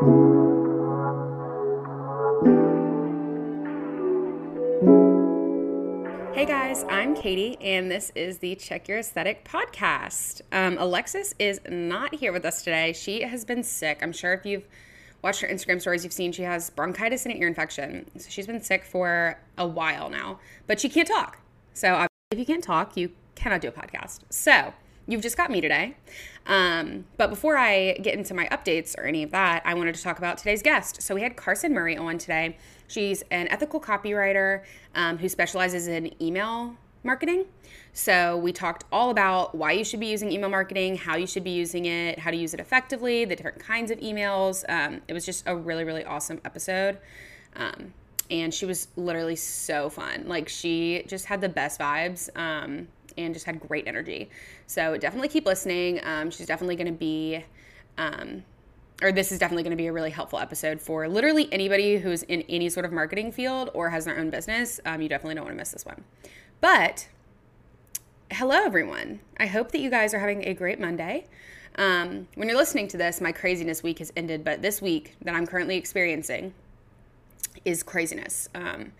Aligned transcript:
Hey 0.00 0.06
guys, 6.46 6.86
I'm 6.88 7.14
Katie, 7.14 7.58
and 7.60 7.90
this 7.90 8.10
is 8.14 8.38
the 8.38 8.54
Check 8.54 8.88
Your 8.88 9.00
Aesthetic 9.00 9.44
podcast. 9.44 10.40
Um, 10.52 10.78
Alexis 10.78 11.34
is 11.38 11.60
not 11.68 12.14
here 12.14 12.32
with 12.32 12.46
us 12.46 12.62
today. 12.62 12.94
She 12.94 13.20
has 13.20 13.44
been 13.44 13.62
sick. 13.62 13.98
I'm 14.00 14.14
sure 14.14 14.32
if 14.32 14.46
you've 14.46 14.66
watched 15.20 15.42
her 15.42 15.48
Instagram 15.48 15.82
stories, 15.82 16.02
you've 16.02 16.14
seen 16.14 16.32
she 16.32 16.44
has 16.44 16.70
bronchitis 16.70 17.26
and 17.26 17.34
an 17.34 17.42
ear 17.42 17.48
infection. 17.48 18.10
So 18.16 18.30
she's 18.30 18.46
been 18.46 18.62
sick 18.62 18.84
for 18.84 19.38
a 19.58 19.66
while 19.66 20.08
now, 20.08 20.40
but 20.66 20.80
she 20.80 20.88
can't 20.88 21.08
talk. 21.08 21.40
So 21.74 22.06
if 22.30 22.38
you 22.38 22.46
can't 22.46 22.64
talk, 22.64 22.96
you 22.96 23.10
cannot 23.34 23.60
do 23.60 23.68
a 23.68 23.72
podcast. 23.72 24.20
So 24.30 24.72
you've 25.10 25.22
just 25.22 25.36
got 25.36 25.50
me 25.50 25.60
today. 25.60 25.96
Um, 26.46 27.04
but 27.16 27.28
before 27.28 27.56
I 27.56 27.94
get 27.94 28.14
into 28.14 28.32
my 28.32 28.46
updates 28.46 28.96
or 28.96 29.02
any 29.02 29.22
of 29.22 29.30
that, 29.32 29.62
I 29.64 29.74
wanted 29.74 29.94
to 29.96 30.02
talk 30.02 30.18
about 30.18 30.38
today's 30.38 30.62
guest. 30.62 31.02
So 31.02 31.14
we 31.14 31.22
had 31.22 31.36
Carson 31.36 31.74
Murray 31.74 31.96
on 31.96 32.16
today. 32.16 32.56
She's 32.86 33.22
an 33.30 33.48
ethical 33.48 33.80
copywriter 33.80 34.62
um, 34.94 35.18
who 35.18 35.28
specializes 35.28 35.88
in 35.88 36.10
email 36.22 36.76
marketing. 37.02 37.46
So 37.92 38.36
we 38.36 38.52
talked 38.52 38.84
all 38.92 39.10
about 39.10 39.54
why 39.54 39.72
you 39.72 39.84
should 39.84 40.00
be 40.00 40.06
using 40.06 40.30
email 40.30 40.48
marketing, 40.48 40.96
how 40.96 41.16
you 41.16 41.26
should 41.26 41.44
be 41.44 41.50
using 41.50 41.86
it, 41.86 42.18
how 42.18 42.30
to 42.30 42.36
use 42.36 42.54
it 42.54 42.60
effectively, 42.60 43.24
the 43.24 43.34
different 43.34 43.58
kinds 43.58 43.90
of 43.90 43.98
emails. 43.98 44.64
Um, 44.68 45.00
it 45.08 45.12
was 45.12 45.26
just 45.26 45.42
a 45.46 45.56
really, 45.56 45.84
really 45.84 46.04
awesome 46.04 46.40
episode. 46.44 46.98
Um, 47.56 47.94
and 48.30 48.54
she 48.54 48.64
was 48.64 48.88
literally 48.96 49.34
so 49.34 49.90
fun. 49.90 50.24
Like 50.28 50.48
she 50.48 51.04
just 51.08 51.24
had 51.24 51.40
the 51.40 51.48
best 51.48 51.80
vibes. 51.80 52.28
Um, 52.38 52.86
and 53.16 53.34
just 53.34 53.46
had 53.46 53.60
great 53.60 53.86
energy. 53.86 54.30
So 54.66 54.96
definitely 54.96 55.28
keep 55.28 55.46
listening. 55.46 56.00
Um, 56.04 56.30
she's 56.30 56.46
definitely 56.46 56.76
going 56.76 56.86
to 56.86 56.92
be, 56.92 57.44
um, 57.98 58.44
or 59.02 59.12
this 59.12 59.32
is 59.32 59.38
definitely 59.38 59.62
going 59.62 59.76
to 59.76 59.76
be 59.76 59.86
a 59.86 59.92
really 59.92 60.10
helpful 60.10 60.38
episode 60.38 60.80
for 60.80 61.08
literally 61.08 61.52
anybody 61.52 61.98
who's 61.98 62.22
in 62.24 62.42
any 62.48 62.68
sort 62.68 62.86
of 62.86 62.92
marketing 62.92 63.32
field 63.32 63.70
or 63.74 63.90
has 63.90 64.04
their 64.04 64.18
own 64.18 64.30
business. 64.30 64.80
Um, 64.84 65.00
you 65.00 65.08
definitely 65.08 65.34
don't 65.36 65.44
want 65.44 65.54
to 65.54 65.58
miss 65.58 65.70
this 65.70 65.84
one. 65.84 66.04
But 66.60 67.08
hello, 68.30 68.64
everyone. 68.64 69.20
I 69.38 69.46
hope 69.46 69.72
that 69.72 69.80
you 69.80 69.90
guys 69.90 70.14
are 70.14 70.20
having 70.20 70.46
a 70.46 70.54
great 70.54 70.78
Monday. 70.78 71.26
Um, 71.76 72.28
when 72.34 72.48
you're 72.48 72.58
listening 72.58 72.88
to 72.88 72.96
this, 72.96 73.20
my 73.20 73.32
craziness 73.32 73.82
week 73.82 73.98
has 74.00 74.12
ended, 74.16 74.44
but 74.44 74.60
this 74.60 74.82
week 74.82 75.16
that 75.22 75.34
I'm 75.34 75.46
currently 75.46 75.76
experiencing 75.76 76.52
is 77.64 77.82
craziness. 77.82 78.48
Um, 78.54 78.92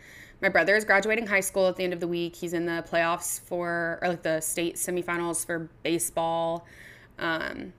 my 0.43 0.49
brother 0.49 0.75
is 0.75 0.85
graduating 0.85 1.27
high 1.27 1.41
school 1.41 1.69
at 1.69 1.77
the 1.77 1.85
end 1.85 1.93
of 1.93 2.01
the 2.01 2.09
week. 2.09 2.35
He's 2.35 2.55
in 2.55 2.67
the 2.67 2.85
playoffs 2.91 3.41
for, 3.41 3.99
or 4.01 4.09
like 4.09 4.23
the 4.23 4.41
state 4.41 4.77
semifinals 4.77 5.45
for 5.45 5.69
baseball. 5.83 6.67
Um, 7.19 7.73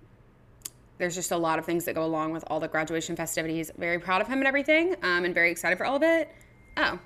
there's 0.99 1.15
just 1.15 1.31
a 1.31 1.37
lot 1.37 1.57
of 1.57 1.65
things 1.65 1.85
that 1.85 1.95
go 1.95 2.03
along 2.05 2.31
with 2.31 2.43
all 2.47 2.59
the 2.59 2.67
graduation 2.67 3.15
festivities. 3.15 3.71
Very 3.77 3.97
proud 3.97 4.21
of 4.21 4.27
him 4.27 4.37
and 4.37 4.47
everything, 4.47 4.95
um, 5.01 5.25
and 5.25 5.33
very 5.33 5.49
excited 5.49 5.77
for 5.77 5.85
all 5.85 5.95
of 5.95 6.03
it. 6.03 6.29
Oh, 6.77 6.99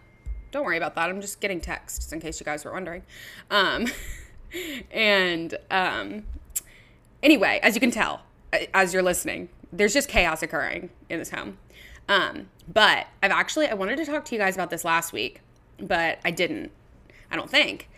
don't 0.51 0.65
worry 0.65 0.77
about 0.77 0.95
that. 0.95 1.09
I'm 1.09 1.21
just 1.21 1.39
getting 1.39 1.61
texts 1.61 2.11
in 2.11 2.19
case 2.19 2.39
you 2.39 2.45
guys 2.45 2.65
were 2.65 2.73
wondering. 2.73 3.03
Um, 3.49 3.87
and 4.91 5.57
um, 5.71 6.25
anyway, 7.23 7.61
as 7.63 7.75
you 7.75 7.79
can 7.79 7.91
tell, 7.91 8.23
as 8.73 8.93
you're 8.93 9.03
listening, 9.03 9.47
there's 9.71 9.93
just 9.93 10.09
chaos 10.09 10.43
occurring 10.43 10.89
in 11.09 11.19
this 11.19 11.29
home. 11.29 11.57
Um, 12.09 12.49
but 12.67 13.07
I've 13.23 13.31
actually 13.31 13.67
I 13.67 13.73
wanted 13.73 13.97
to 13.97 14.05
talk 14.05 14.25
to 14.25 14.35
you 14.35 14.39
guys 14.39 14.55
about 14.55 14.69
this 14.69 14.83
last 14.83 15.13
week 15.13 15.41
but 15.79 16.19
I 16.23 16.31
didn't. 16.31 16.71
I 17.31 17.35
don't 17.35 17.49
think. 17.49 17.89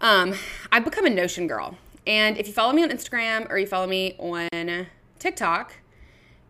Um, 0.00 0.34
I've 0.70 0.84
become 0.84 1.06
a 1.06 1.10
Notion 1.10 1.46
girl. 1.46 1.76
And 2.06 2.38
if 2.38 2.46
you 2.46 2.52
follow 2.52 2.72
me 2.72 2.82
on 2.82 2.90
Instagram 2.90 3.50
or 3.50 3.58
you 3.58 3.66
follow 3.66 3.86
me 3.86 4.14
on 4.18 4.86
TikTok, 5.18 5.74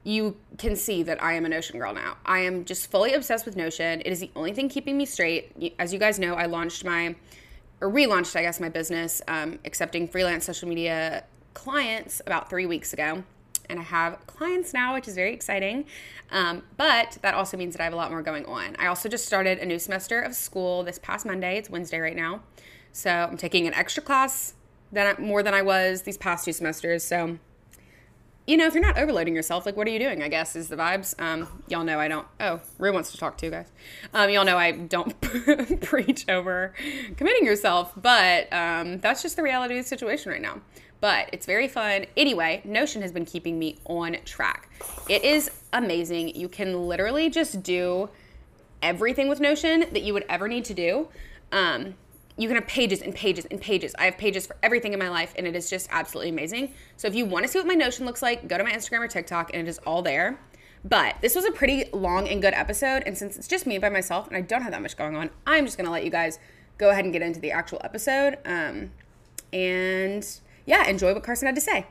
you 0.04 0.36
can 0.56 0.76
see 0.76 1.02
that 1.02 1.22
I 1.22 1.34
am 1.34 1.44
a 1.44 1.48
Notion 1.48 1.78
girl 1.78 1.92
now. 1.92 2.16
I 2.24 2.40
am 2.40 2.64
just 2.64 2.90
fully 2.90 3.14
obsessed 3.14 3.44
with 3.44 3.56
Notion. 3.56 4.00
It 4.00 4.10
is 4.10 4.20
the 4.20 4.30
only 4.36 4.52
thing 4.52 4.68
keeping 4.68 4.96
me 4.96 5.06
straight. 5.06 5.74
As 5.78 5.92
you 5.92 5.98
guys 5.98 6.18
know, 6.18 6.34
I 6.34 6.46
launched 6.46 6.84
my, 6.84 7.14
or 7.80 7.90
relaunched, 7.90 8.36
I 8.36 8.42
guess, 8.42 8.60
my 8.60 8.68
business, 8.68 9.20
um, 9.28 9.58
accepting 9.64 10.08
freelance 10.08 10.44
social 10.44 10.68
media 10.68 11.24
clients 11.54 12.22
about 12.26 12.48
three 12.48 12.66
weeks 12.66 12.92
ago 12.92 13.24
and 13.68 13.78
I 13.78 13.82
have 13.82 14.26
clients 14.26 14.72
now, 14.72 14.94
which 14.94 15.08
is 15.08 15.14
very 15.14 15.32
exciting. 15.32 15.84
Um, 16.30 16.62
but 16.76 17.18
that 17.22 17.34
also 17.34 17.56
means 17.56 17.74
that 17.74 17.80
I 17.80 17.84
have 17.84 17.92
a 17.92 17.96
lot 17.96 18.10
more 18.10 18.22
going 18.22 18.44
on. 18.46 18.76
I 18.78 18.86
also 18.86 19.08
just 19.08 19.26
started 19.26 19.58
a 19.58 19.66
new 19.66 19.78
semester 19.78 20.20
of 20.20 20.34
school 20.34 20.82
this 20.82 20.98
past 20.98 21.26
Monday. 21.26 21.58
It's 21.58 21.70
Wednesday 21.70 21.98
right 21.98 22.16
now. 22.16 22.42
So 22.92 23.10
I'm 23.10 23.36
taking 23.36 23.66
an 23.66 23.74
extra 23.74 24.02
class 24.02 24.54
than 24.92 25.06
I, 25.06 25.20
more 25.20 25.42
than 25.42 25.54
I 25.54 25.62
was 25.62 26.02
these 26.02 26.16
past 26.16 26.44
two 26.44 26.52
semesters. 26.52 27.04
So, 27.04 27.38
you 28.46 28.56
know, 28.56 28.66
if 28.66 28.74
you're 28.74 28.82
not 28.82 28.98
overloading 28.98 29.34
yourself, 29.34 29.66
like 29.66 29.76
what 29.76 29.86
are 29.86 29.90
you 29.90 29.98
doing? 29.98 30.22
I 30.22 30.28
guess 30.28 30.56
is 30.56 30.68
the 30.68 30.76
vibes. 30.76 31.18
Um, 31.20 31.62
y'all 31.68 31.84
know 31.84 32.00
I 32.00 32.08
don't. 32.08 32.26
Oh, 32.40 32.60
Rue 32.78 32.92
wants 32.92 33.12
to 33.12 33.18
talk 33.18 33.36
too, 33.36 33.50
guys. 33.50 33.70
Um, 34.14 34.30
y'all 34.30 34.44
know 34.44 34.56
I 34.56 34.72
don't 34.72 35.18
preach 35.82 36.28
over 36.28 36.72
committing 37.16 37.44
yourself, 37.44 37.92
but 37.96 38.50
um, 38.52 38.98
that's 39.00 39.22
just 39.22 39.36
the 39.36 39.42
reality 39.42 39.78
of 39.78 39.84
the 39.84 39.88
situation 39.88 40.32
right 40.32 40.42
now 40.42 40.62
but 41.00 41.28
it's 41.32 41.46
very 41.46 41.68
fun. 41.68 42.06
Anyway, 42.16 42.62
Notion 42.64 43.02
has 43.02 43.12
been 43.12 43.24
keeping 43.24 43.58
me 43.58 43.78
on 43.84 44.16
track. 44.24 44.70
It 45.08 45.24
is 45.24 45.50
amazing. 45.72 46.34
You 46.34 46.48
can 46.48 46.88
literally 46.88 47.30
just 47.30 47.62
do 47.62 48.10
everything 48.82 49.28
with 49.28 49.40
Notion 49.40 49.80
that 49.92 50.02
you 50.02 50.12
would 50.12 50.24
ever 50.28 50.48
need 50.48 50.64
to 50.66 50.74
do. 50.74 51.08
Um, 51.52 51.94
you 52.36 52.46
can 52.46 52.56
have 52.56 52.68
pages 52.68 53.02
and 53.02 53.14
pages 53.14 53.46
and 53.46 53.60
pages. 53.60 53.94
I 53.98 54.04
have 54.04 54.16
pages 54.16 54.46
for 54.46 54.56
everything 54.62 54.92
in 54.92 54.98
my 54.98 55.08
life, 55.08 55.34
and 55.36 55.46
it 55.46 55.56
is 55.56 55.68
just 55.68 55.88
absolutely 55.90 56.30
amazing. 56.30 56.72
So 56.96 57.08
if 57.08 57.14
you 57.14 57.24
want 57.26 57.44
to 57.44 57.50
see 57.50 57.58
what 57.58 57.66
my 57.66 57.74
Notion 57.74 58.06
looks 58.06 58.22
like, 58.22 58.46
go 58.46 58.56
to 58.56 58.64
my 58.64 58.70
Instagram 58.70 59.00
or 59.00 59.08
TikTok, 59.08 59.50
and 59.52 59.66
it 59.66 59.68
is 59.68 59.78
all 59.78 60.02
there. 60.02 60.38
But 60.84 61.16
this 61.20 61.34
was 61.34 61.44
a 61.44 61.50
pretty 61.50 61.86
long 61.92 62.28
and 62.28 62.40
good 62.40 62.54
episode, 62.54 63.02
and 63.04 63.18
since 63.18 63.36
it's 63.36 63.48
just 63.48 63.66
me 63.66 63.78
by 63.78 63.88
myself 63.88 64.28
and 64.28 64.36
I 64.36 64.40
don't 64.40 64.62
have 64.62 64.70
that 64.70 64.80
much 64.80 64.96
going 64.96 65.16
on, 65.16 65.30
I'm 65.44 65.64
just 65.64 65.76
gonna 65.76 65.90
let 65.90 66.04
you 66.04 66.10
guys 66.10 66.38
go 66.78 66.90
ahead 66.90 67.04
and 67.04 67.12
get 67.12 67.22
into 67.22 67.40
the 67.40 67.50
actual 67.50 67.80
episode. 67.82 68.38
Um, 68.44 68.92
and 69.52 70.24
yeah, 70.68 70.86
enjoy 70.86 71.14
what 71.14 71.22
Carson 71.22 71.46
had 71.46 71.54
to 71.54 71.62
say. 71.62 71.86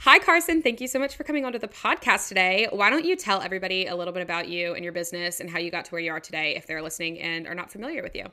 Hi, 0.00 0.18
Carson. 0.18 0.60
Thank 0.60 0.82
you 0.82 0.88
so 0.88 0.98
much 0.98 1.16
for 1.16 1.24
coming 1.24 1.46
onto 1.46 1.58
the 1.58 1.68
podcast 1.68 2.28
today. 2.28 2.68
Why 2.70 2.90
don't 2.90 3.06
you 3.06 3.16
tell 3.16 3.40
everybody 3.40 3.86
a 3.86 3.96
little 3.96 4.12
bit 4.12 4.22
about 4.22 4.46
you 4.46 4.74
and 4.74 4.84
your 4.84 4.92
business 4.92 5.40
and 5.40 5.48
how 5.48 5.58
you 5.58 5.70
got 5.70 5.86
to 5.86 5.90
where 5.90 6.02
you 6.02 6.10
are 6.10 6.20
today 6.20 6.54
if 6.54 6.66
they're 6.66 6.82
listening 6.82 7.18
and 7.18 7.46
are 7.46 7.54
not 7.54 7.72
familiar 7.72 8.02
with 8.02 8.14
you? 8.14 8.26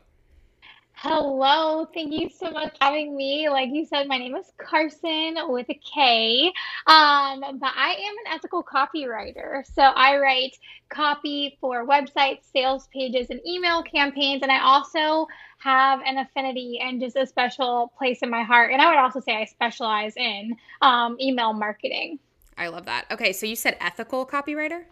Hello, 1.00 1.88
thank 1.94 2.12
you 2.12 2.28
so 2.28 2.50
much 2.50 2.76
for 2.76 2.86
having 2.86 3.16
me. 3.16 3.50
Like 3.50 3.70
you 3.72 3.86
said, 3.86 4.08
my 4.08 4.18
name 4.18 4.36
is 4.36 4.52
Carson 4.58 5.38
with 5.48 5.70
a 5.70 5.76
K, 5.76 6.48
um, 6.88 7.40
but 7.60 7.72
I 7.76 7.96
am 8.00 8.16
an 8.26 8.34
ethical 8.34 8.64
copywriter. 8.64 9.64
So 9.76 9.84
I 9.84 10.18
write 10.18 10.58
copy 10.90 11.56
for 11.62 11.86
websites, 11.86 12.52
sales 12.52 12.90
pages, 12.92 13.30
and 13.30 13.40
email 13.46 13.84
campaigns. 13.84 14.42
And 14.42 14.52
I 14.52 14.60
also 14.64 15.28
have 15.60 16.02
an 16.04 16.18
affinity 16.18 16.80
and 16.82 17.00
just 17.00 17.16
a 17.16 17.28
special 17.28 17.94
place 17.96 18.24
in 18.24 18.32
my 18.32 18.42
heart. 18.42 18.72
And 18.74 18.82
I 18.82 18.90
would 18.90 18.98
also 18.98 19.20
say 19.20 19.36
I 19.36 19.46
specialize 19.46 20.18
in 20.18 20.58
um, 20.82 21.16
email 21.22 21.54
marketing. 21.54 22.18
I 22.58 22.70
love 22.70 22.86
that. 22.86 23.06
Okay, 23.12 23.34
so 23.34 23.46
you 23.46 23.56
said 23.56 23.78
ethical 23.80 24.26
copywriter? 24.26 24.86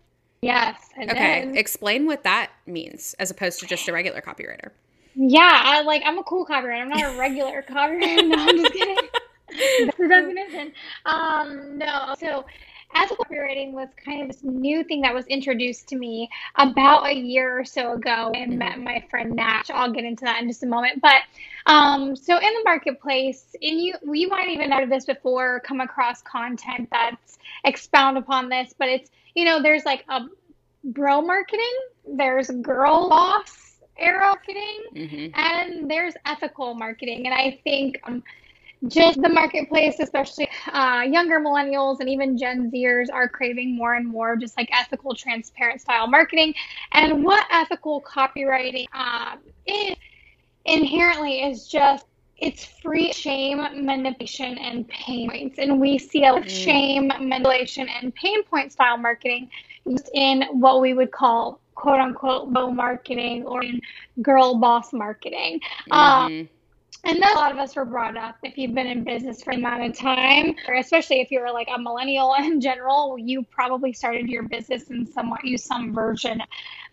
Yes. 0.43 0.75
Okay, 1.01 1.51
explain 1.55 2.05
what 2.05 2.23
that 2.25 2.51
means 2.67 3.15
as 3.17 3.31
opposed 3.31 3.59
to 3.61 3.65
just 3.65 3.87
a 3.87 3.91
regular 3.91 4.21
copywriter. 4.21 4.69
Yeah, 5.15 5.61
I 5.63 5.81
like 5.81 6.03
I'm 6.05 6.17
a 6.17 6.23
cool 6.23 6.45
copywriter. 6.45 6.81
I'm 6.81 6.89
not 6.89 7.15
a 7.15 7.17
regular 7.17 7.61
copywriter. 7.69 8.27
No, 8.27 8.35
I'm 8.37 8.57
just 8.57 8.73
kidding. 8.73 8.97
That's 9.85 9.97
the 9.97 10.07
definition. 10.07 10.73
Um, 11.05 11.77
no, 11.77 12.15
so 12.19 12.45
ethical 12.93 13.25
copywriting 13.25 13.71
was 13.71 13.89
kind 14.03 14.21
of 14.23 14.27
this 14.27 14.43
new 14.43 14.83
thing 14.83 15.01
that 15.01 15.13
was 15.13 15.25
introduced 15.27 15.87
to 15.89 15.95
me 15.95 16.29
about 16.55 17.07
a 17.07 17.13
year 17.13 17.59
or 17.59 17.63
so 17.63 17.93
ago 17.93 18.31
and 18.35 18.51
mm-hmm. 18.51 18.59
met 18.59 18.79
my 18.79 19.05
friend 19.09 19.35
Natch. 19.35 19.69
I'll 19.69 19.91
get 19.91 20.03
into 20.03 20.25
that 20.25 20.41
in 20.41 20.49
just 20.49 20.63
a 20.63 20.67
moment. 20.67 21.01
But 21.01 21.21
um, 21.65 22.15
so 22.15 22.35
in 22.35 22.53
the 22.53 22.61
marketplace, 22.65 23.55
and 23.61 23.81
you 23.81 23.93
you 24.11 24.27
might 24.27 24.49
even 24.49 24.69
know 24.69 24.85
this 24.85 25.05
before, 25.05 25.61
come 25.61 25.79
across 25.79 26.21
content 26.23 26.89
that's 26.91 27.37
expound 27.63 28.17
upon 28.17 28.49
this, 28.49 28.73
but 28.77 28.89
it's 28.89 29.09
you 29.33 29.45
know, 29.45 29.61
there's 29.61 29.85
like 29.85 30.03
a 30.09 30.21
bro 30.83 31.21
marketing, 31.21 31.73
there's 32.05 32.49
girl 32.49 33.09
boss 33.09 33.64
era 33.97 34.19
marketing 34.19 34.83
mm-hmm. 34.93 35.39
and 35.39 35.89
there's 35.89 36.13
ethical 36.25 36.73
marketing. 36.73 37.25
And 37.25 37.33
I 37.33 37.59
think 37.63 37.99
um, 38.03 38.23
just 38.87 39.21
the 39.21 39.29
marketplace, 39.29 39.99
especially 39.99 40.49
uh, 40.71 41.03
younger 41.07 41.39
millennials 41.39 41.99
and 41.99 42.09
even 42.09 42.37
Gen 42.37 42.71
Zers, 42.71 43.07
are 43.11 43.27
craving 43.27 43.75
more 43.75 43.93
and 43.95 44.07
more 44.07 44.35
just 44.35 44.57
like 44.57 44.69
ethical, 44.73 45.15
transparent 45.15 45.81
style 45.81 46.07
marketing. 46.07 46.53
And 46.91 47.23
what 47.23 47.45
ethical 47.51 48.01
copywriting 48.01 48.85
uh, 48.93 49.37
is 49.65 49.95
inherently 50.65 51.43
is 51.43 51.67
just 51.67 52.05
it's 52.37 52.65
free 52.65 53.13
shame, 53.13 53.59
manipulation, 53.85 54.57
and 54.57 54.85
pain 54.89 55.29
points. 55.29 55.57
And 55.57 55.79
we 55.79 55.97
see 55.97 56.25
a 56.25 56.33
mm. 56.33 56.49
shame, 56.49 57.07
manipulation, 57.07 57.87
and 57.87 58.13
pain 58.13 58.43
point 58.43 58.73
style 58.73 58.97
marketing 58.97 59.49
in 60.13 60.43
what 60.51 60.81
we 60.81 60.93
would 60.93 61.11
call 61.11 61.61
quote 61.75 61.99
unquote 61.99 62.51
bro 62.51 62.71
marketing 62.71 63.45
or 63.45 63.63
in 63.63 63.81
girl 64.21 64.55
boss 64.55 64.93
marketing. 64.93 65.59
Um, 65.91 65.99
mm-hmm. 66.01 66.33
Um, 66.41 66.49
and 67.05 67.21
then 67.21 67.31
a 67.33 67.35
lot 67.35 67.51
of 67.51 67.59
us 67.59 67.75
were 67.75 67.85
brought 67.85 68.17
up 68.17 68.37
if 68.41 68.57
you've 68.57 68.73
been 68.73 68.87
in 68.87 69.03
business 69.03 69.43
for 69.43 69.51
an 69.51 69.59
amount 69.59 69.83
of 69.83 69.95
time, 69.95 70.55
or 70.67 70.73
especially 70.75 71.21
if 71.21 71.29
you're 71.29 71.53
like 71.53 71.67
a 71.73 71.79
millennial 71.79 72.33
in 72.39 72.59
general, 72.59 73.17
you 73.19 73.43
probably 73.43 73.93
started 73.93 74.27
your 74.27 74.43
business 74.43 74.89
in 74.89 75.05
somewhat 75.05 75.45
use 75.45 75.63
some 75.63 75.93
version 75.93 76.41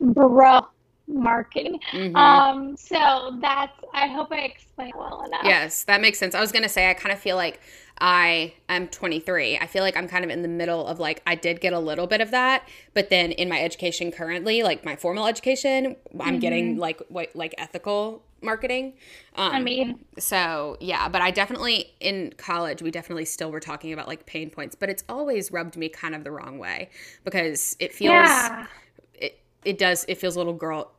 bro 0.00 0.67
marketing. 1.08 1.81
Mm-hmm. 1.93 2.14
Um, 2.14 2.76
so 2.76 3.38
that's 3.40 3.73
I 3.94 4.08
hope 4.08 4.32
I 4.32 4.40
explained 4.40 4.94
well 4.96 5.25
enough. 5.25 5.43
Yes, 5.44 5.84
that 5.84 6.00
makes 6.00 6.19
sense. 6.19 6.34
I 6.34 6.40
was 6.40 6.52
gonna 6.52 6.69
say 6.69 6.90
I 6.90 6.94
kind 6.94 7.12
of 7.12 7.19
feel 7.19 7.37
like 7.37 7.61
I 7.99 8.55
am 8.69 8.89
23. 8.89 9.59
I 9.59 9.67
feel 9.67 9.83
like 9.83 9.97
I'm 9.97 10.09
kind 10.09 10.25
of 10.25 10.31
in 10.31 10.43
the 10.43 10.49
middle 10.49 10.87
of 10.87 10.99
like 10.99 11.23
I 11.27 11.35
did 11.35 11.61
get 11.61 11.73
a 11.73 11.79
little 11.79 12.06
bit 12.06 12.21
of 12.21 12.31
that, 12.33 12.69
but 12.94 13.11
then 13.11 13.33
in 13.33 13.49
my 13.49 13.62
education 13.62 14.11
currently, 14.11 14.62
like 14.62 14.85
my 14.85 14.97
formal 14.97 15.27
education, 15.27 15.97
I'm 16.19 16.35
mm-hmm. 16.35 16.39
getting 16.39 16.79
like 16.79 17.00
what 17.09 17.35
like 17.35 17.55
ethical 17.59 18.23
marketing. 18.43 18.94
Um, 19.37 19.53
I 19.53 19.61
mean, 19.61 20.05
so 20.19 20.77
yeah, 20.81 21.09
but 21.09 21.23
I 21.23 21.31
definitely 21.31 21.94
in 22.00 22.35
college 22.37 22.83
we 22.83 22.91
definitely 22.91 23.25
still 23.25 23.50
were 23.50 23.61
talking 23.61 23.93
about 23.93 24.09
like 24.09 24.27
pain 24.27 24.50
points, 24.50 24.75
but 24.75 24.89
it's 24.89 25.05
always 25.09 25.53
rubbed 25.53 25.77
me 25.77 25.89
kind 25.89 26.15
of 26.15 26.25
the 26.25 26.31
wrong 26.31 26.59
way 26.59 26.91
because 27.25 27.77
it 27.79 27.93
feels 27.93 28.12
yeah. 28.12 28.67
it 29.15 29.39
it 29.65 29.79
does 29.79 30.05
it 30.09 30.17
feels 30.17 30.37
a 30.37 30.39
little 30.39 30.55
girl 30.55 30.91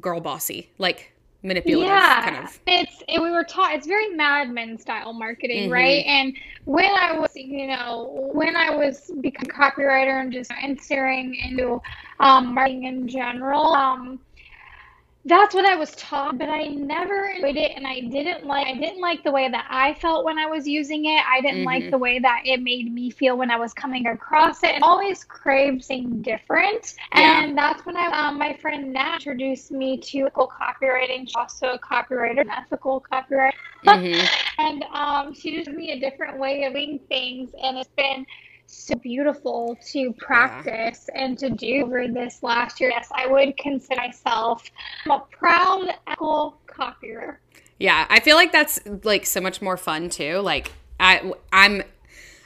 girl 0.00 0.20
bossy 0.20 0.70
like 0.78 1.12
manipulative 1.42 1.88
yeah, 1.88 2.30
kind 2.30 2.44
of. 2.44 2.60
It's 2.66 3.02
it, 3.08 3.20
we 3.20 3.30
were 3.30 3.44
taught 3.44 3.74
it's 3.74 3.86
very 3.86 4.08
Mad 4.08 4.50
Men 4.50 4.78
style 4.78 5.12
marketing, 5.12 5.64
mm-hmm. 5.64 5.72
right? 5.72 6.04
And 6.06 6.36
when 6.64 6.90
I 6.90 7.18
was, 7.18 7.30
you 7.34 7.66
know, 7.66 8.30
when 8.32 8.56
I 8.56 8.70
was 8.70 9.10
becoming 9.20 9.50
copywriter 9.50 10.20
and 10.20 10.32
just 10.32 10.50
entering 10.60 11.34
into 11.34 11.80
um, 12.20 12.54
marketing 12.54 12.84
in 12.84 13.08
general, 13.08 13.74
um, 13.74 14.18
that's 15.26 15.54
what 15.54 15.64
I 15.64 15.74
was 15.74 15.90
taught, 15.96 16.38
but 16.38 16.48
I 16.48 16.68
never 16.68 17.26
enjoyed 17.26 17.56
it, 17.56 17.72
and 17.74 17.86
I 17.86 18.00
didn't 18.00 18.46
like. 18.46 18.66
I 18.66 18.74
didn't 18.74 19.00
like 19.00 19.24
the 19.24 19.32
way 19.32 19.48
that 19.48 19.66
I 19.68 19.94
felt 19.94 20.24
when 20.24 20.38
I 20.38 20.46
was 20.46 20.66
using 20.68 21.06
it. 21.06 21.20
I 21.28 21.40
didn't 21.40 21.58
mm-hmm. 21.58 21.66
like 21.66 21.90
the 21.90 21.98
way 21.98 22.20
that 22.20 22.42
it 22.44 22.62
made 22.62 22.92
me 22.92 23.10
feel 23.10 23.36
when 23.36 23.50
I 23.50 23.56
was 23.56 23.74
coming 23.74 24.06
across 24.06 24.62
it. 24.62 24.76
I 24.76 24.78
always 24.82 25.24
craved 25.24 25.84
something 25.84 26.22
different, 26.22 26.94
yeah. 27.14 27.42
and 27.42 27.58
that's 27.58 27.84
when 27.84 27.96
I, 27.96 28.06
um, 28.06 28.38
my 28.38 28.54
friend 28.54 28.92
Nat 28.92 29.16
introduced 29.16 29.72
me 29.72 29.98
to 29.98 30.22
ethical 30.22 30.48
copywriting. 30.48 31.22
She's 31.22 31.34
also 31.34 31.70
a 31.70 31.78
copywriter, 31.78 32.42
an 32.42 32.50
ethical 32.50 33.04
copywriter, 33.12 33.52
mm-hmm. 33.84 34.60
and 34.60 34.84
um, 34.92 35.34
she 35.34 35.56
just 35.56 35.70
me 35.70 35.90
a 35.90 35.98
different 35.98 36.38
way 36.38 36.64
of 36.64 36.72
doing 36.72 37.00
things, 37.08 37.50
and 37.62 37.78
it's 37.78 37.90
been 37.96 38.26
so 38.76 38.94
beautiful 38.96 39.76
to 39.88 40.12
practice 40.14 41.08
yeah. 41.12 41.24
and 41.24 41.38
to 41.38 41.50
do 41.50 41.84
over 41.84 42.06
this 42.08 42.42
last 42.42 42.80
year. 42.80 42.90
Yes, 42.90 43.08
I 43.12 43.26
would 43.26 43.56
consider 43.56 44.00
myself 44.00 44.64
a 45.10 45.18
proud 45.18 45.88
ethical 46.06 46.58
copywriter. 46.66 47.36
Yeah, 47.78 48.06
I 48.08 48.20
feel 48.20 48.36
like 48.36 48.52
that's 48.52 48.80
like 49.04 49.26
so 49.26 49.40
much 49.40 49.60
more 49.60 49.76
fun 49.76 50.08
too. 50.08 50.38
Like 50.38 50.72
I 51.00 51.32
I'm 51.52 51.82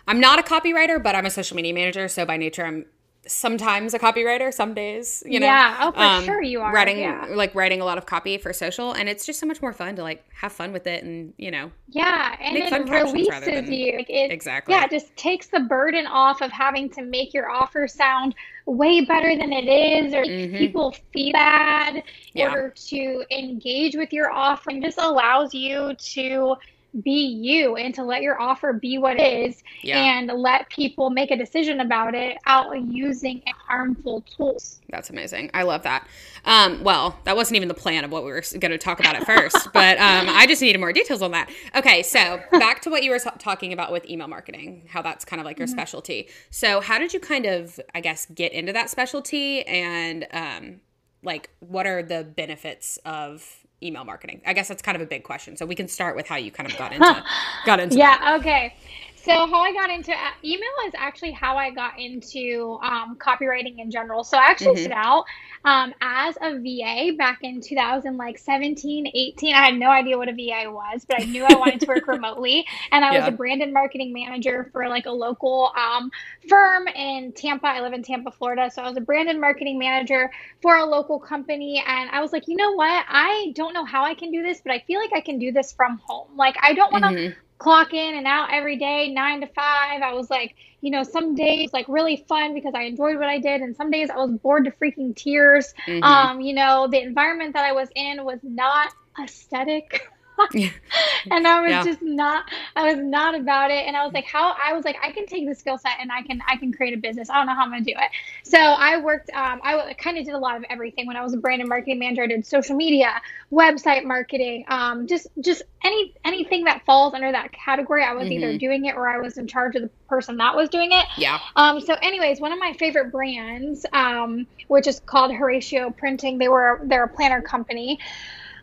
I'm 0.07 0.21
not 0.21 0.39
a 0.39 0.43
copywriter, 0.43 1.03
but 1.03 1.15
I'm 1.15 1.27
a 1.27 1.31
social 1.31 1.57
media 1.57 1.75
manager, 1.75 2.09
so 2.09 2.25
by 2.25 2.37
nature 2.37 2.65
I'm 2.65 2.87
sometimes 3.27 3.93
a 3.93 3.99
copywriter 3.99 4.53
some 4.53 4.73
days 4.73 5.23
you 5.27 5.39
know 5.39 5.47
yeah 5.47 5.77
oh 5.83 5.93
for 5.93 6.01
um, 6.01 6.25
sure 6.25 6.43
you 6.43 6.61
are 6.61 6.73
writing 6.73 6.99
yeah. 6.99 7.27
like 7.31 7.55
writing 7.55 7.81
a 7.81 7.85
lot 7.85 7.99
of 7.99 8.07
copy 8.07 8.39
for 8.39 8.51
social 8.53 8.93
and 8.93 9.11
it's 9.11 9.27
just 9.27 9.39
so 9.39 9.47
much 9.47 9.61
more 9.61 9.75
fun 9.75 9.95
to 9.95 10.03
like 10.03 10.25
have 10.33 10.51
fun 10.51 10.73
with 10.73 10.87
it 10.87 11.05
and 11.05 11.35
you 11.37 11.51
know 11.51 11.71
yeah 11.89 12.35
and 12.41 12.57
it 12.57 12.91
releases 12.91 13.45
than, 13.45 13.71
you 13.71 13.99
like 13.99 14.09
it, 14.09 14.33
exactly 14.33 14.73
yeah 14.73 14.85
it 14.85 14.91
just 14.91 15.15
takes 15.17 15.49
the 15.49 15.61
burden 15.61 16.07
off 16.07 16.41
of 16.41 16.51
having 16.51 16.89
to 16.89 17.03
make 17.03 17.35
your 17.35 17.51
offer 17.51 17.87
sound 17.87 18.35
way 18.65 19.05
better 19.05 19.37
than 19.37 19.53
it 19.53 19.69
is 19.69 20.15
or 20.15 20.23
mm-hmm. 20.23 20.57
people 20.57 20.95
feel 21.13 21.33
bad 21.33 21.97
in 21.97 22.03
yeah. 22.35 22.49
order 22.49 22.71
to 22.71 23.23
engage 23.31 23.97
with 23.97 24.15
your 24.15 24.33
offer 24.33 24.71
and 24.71 24.83
just 24.83 24.99
allows 24.99 25.53
you 25.53 25.95
to 25.97 26.57
be 27.03 27.27
you 27.41 27.77
and 27.77 27.95
to 27.95 28.03
let 28.03 28.23
your 28.23 28.41
offer 28.41 28.73
be 28.73 28.99
what 28.99 29.19
it 29.19 29.47
is 29.49 29.63
yeah. 29.83 29.99
and 29.99 30.29
let 30.29 30.69
people 30.69 31.11
make 31.11 31.31
a 31.31 31.37
decision 31.37 31.81
about 31.81 32.15
it 32.15 32.37
out 32.47 32.81
using 32.83 33.43
harmful 33.67 34.23
tools. 34.23 34.81
That's 34.89 35.11
amazing. 35.11 35.51
I 35.55 35.63
love 35.63 35.83
that. 35.85 36.07
Um, 36.45 36.83
well, 36.83 37.19
that 37.25 37.37
wasn't 37.37 37.57
even 37.57 37.69
the 37.69 37.75
plan 37.75 38.05
of 38.05 38.11
what 38.11 38.25
we 38.25 38.31
were 38.31 38.43
going 38.59 38.73
to 38.73 38.79
talk 38.79 38.99
about 38.99 39.15
at 39.15 39.25
first, 39.25 39.69
but 39.73 39.99
um, 39.99 40.29
I 40.29 40.47
just 40.47 40.63
needed 40.63 40.79
more 40.79 40.93
details 40.93 41.23
on 41.23 41.31
that. 41.33 41.51
Okay, 41.75 42.03
so 42.03 42.41
back 42.53 42.81
to 42.83 42.91
what 42.91 43.03
you 43.03 43.11
were 43.11 43.19
talking 43.19 43.73
about 43.73 43.93
with 43.93 44.09
email 44.09 44.29
marketing, 44.29 44.87
how 44.89 45.03
that's 45.03 45.25
kind 45.25 45.41
of 45.41 45.47
like 45.47 45.59
your 45.59 45.69
mm-hmm. 45.69 45.73
specialty. 45.73 46.29
So, 46.51 46.81
how 46.81 46.99
did 46.99 47.13
you 47.13 47.21
kind 47.21 47.47
of, 47.47 47.79
I 47.95 48.01
guess, 48.01 48.27
get 48.27 48.53
into 48.53 48.73
that 48.73 48.91
specialty 48.91 49.63
and 49.67 50.27
um, 50.33 50.81
like 51.23 51.51
what 51.61 51.87
are 51.87 52.03
the 52.03 52.25
benefits 52.25 52.99
of 53.05 53.60
email 53.83 54.05
marketing? 54.05 54.41
I 54.47 54.53
guess 54.53 54.69
that's 54.69 54.83
kind 54.83 54.97
of 54.97 55.03
a 55.03 55.07
big 55.07 55.25
question. 55.25 55.57
So 55.57 55.67
we 55.67 55.75
can 55.75 55.89
start 55.89 56.17
with 56.17 56.27
how 56.27 56.37
you 56.37 56.51
kind 56.51 56.71
of 56.71 56.77
got 56.79 56.93
into 56.93 57.25
got 57.65 57.81
into 57.81 57.97
Yeah, 57.99 58.19
that. 58.19 58.41
okay. 58.41 58.75
So 59.23 59.33
how 59.33 59.61
I 59.61 59.73
got 59.73 59.91
into 59.91 60.13
uh, 60.13 60.31
email 60.43 60.71
is 60.87 60.95
actually 60.97 61.33
how 61.33 61.57
I 61.57 61.71
got 61.71 61.99
into 61.99 62.79
um, 62.83 63.17
copywriting 63.17 63.79
in 63.79 63.91
general. 63.91 64.25
So 64.25 64.39
I 64.39 64.45
actually 64.45 64.87
mm-hmm. 64.87 64.93
out 64.93 65.25
um, 65.65 65.93
as 66.01 66.39
a 66.41 66.59
VA 66.59 67.17
back 67.17 67.41
in 67.43 67.61
2000, 67.61 68.17
like 68.17 68.39
17, 68.39 69.11
18. 69.15 69.55
I 69.55 69.67
had 69.67 69.75
no 69.75 69.91
idea 69.91 70.17
what 70.17 70.29
a 70.29 70.33
VA 70.33 70.71
was, 70.71 71.05
but 71.07 71.21
I 71.21 71.25
knew 71.25 71.45
I 71.45 71.55
wanted 71.55 71.81
to 71.81 71.87
work 71.87 72.07
remotely. 72.09 72.67
And 72.93 73.05
I 73.05 73.13
yeah. 73.13 73.19
was 73.21 73.29
a 73.29 73.37
brand 73.37 73.61
and 73.61 73.75
marketing 73.75 74.15
manager 74.15 74.71
for 74.73 74.89
like 74.89 75.05
a 75.05 75.13
local 75.13 75.71
um, 75.77 76.11
firm 76.49 76.89
in 76.89 77.33
Tampa. 77.33 77.67
I 77.67 77.81
live 77.83 77.93
in 77.93 78.03
Tampa, 78.03 78.31
Florida. 78.31 78.71
So 78.73 78.83
I 78.83 78.89
was 78.89 78.97
a 78.97 79.03
brand 79.03 79.29
and 79.29 79.39
marketing 79.39 79.79
manager 79.79 80.31
for 80.63 80.77
a 80.77 80.85
local 80.87 81.19
company. 81.19 81.83
And 81.87 82.09
I 82.11 82.23
was 82.23 82.33
like, 82.33 82.49
you 82.49 82.57
know 82.57 82.73
what? 82.73 83.05
I 83.07 83.53
don't 83.55 83.75
know 83.75 83.85
how 83.85 84.05
I 84.05 84.15
can 84.15 84.33
do 84.33 84.43
this, 84.43 84.63
but 84.63 84.73
I 84.73 84.79
feel 84.87 84.99
like 84.99 85.13
I 85.15 85.21
can 85.21 85.39
do 85.39 85.53
this 85.53 85.73
from 85.73 86.01
home. 86.07 86.29
Like 86.37 86.57
I 86.63 86.73
don't 86.73 86.91
want 86.91 87.05
to 87.05 87.11
mm-hmm 87.11 87.41
clock 87.61 87.93
in 87.95 88.17
and 88.17 88.27
out 88.27 88.53
every 88.53 88.77
day, 88.77 89.13
nine 89.13 89.41
to 89.43 89.47
five. 89.47 90.03
I 90.03 90.15
was 90.15 90.29
like, 90.31 90.57
you 90.81 90.91
know, 90.91 91.05
some 91.05 91.35
days 91.35 91.73
like 91.73 91.87
really 91.89 92.25
fun 92.29 92.55
because 92.55 92.75
I 92.75 92.83
enjoyed 92.83 93.17
what 93.17 93.29
I 93.29 93.39
did, 93.39 93.61
and 93.61 93.77
some 93.77 93.91
days 93.91 94.11
I 94.11 94.17
was 94.17 94.33
bored 94.33 94.65
to 94.65 94.73
freaking 94.73 95.15
tears. 95.15 95.73
Mm-hmm. 95.87 96.03
Um, 96.03 96.41
you 96.41 96.55
know, 96.55 96.89
the 96.91 97.01
environment 97.01 97.55
that 97.55 97.65
I 97.65 97.73
was 97.73 97.89
in 97.95 98.25
was 98.25 98.41
not 98.43 98.93
aesthetic. 99.23 100.09
and 101.31 101.47
I 101.47 101.61
was 101.61 101.71
yeah. 101.71 101.85
just 101.85 102.03
not 102.03 102.45
I 102.77 102.93
was 102.93 103.03
not 103.03 103.35
about 103.35 103.71
it. 103.71 103.87
And 103.87 103.97
I 103.97 104.05
was 104.05 104.13
like 104.13 104.25
how 104.25 104.55
I 104.63 104.73
was 104.73 104.85
like 104.85 104.97
I 105.03 105.11
can 105.11 105.27
take 105.27 105.47
the 105.47 105.55
skill 105.55 105.79
set 105.79 105.93
and 106.01 106.11
I 106.11 106.23
can 106.23 106.41
I 106.49 106.57
can 106.57 106.73
create 106.73 106.95
a 106.95 106.97
business. 106.97 107.31
I 107.31 107.37
don't 107.37 107.47
know 107.47 107.55
how 107.55 107.63
I'm 107.63 107.71
gonna 107.71 107.85
do 107.85 107.93
it. 107.93 108.11
So 108.43 108.59
I 108.59 109.01
worked 109.01 109.31
um, 109.31 109.61
I 109.63 109.95
kind 109.95 110.19
of 110.19 110.25
did 110.25 110.35
a 110.35 110.39
lot 110.39 110.57
of 110.57 110.65
everything 110.69 111.07
when 111.07 111.17
I 111.17 111.23
was 111.23 111.35
a 111.35 111.39
brand 111.39 111.61
and 111.61 111.69
marketing 111.69 111.99
manager. 111.99 112.23
I 112.23 112.27
did 112.27 112.47
social 112.47 112.77
media 112.77 113.21
website 113.53 114.05
marketing 114.05 114.65
um, 114.69 115.07
just 115.07 115.29
just 115.41 115.63
any 115.85 116.15
anything 116.25 116.65
that 116.65 116.85
falls 116.85 117.15
under 117.15 117.33
that 117.33 117.53
category 117.53 118.05
I 118.05 118.13
was 118.13 118.25
mm-hmm. 118.25 118.33
either 118.33 118.59
doing 118.59 118.85
it 118.87 118.97
or 118.97 119.09
I 119.09 119.19
was 119.19 119.39
in 119.39 119.47
charge 119.47 119.77
of 119.77 119.83
the 119.83 119.91
person 120.09 120.37
that 120.39 120.55
was 120.55 120.69
doing 120.69 120.93
it. 120.93 121.07
Yeah. 121.17 121.39
Um 121.57 121.81
so 121.81 121.95
anyways 122.03 122.41
one 122.41 122.53
of 122.53 122.59
my 122.59 122.75
favorite 122.79 123.11
brands 123.13 123.87
um 123.93 124.47
which 124.69 124.87
is 124.87 125.01
called 125.01 125.35
Horatio 125.35 125.91
Printing 125.91 126.39
they 126.39 126.49
were 126.49 126.81
they're 126.85 127.05
a 127.05 127.09
planner 127.09 127.43
company 127.43 127.99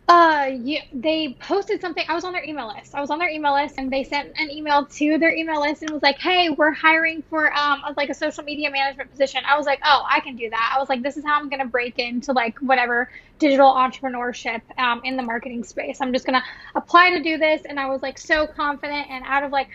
uh, 0.10 0.50
yeah, 0.62 0.80
they 0.94 1.36
posted 1.42 1.82
something. 1.82 2.06
I 2.08 2.14
was 2.16 2.24
on 2.24 2.32
their 2.32 2.44
email 2.44 2.68
list. 2.74 2.96
I 2.96 3.02
was 3.02 3.10
on 3.10 3.20
their 3.20 3.28
email 3.30 3.54
list, 3.54 3.76
and 3.78 3.92
they 3.92 4.06
sent 4.06 4.32
an 4.40 4.50
email 4.50 4.86
to 4.86 5.18
their 5.18 5.36
email 5.36 5.60
list 5.60 5.82
and 5.82 5.92
was 5.92 6.02
like, 6.02 6.18
"Hey, 6.18 6.50
we're 6.50 6.72
hiring 6.72 7.24
for 7.24 7.52
um 7.54 7.82
like 7.98 8.10
a 8.10 8.14
social 8.14 8.44
media 8.46 8.72
management 8.72 9.12
position." 9.12 9.42
I 9.46 9.58
was 9.58 9.66
like, 9.66 9.80
"Oh, 9.84 10.04
I 10.10 10.22
can 10.22 10.38
do 10.38 10.50
that." 10.50 10.74
I 10.74 10.80
was 10.80 10.88
like, 10.88 11.04
"This 11.04 11.18
is 11.18 11.26
how 11.26 11.38
I'm 11.38 11.50
gonna 11.50 11.66
break 11.66 12.00
into 12.00 12.32
like 12.32 12.58
whatever 12.62 13.10
digital 13.38 13.74
entrepreneurship 13.74 14.62
um 14.78 15.02
in 15.04 15.18
the 15.18 15.24
marketing 15.24 15.66
space. 15.66 16.00
I'm 16.00 16.14
just 16.14 16.26
gonna 16.26 16.44
apply 16.76 17.10
to 17.12 17.22
do 17.22 17.38
this." 17.38 17.64
And 17.68 17.78
I 17.78 17.88
was 17.90 18.02
like 18.02 18.18
so 18.18 18.48
confident, 18.48 19.08
and 19.10 19.26
out 19.28 19.44
of 19.44 19.52
like 19.52 19.68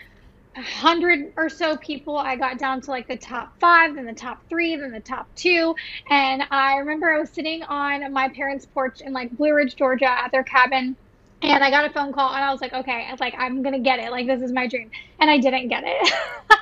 hundred 0.55 1.33
or 1.37 1.49
so 1.49 1.77
people. 1.77 2.17
I 2.17 2.35
got 2.35 2.57
down 2.57 2.81
to 2.81 2.91
like 2.91 3.07
the 3.07 3.17
top 3.17 3.53
five, 3.59 3.95
then 3.95 4.05
the 4.05 4.13
top 4.13 4.39
three, 4.49 4.75
then 4.75 4.91
the 4.91 4.99
top 4.99 5.27
two. 5.35 5.75
And 6.09 6.43
I 6.51 6.77
remember 6.77 7.13
I 7.13 7.19
was 7.19 7.29
sitting 7.29 7.63
on 7.63 8.11
my 8.13 8.29
parents' 8.29 8.65
porch 8.65 9.01
in 9.01 9.13
like 9.13 9.31
Blue 9.31 9.53
Ridge, 9.53 9.75
Georgia, 9.75 10.09
at 10.09 10.31
their 10.31 10.43
cabin. 10.43 10.95
And 11.41 11.61
I 11.61 11.69
got 11.71 11.83
a 11.83 11.89
phone 11.89 12.13
call, 12.13 12.33
and 12.33 12.41
I 12.41 12.53
was 12.53 12.61
like, 12.61 12.73
okay, 12.73 13.05
like 13.19 13.35
I'm 13.37 13.63
gonna 13.63 13.79
get 13.79 13.99
it. 13.99 14.11
Like 14.11 14.27
this 14.27 14.41
is 14.41 14.53
my 14.53 14.67
dream, 14.67 14.89
and 15.19 15.29
I 15.29 15.39
didn't 15.39 15.67
get 15.67 15.83
it. 15.85 16.13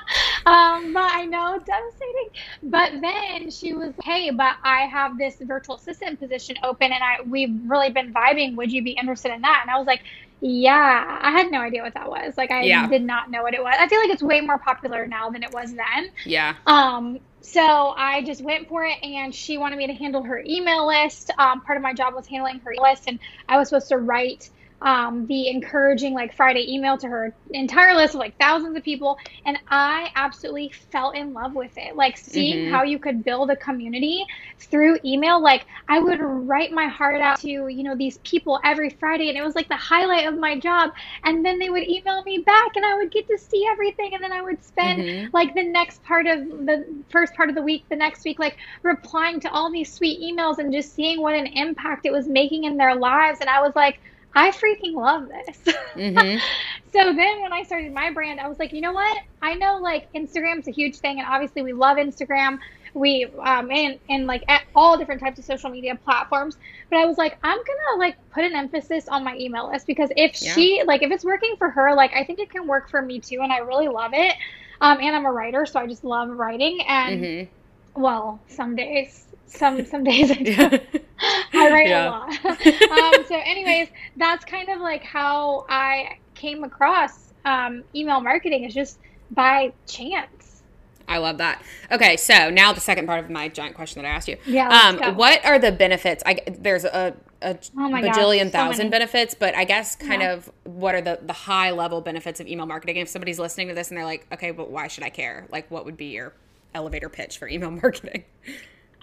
um, 0.45 0.93
but 0.93 1.03
I 1.03 1.25
know 1.25 1.59
devastating. 1.59 2.29
But 2.63 3.01
then 3.01 3.49
she 3.51 3.73
was, 3.73 3.93
hey, 4.03 4.31
but 4.31 4.55
I 4.63 4.81
have 4.81 5.17
this 5.17 5.35
virtual 5.41 5.75
assistant 5.75 6.19
position 6.19 6.57
open, 6.63 6.91
and 6.91 7.03
I 7.03 7.21
we've 7.25 7.55
really 7.65 7.89
been 7.89 8.13
vibing. 8.13 8.55
Would 8.55 8.71
you 8.71 8.83
be 8.83 8.91
interested 8.91 9.33
in 9.33 9.41
that? 9.41 9.59
And 9.63 9.71
I 9.71 9.77
was 9.77 9.87
like, 9.87 10.01
yeah, 10.41 11.19
I 11.21 11.31
had 11.31 11.51
no 11.51 11.61
idea 11.61 11.83
what 11.83 11.93
that 11.93 12.09
was. 12.09 12.35
Like 12.35 12.51
I 12.51 12.63
yeah. 12.63 12.87
did 12.87 13.03
not 13.03 13.29
know 13.29 13.43
what 13.43 13.53
it 13.53 13.63
was. 13.63 13.75
I 13.77 13.87
feel 13.87 13.99
like 13.99 14.09
it's 14.09 14.23
way 14.23 14.41
more 14.41 14.57
popular 14.57 15.05
now 15.05 15.29
than 15.29 15.43
it 15.43 15.53
was 15.53 15.73
then. 15.73 16.11
Yeah. 16.25 16.55
Um 16.65 17.19
so 17.41 17.61
I 17.61 18.23
just 18.23 18.41
went 18.41 18.67
for 18.67 18.83
it 18.83 19.03
and 19.03 19.33
she 19.33 19.57
wanted 19.57 19.77
me 19.77 19.87
to 19.87 19.93
handle 19.93 20.23
her 20.23 20.43
email 20.45 20.87
list. 20.87 21.31
Um, 21.37 21.61
part 21.61 21.77
of 21.77 21.83
my 21.83 21.93
job 21.93 22.13
was 22.13 22.27
handling 22.27 22.59
her 22.59 22.73
list 22.79 23.03
and 23.07 23.19
I 23.47 23.57
was 23.57 23.69
supposed 23.69 23.89
to 23.89 23.97
write 23.97 24.49
um, 24.81 25.27
the 25.27 25.49
encouraging 25.49 26.13
like 26.13 26.35
Friday 26.35 26.73
email 26.73 26.97
to 26.97 27.07
her 27.07 27.35
entire 27.51 27.95
list 27.95 28.15
of 28.15 28.19
like 28.19 28.37
thousands 28.39 28.75
of 28.75 28.83
people, 28.83 29.17
and 29.45 29.57
I 29.69 30.11
absolutely 30.15 30.71
fell 30.91 31.11
in 31.11 31.33
love 31.33 31.53
with 31.53 31.77
it. 31.77 31.95
Like 31.95 32.17
seeing 32.17 32.65
mm-hmm. 32.65 32.73
how 32.73 32.83
you 32.83 32.97
could 32.97 33.23
build 33.23 33.51
a 33.51 33.55
community 33.55 34.25
through 34.59 34.97
email. 35.05 35.41
Like 35.41 35.65
I 35.87 35.99
would 35.99 36.19
write 36.19 36.71
my 36.71 36.87
heart 36.87 37.21
out 37.21 37.39
to 37.41 37.47
you 37.47 37.83
know 37.83 37.95
these 37.95 38.17
people 38.19 38.59
every 38.63 38.89
Friday, 38.89 39.29
and 39.29 39.37
it 39.37 39.43
was 39.43 39.55
like 39.55 39.67
the 39.67 39.75
highlight 39.75 40.27
of 40.27 40.37
my 40.37 40.57
job. 40.57 40.91
And 41.23 41.45
then 41.45 41.59
they 41.59 41.69
would 41.69 41.87
email 41.87 42.23
me 42.23 42.39
back, 42.39 42.75
and 42.75 42.85
I 42.85 42.95
would 42.95 43.11
get 43.11 43.27
to 43.27 43.37
see 43.37 43.67
everything, 43.71 44.15
and 44.15 44.23
then 44.23 44.31
I 44.31 44.41
would 44.41 44.63
spend 44.63 45.01
mm-hmm. 45.03 45.29
like 45.31 45.53
the 45.53 45.63
next 45.63 46.03
part 46.03 46.25
of 46.25 46.39
the 46.39 46.85
first 47.09 47.35
part 47.35 47.49
of 47.49 47.55
the 47.55 47.61
week, 47.61 47.85
the 47.89 47.95
next 47.95 48.23
week, 48.25 48.39
like 48.39 48.57
replying 48.81 49.39
to 49.41 49.51
all 49.51 49.71
these 49.71 49.93
sweet 49.93 50.19
emails 50.21 50.57
and 50.57 50.73
just 50.73 50.95
seeing 50.95 51.21
what 51.21 51.35
an 51.35 51.45
impact 51.45 52.07
it 52.07 52.11
was 52.11 52.27
making 52.27 52.63
in 52.63 52.77
their 52.77 52.95
lives. 52.95 53.41
And 53.41 53.49
I 53.49 53.61
was 53.61 53.75
like 53.75 53.99
I 54.33 54.51
freaking 54.51 54.93
love 54.93 55.27
this. 55.27 55.75
Mm-hmm. 55.95 56.37
so 56.93 57.13
then 57.13 57.41
when 57.41 57.51
I 57.51 57.63
started 57.63 57.93
my 57.93 58.11
brand, 58.11 58.39
I 58.39 58.47
was 58.47 58.59
like, 58.59 58.71
you 58.71 58.81
know 58.81 58.93
what? 58.93 59.17
I 59.41 59.55
know 59.55 59.77
like 59.77 60.11
Instagram's 60.13 60.67
a 60.67 60.71
huge 60.71 60.97
thing, 60.97 61.19
and 61.19 61.27
obviously 61.27 61.61
we 61.61 61.73
love 61.73 61.97
Instagram. 61.97 62.59
We 62.93 63.25
um 63.39 63.71
and 63.71 63.99
and 64.09 64.27
like 64.27 64.43
at 64.49 64.63
all 64.75 64.97
different 64.97 65.21
types 65.21 65.39
of 65.39 65.45
social 65.45 65.69
media 65.69 65.95
platforms. 65.95 66.57
But 66.89 66.99
I 66.99 67.05
was 67.05 67.17
like, 67.17 67.37
I'm 67.43 67.57
gonna 67.57 67.99
like 67.99 68.15
put 68.31 68.43
an 68.43 68.55
emphasis 68.55 69.07
on 69.07 69.23
my 69.23 69.35
email 69.37 69.69
list 69.71 69.87
because 69.87 70.11
if 70.15 70.41
yeah. 70.41 70.53
she 70.53 70.83
like 70.85 71.01
if 71.01 71.11
it's 71.11 71.23
working 71.23 71.55
for 71.57 71.69
her, 71.69 71.93
like 71.95 72.13
I 72.13 72.23
think 72.23 72.39
it 72.39 72.49
can 72.49 72.67
work 72.67 72.89
for 72.89 73.01
me 73.01 73.19
too, 73.19 73.39
and 73.41 73.51
I 73.51 73.59
really 73.59 73.87
love 73.87 74.11
it. 74.13 74.35
Um, 74.81 74.97
and 74.99 75.15
I'm 75.15 75.25
a 75.25 75.31
writer, 75.31 75.65
so 75.65 75.79
I 75.79 75.87
just 75.87 76.03
love 76.03 76.29
writing. 76.29 76.81
And 76.87 77.23
mm-hmm. 77.23 78.01
well, 78.01 78.39
some 78.47 78.75
days 78.75 79.25
some 79.51 79.85
some 79.85 80.03
days 80.03 80.31
I 80.31 80.35
do. 80.35 80.51
Yeah. 80.51 80.79
I 81.53 81.69
write 81.69 81.87
yeah. 81.87 82.07
a 82.07 82.09
lot. 82.09 82.29
um, 83.15 83.25
so, 83.27 83.35
anyways, 83.35 83.89
that's 84.17 84.45
kind 84.45 84.69
of 84.69 84.79
like 84.81 85.03
how 85.03 85.65
I 85.69 86.17
came 86.33 86.63
across 86.63 87.33
um, 87.45 87.83
email 87.95 88.21
marketing 88.21 88.63
is 88.63 88.73
just 88.73 88.99
by 89.31 89.73
chance. 89.85 90.63
I 91.07 91.17
love 91.17 91.39
that. 91.39 91.61
Okay, 91.91 92.15
so 92.15 92.49
now 92.49 92.71
the 92.71 92.79
second 92.79 93.05
part 93.05 93.23
of 93.23 93.29
my 93.29 93.49
giant 93.49 93.75
question 93.75 94.01
that 94.01 94.07
I 94.07 94.11
asked 94.11 94.27
you. 94.27 94.37
Yeah. 94.45 94.69
Um, 94.69 95.15
what 95.15 95.43
are 95.45 95.59
the 95.59 95.71
benefits? 95.71 96.23
I 96.25 96.39
there's 96.47 96.85
a, 96.85 97.15
a 97.41 97.57
oh 97.77 97.89
bajillion 97.89 98.43
gosh, 98.43 98.51
thousand 98.51 98.87
so 98.87 98.91
benefits, 98.91 99.33
but 99.33 99.53
I 99.53 99.65
guess 99.65 99.95
kind 99.95 100.21
yeah. 100.21 100.33
of 100.33 100.49
what 100.63 100.95
are 100.95 101.01
the 101.01 101.19
the 101.21 101.33
high 101.33 101.71
level 101.71 102.01
benefits 102.01 102.39
of 102.39 102.47
email 102.47 102.65
marketing? 102.65 102.97
If 102.97 103.09
somebody's 103.09 103.39
listening 103.39 103.67
to 103.67 103.73
this 103.73 103.89
and 103.89 103.97
they're 103.97 104.05
like, 104.05 104.25
okay, 104.31 104.51
but 104.51 104.69
why 104.69 104.87
should 104.87 105.03
I 105.03 105.09
care? 105.09 105.47
Like, 105.51 105.69
what 105.69 105.85
would 105.85 105.97
be 105.97 106.07
your 106.07 106.33
elevator 106.73 107.09
pitch 107.09 107.37
for 107.37 107.47
email 107.47 107.71
marketing? 107.83 108.23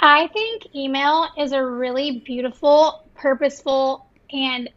I 0.00 0.28
think 0.28 0.74
email 0.74 1.28
is 1.36 1.52
a 1.52 1.64
really 1.64 2.20
beautiful, 2.20 3.04
purposeful, 3.14 4.06
and 4.32 4.70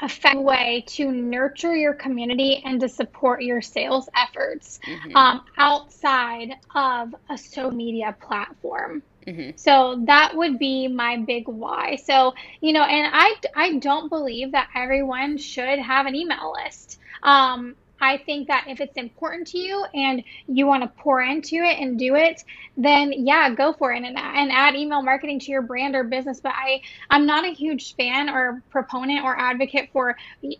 effective 0.00 0.42
way 0.42 0.84
to 0.86 1.10
nurture 1.10 1.74
your 1.74 1.94
community 1.94 2.62
and 2.64 2.80
to 2.80 2.88
support 2.88 3.42
your 3.42 3.60
sales 3.60 4.08
efforts 4.14 4.78
mm-hmm. 4.86 5.16
um, 5.16 5.44
outside 5.56 6.52
of 6.74 7.14
a 7.30 7.36
social 7.36 7.70
media 7.70 8.16
platform. 8.20 9.02
Mm-hmm. 9.26 9.56
So 9.56 10.02
that 10.06 10.34
would 10.36 10.58
be 10.58 10.88
my 10.88 11.16
big 11.18 11.48
why. 11.48 11.96
So, 11.96 12.34
you 12.60 12.72
know, 12.72 12.82
and 12.82 13.10
I, 13.12 13.34
I 13.54 13.78
don't 13.78 14.08
believe 14.08 14.52
that 14.52 14.68
everyone 14.74 15.36
should 15.36 15.78
have 15.78 16.06
an 16.06 16.14
email 16.14 16.54
list. 16.64 16.98
Um, 17.22 17.74
I 18.00 18.18
think 18.18 18.48
that 18.48 18.66
if 18.68 18.80
it's 18.80 18.96
important 18.96 19.48
to 19.48 19.58
you 19.58 19.84
and 19.94 20.22
you 20.46 20.66
want 20.66 20.82
to 20.82 20.88
pour 20.88 21.20
into 21.20 21.56
it 21.56 21.78
and 21.78 21.98
do 21.98 22.14
it, 22.14 22.44
then 22.76 23.12
yeah, 23.12 23.50
go 23.50 23.72
for 23.72 23.92
it 23.92 24.02
and, 24.02 24.18
and 24.18 24.52
add 24.52 24.74
email 24.74 25.02
marketing 25.02 25.40
to 25.40 25.50
your 25.50 25.62
brand 25.62 25.94
or 25.94 26.04
business. 26.04 26.40
But 26.40 26.52
I, 26.54 26.82
I'm 27.10 27.26
not 27.26 27.44
a 27.44 27.52
huge 27.52 27.96
fan 27.96 28.28
or 28.28 28.62
proponent 28.70 29.24
or 29.24 29.38
advocate 29.38 29.90
for 29.92 30.16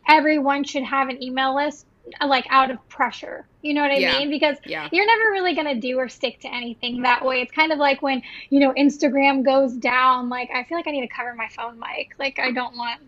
everyone 0.08 0.64
should 0.64 0.84
have 0.84 1.08
an 1.08 1.22
email 1.22 1.54
list 1.54 1.86
like 2.24 2.46
out 2.50 2.70
of 2.70 2.88
pressure. 2.88 3.46
You 3.62 3.74
know 3.74 3.82
what 3.82 3.90
I 3.90 3.98
yeah. 3.98 4.18
mean? 4.18 4.30
Because 4.30 4.56
yeah. 4.64 4.88
you're 4.92 5.06
never 5.06 5.30
really 5.30 5.54
going 5.54 5.66
to 5.66 5.80
do 5.80 5.98
or 5.98 6.08
stick 6.08 6.40
to 6.40 6.48
anything 6.48 7.02
that 7.02 7.24
way. 7.24 7.42
It's 7.42 7.52
kind 7.52 7.72
of 7.72 7.78
like 7.78 8.02
when, 8.02 8.22
you 8.50 8.60
know, 8.60 8.72
Instagram 8.72 9.44
goes 9.44 9.74
down, 9.74 10.28
like 10.28 10.50
I 10.54 10.64
feel 10.64 10.78
like 10.78 10.86
I 10.86 10.90
need 10.90 11.06
to 11.06 11.14
cover 11.14 11.34
my 11.34 11.48
phone 11.48 11.78
mic. 11.78 12.14
Like 12.18 12.38
I 12.38 12.50
don't 12.50 12.76
want 12.76 13.00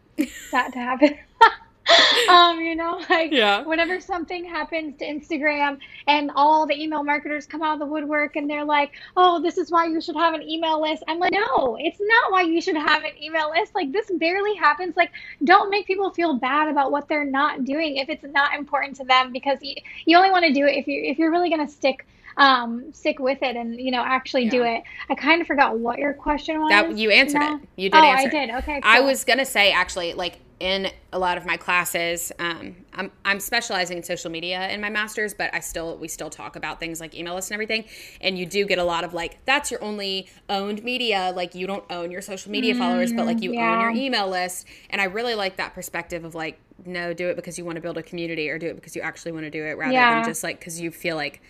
that 0.52 0.72
to 0.72 0.78
happen. 0.78 1.18
um, 2.28 2.60
you 2.60 2.76
know, 2.76 3.02
like 3.08 3.32
yeah. 3.32 3.62
whenever 3.62 4.00
something 4.00 4.44
happens 4.44 4.96
to 4.99 5.04
Instagram 5.04 5.78
and 6.06 6.30
all 6.34 6.66
the 6.66 6.80
email 6.80 7.02
marketers 7.02 7.46
come 7.46 7.62
out 7.62 7.75
of 7.75 7.78
the 7.78 7.87
woodwork 7.87 8.37
and 8.37 8.49
they're 8.49 8.64
like, 8.64 8.92
oh, 9.16 9.40
this 9.40 9.58
is 9.58 9.70
why 9.70 9.87
you 9.87 10.00
should 10.00 10.16
have 10.16 10.34
an 10.34 10.42
email 10.42 10.80
list. 10.80 11.02
I'm 11.08 11.18
like, 11.18 11.32
no, 11.32 11.76
it's 11.80 11.99
not 12.00 12.32
why 12.32 12.42
you 12.42 12.60
should 12.60 12.76
have 12.76 13.02
an 13.04 13.20
email 13.20 13.50
list. 13.50 13.75
Like, 13.75 13.92
this 13.92 14.10
barely 14.18 14.54
happens. 14.54 14.96
Like, 14.96 15.10
don't 15.44 15.70
make 15.70 15.87
people 15.87 16.10
feel 16.10 16.37
bad 16.37 16.68
about 16.68 16.92
what 16.92 17.08
they're 17.08 17.25
not 17.25 17.64
doing 17.64 17.96
if 17.96 18.08
it's 18.08 18.25
not 18.25 18.54
important 18.54 18.96
to 18.96 19.04
them 19.04 19.32
because 19.32 19.58
you, 19.62 19.75
you 20.04 20.16
only 20.16 20.30
want 20.30 20.44
to 20.44 20.52
do 20.52 20.66
it 20.66 20.76
if 20.76 20.87
you 20.87 21.02
if 21.02 21.18
you're 21.18 21.30
really 21.30 21.49
going 21.49 21.66
to 21.66 21.72
stick 21.72 22.06
um, 22.37 22.92
stick 22.92 23.18
with 23.18 23.42
it 23.42 23.56
and 23.56 23.80
you 23.80 23.90
know 23.90 24.02
actually 24.02 24.44
yeah. 24.44 24.50
do 24.50 24.62
it. 24.64 24.82
I 25.08 25.14
kind 25.14 25.40
of 25.40 25.46
forgot 25.46 25.78
what 25.78 25.99
your 25.99 26.14
question 26.14 26.60
was. 26.60 26.70
That 26.70 26.96
you 26.96 27.10
answered 27.10 27.42
it. 27.42 27.60
You 27.76 27.90
did. 27.90 27.99
Oh, 27.99 28.00
I 28.00 28.28
did. 28.28 28.50
Okay. 28.50 28.80
Cool. 28.80 28.90
I 28.90 29.00
was 29.00 29.25
gonna 29.25 29.44
say 29.44 29.72
actually, 29.72 30.14
like 30.14 30.38
in 30.61 30.90
a 31.12 31.19
lot 31.19 31.38
of 31.38 31.47
my 31.47 31.57
classes, 31.57 32.31
um, 32.38 32.76
I'm 32.93 33.11
I'm 33.25 33.40
specializing 33.40 33.97
in 33.97 34.02
social 34.02 34.31
media 34.31 34.69
in 34.69 34.81
my 34.81 34.90
master's, 34.90 35.33
but 35.33 35.52
I 35.55 35.61
still 35.61 35.97
we 35.97 36.07
still 36.07 36.29
talk 36.29 36.55
about 36.55 36.79
things 36.79 37.00
like 37.00 37.14
email 37.14 37.35
lists 37.35 37.50
and 37.50 37.55
everything. 37.55 37.87
And 38.21 38.38
you 38.38 38.45
do 38.45 38.67
get 38.67 38.79
a 38.79 38.85
lot 38.85 39.02
of 39.02 39.14
like 39.14 39.45
that's 39.47 39.71
your 39.71 39.83
only 39.83 40.29
owned 40.50 40.85
media. 40.85 41.33
Like 41.35 41.55
you 41.55 41.67
don't 41.67 41.85
own 41.90 42.11
your 42.11 42.21
social 42.21 42.52
media 42.52 42.75
mm-hmm. 42.75 42.83
followers, 42.83 43.12
but 43.12 43.25
like 43.25 43.43
you 43.43 43.55
yeah. 43.55 43.73
own 43.73 43.81
your 43.81 43.90
email 43.90 44.29
list. 44.29 44.67
And 44.90 45.00
I 45.00 45.05
really 45.05 45.35
like 45.35 45.57
that 45.57 45.75
perspective 45.75 46.25
of 46.25 46.35
like 46.35 46.61
no, 46.85 47.12
do 47.12 47.29
it 47.29 47.37
because 47.37 47.59
you 47.59 47.64
want 47.64 47.76
to 47.76 47.83
build 47.83 47.99
a 47.99 48.02
community, 48.02 48.49
or 48.50 48.59
do 48.59 48.67
it 48.69 48.76
because 48.76 48.95
you 48.95 49.02
actually 49.02 49.33
want 49.33 49.45
to 49.45 49.50
do 49.50 49.64
it, 49.64 49.76
rather 49.79 49.93
yeah. 49.93 50.17
than 50.17 50.25
just 50.25 50.43
like 50.43 50.59
because 50.59 50.81
you 50.81 50.90
feel 50.90 51.17
like 51.17 51.40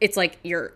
it's 0.00 0.16
like 0.16 0.38
your 0.42 0.74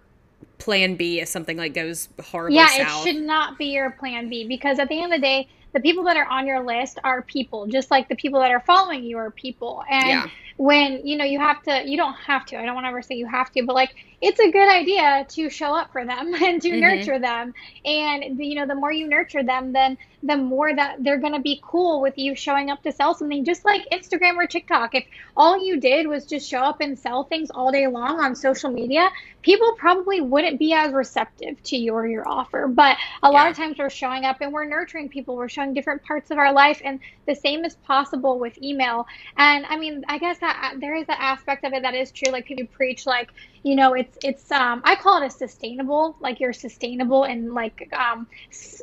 plan 0.58 0.94
B 0.96 1.20
if 1.20 1.28
something 1.28 1.56
like 1.56 1.74
goes 1.74 2.08
horribly 2.22 2.58
yeah, 2.58 2.68
south. 2.68 3.06
it 3.06 3.12
should 3.12 3.22
not 3.22 3.58
be 3.58 3.66
your 3.66 3.90
plan 3.90 4.28
B 4.28 4.46
because 4.46 4.78
at 4.78 4.88
the 4.88 5.00
end 5.00 5.12
of 5.12 5.20
the 5.20 5.26
day, 5.26 5.48
the 5.74 5.80
people 5.80 6.04
that 6.04 6.16
are 6.16 6.26
on 6.26 6.46
your 6.46 6.64
list 6.64 6.98
are 7.04 7.20
people, 7.22 7.66
just 7.66 7.90
like 7.90 8.08
the 8.08 8.14
people 8.14 8.40
that 8.40 8.50
are 8.52 8.60
following 8.60 9.04
you 9.04 9.18
are 9.18 9.30
people. 9.30 9.82
And 9.90 10.08
yeah. 10.08 10.28
When 10.56 11.06
you 11.06 11.16
know 11.16 11.24
you 11.24 11.38
have 11.38 11.62
to, 11.64 11.82
you 11.84 11.96
don't 11.96 12.14
have 12.14 12.46
to. 12.46 12.58
I 12.58 12.64
don't 12.64 12.74
want 12.74 12.84
to 12.84 12.88
ever 12.88 13.02
say 13.02 13.16
you 13.16 13.26
have 13.26 13.50
to, 13.52 13.64
but 13.64 13.74
like 13.74 13.94
it's 14.20 14.40
a 14.40 14.50
good 14.50 14.68
idea 14.68 15.26
to 15.28 15.50
show 15.50 15.76
up 15.76 15.92
for 15.92 16.04
them 16.04 16.34
and 16.42 16.62
to 16.62 16.70
mm-hmm. 16.70 16.80
nurture 16.80 17.18
them. 17.18 17.54
And 17.84 18.38
you 18.38 18.54
know, 18.54 18.66
the 18.66 18.74
more 18.74 18.92
you 18.92 19.06
nurture 19.06 19.42
them, 19.42 19.72
then 19.72 19.98
the 20.22 20.36
more 20.36 20.74
that 20.74 21.04
they're 21.04 21.18
going 21.18 21.34
to 21.34 21.40
be 21.40 21.60
cool 21.62 22.00
with 22.00 22.16
you 22.16 22.34
showing 22.34 22.70
up 22.70 22.82
to 22.82 22.92
sell 22.92 23.14
something, 23.14 23.44
just 23.44 23.64
like 23.64 23.86
Instagram 23.92 24.36
or 24.36 24.46
TikTok. 24.46 24.94
If 24.94 25.04
all 25.36 25.62
you 25.62 25.78
did 25.78 26.06
was 26.06 26.24
just 26.24 26.48
show 26.48 26.60
up 26.60 26.80
and 26.80 26.98
sell 26.98 27.24
things 27.24 27.50
all 27.50 27.70
day 27.70 27.86
long 27.86 28.20
on 28.20 28.34
social 28.34 28.70
media, 28.70 29.10
people 29.42 29.74
probably 29.76 30.22
wouldn't 30.22 30.58
be 30.58 30.72
as 30.72 30.92
receptive 30.92 31.62
to 31.64 31.76
you 31.76 31.92
or 31.92 32.06
your 32.06 32.26
offer. 32.26 32.66
But 32.66 32.96
a 33.22 33.30
lot 33.30 33.50
of 33.50 33.56
times 33.56 33.76
we're 33.78 33.90
showing 33.90 34.24
up 34.24 34.38
and 34.40 34.50
we're 34.50 34.64
nurturing 34.64 35.10
people, 35.10 35.36
we're 35.36 35.50
showing 35.50 35.74
different 35.74 36.02
parts 36.02 36.30
of 36.30 36.38
our 36.38 36.52
life, 36.52 36.80
and 36.82 37.00
the 37.26 37.34
same 37.34 37.64
is 37.66 37.74
possible 37.74 38.38
with 38.38 38.56
email. 38.62 39.06
And 39.36 39.66
I 39.66 39.76
mean, 39.76 40.04
I 40.08 40.16
guess 40.16 40.38
that 40.44 40.76
there 40.80 40.94
is 40.94 41.06
an 41.08 41.16
aspect 41.18 41.64
of 41.64 41.72
it 41.72 41.82
that 41.82 41.94
is 41.94 42.10
true. 42.10 42.32
Like 42.32 42.46
people 42.46 42.66
preach, 42.66 43.06
like, 43.06 43.30
you 43.64 43.74
know 43.74 43.94
it's 43.94 44.16
it's 44.22 44.52
um 44.52 44.80
i 44.84 44.94
call 44.94 45.20
it 45.20 45.26
a 45.26 45.30
sustainable 45.30 46.14
like 46.20 46.38
you're 46.38 46.52
sustainable 46.52 47.24
and 47.24 47.52
like 47.54 47.88
um 47.94 48.26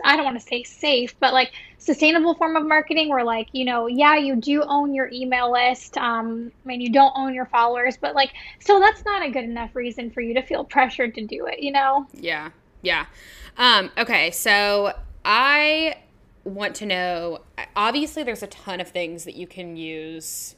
i 0.03 0.15
don't 0.15 0.25
want 0.25 0.37
to 0.37 0.45
say 0.45 0.63
safe 0.63 1.17
but 1.19 1.33
like 1.33 1.51
sustainable 1.77 2.33
form 2.33 2.55
of 2.55 2.67
marketing 2.67 3.07
where 3.07 3.23
like 3.23 3.47
you 3.53 3.63
know 3.63 3.87
yeah 3.87 4.17
you 4.17 4.35
do 4.35 4.63
own 4.63 4.93
your 4.93 5.07
email 5.13 5.51
list 5.51 5.97
um 5.97 6.51
i 6.65 6.67
mean 6.67 6.81
you 6.81 6.91
don't 6.91 7.13
own 7.15 7.33
your 7.33 7.45
followers 7.45 7.95
but 7.95 8.15
like 8.15 8.31
still 8.59 8.79
that's 8.79 9.05
not 9.05 9.23
a 9.23 9.29
good 9.29 9.43
enough 9.43 9.73
reason 9.75 10.09
for 10.09 10.19
you 10.19 10.33
to 10.33 10.41
feel 10.41 10.65
pressured 10.65 11.13
to 11.13 11.25
do 11.25 11.45
it 11.45 11.59
you 11.59 11.71
know 11.71 12.05
yeah 12.13 12.49
yeah 12.81 13.05
um 13.57 13.89
okay 13.97 14.31
so 14.31 14.91
i 15.23 15.95
want 16.43 16.73
to 16.73 16.87
know 16.87 17.39
obviously 17.75 18.23
there's 18.23 18.41
a 18.41 18.47
ton 18.47 18.81
of 18.81 18.87
things 18.87 19.25
that 19.25 19.35
you 19.35 19.45
can 19.45 19.77
use 19.77 20.55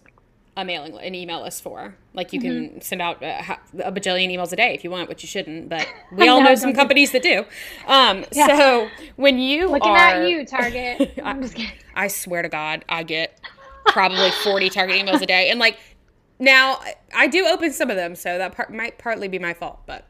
a 0.55 0.63
mailing 0.63 0.97
an 0.99 1.15
email 1.15 1.41
list 1.41 1.63
for. 1.63 1.95
Like 2.13 2.31
you 2.31 2.39
can 2.39 2.51
mm-hmm. 2.51 2.79
send 2.79 3.01
out 3.01 3.21
a, 3.23 3.57
a, 3.83 3.91
bajillion 3.91 4.31
emails 4.31 4.51
a 4.51 4.55
day 4.55 4.73
if 4.73 4.83
you 4.83 4.91
want, 4.91 5.09
which 5.09 5.23
you 5.23 5.27
shouldn't, 5.27 5.69
but 5.69 5.87
we 6.11 6.27
all 6.27 6.41
know 6.41 6.55
some 6.55 6.73
companies 6.73 7.11
that 7.11 7.23
do. 7.23 7.45
Um, 7.87 8.25
yeah. 8.31 8.47
So 8.47 8.89
when 9.15 9.39
you 9.39 9.69
looking 9.69 9.91
are, 9.91 9.97
at 9.97 10.29
you, 10.29 10.45
Target, 10.45 11.19
I'm 11.23 11.41
just 11.41 11.55
kidding. 11.55 11.71
I 11.95 12.07
swear 12.07 12.43
to 12.43 12.49
God, 12.49 12.85
I 12.87 13.03
get 13.03 13.39
probably 13.87 14.29
40 14.43 14.69
Target 14.69 15.03
emails 15.03 15.21
a 15.21 15.25
day, 15.25 15.49
and 15.49 15.59
like 15.59 15.79
now 16.39 16.79
I 17.15 17.27
do 17.27 17.45
open 17.47 17.71
some 17.71 17.89
of 17.89 17.95
them, 17.95 18.15
so 18.15 18.37
that 18.37 18.55
part 18.55 18.71
might 18.71 18.97
partly 18.99 19.27
be 19.27 19.39
my 19.39 19.53
fault, 19.53 19.79
but 19.85 20.05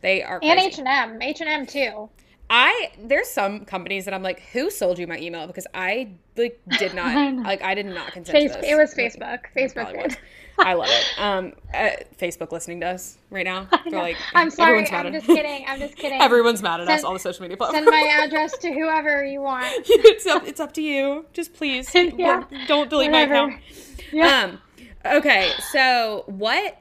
they 0.00 0.22
are 0.22 0.40
crazy. 0.40 0.50
and 0.50 0.60
H 0.60 0.78
and 0.78 0.88
M, 0.88 1.22
H 1.22 1.40
and 1.40 1.48
M 1.48 1.66
too. 1.66 2.10
I 2.50 2.92
there's 3.02 3.28
some 3.28 3.64
companies 3.64 4.04
that 4.04 4.14
I'm 4.14 4.22
like, 4.22 4.40
who 4.52 4.70
sold 4.70 4.98
you 4.98 5.06
my 5.06 5.18
email? 5.18 5.46
Because 5.46 5.66
I 5.74 6.10
like 6.36 6.60
did 6.78 6.94
not 6.94 7.06
I 7.06 7.30
like 7.30 7.62
I 7.62 7.74
did 7.74 7.86
not 7.86 8.12
consent 8.12 8.36
Face- 8.38 8.52
to 8.54 8.60
this. 8.60 8.70
It 8.70 8.74
was 8.76 8.94
Facebook. 8.94 9.40
Facebook 9.56 9.74
Probably 9.92 10.16
I 10.58 10.74
love 10.74 10.88
it. 10.88 11.04
Um, 11.18 11.52
uh, 11.74 11.90
Facebook 12.16 12.52
listening 12.52 12.80
to 12.82 12.86
us 12.86 13.18
right 13.30 13.44
now. 13.44 13.66
They're 13.90 14.00
like, 14.00 14.16
I'm 14.34 14.50
sorry. 14.50 14.86
I'm 14.88 15.12
just 15.12 15.26
kidding. 15.26 15.64
I'm 15.66 15.80
just 15.80 15.96
kidding. 15.96 16.20
Everyone's 16.20 16.62
mad 16.62 16.80
at 16.80 16.88
us. 16.88 17.02
All 17.02 17.12
the 17.12 17.18
social 17.18 17.42
media 17.42 17.56
Send 17.72 17.86
my 17.86 18.20
address 18.22 18.56
to 18.58 18.72
whoever 18.72 19.24
you 19.24 19.40
want. 19.40 19.66
it's 19.88 20.26
up. 20.26 20.46
It's 20.46 20.60
up 20.60 20.72
to 20.74 20.82
you. 20.82 21.26
Just 21.32 21.54
please, 21.54 21.92
Yeah. 21.92 22.44
don't 22.68 22.88
delete 22.88 23.10
my 23.10 23.24
Whatever. 23.24 23.48
account. 23.48 23.62
Yeah. 24.12 24.58
Um, 25.04 25.16
okay, 25.16 25.50
so 25.72 26.22
what 26.26 26.78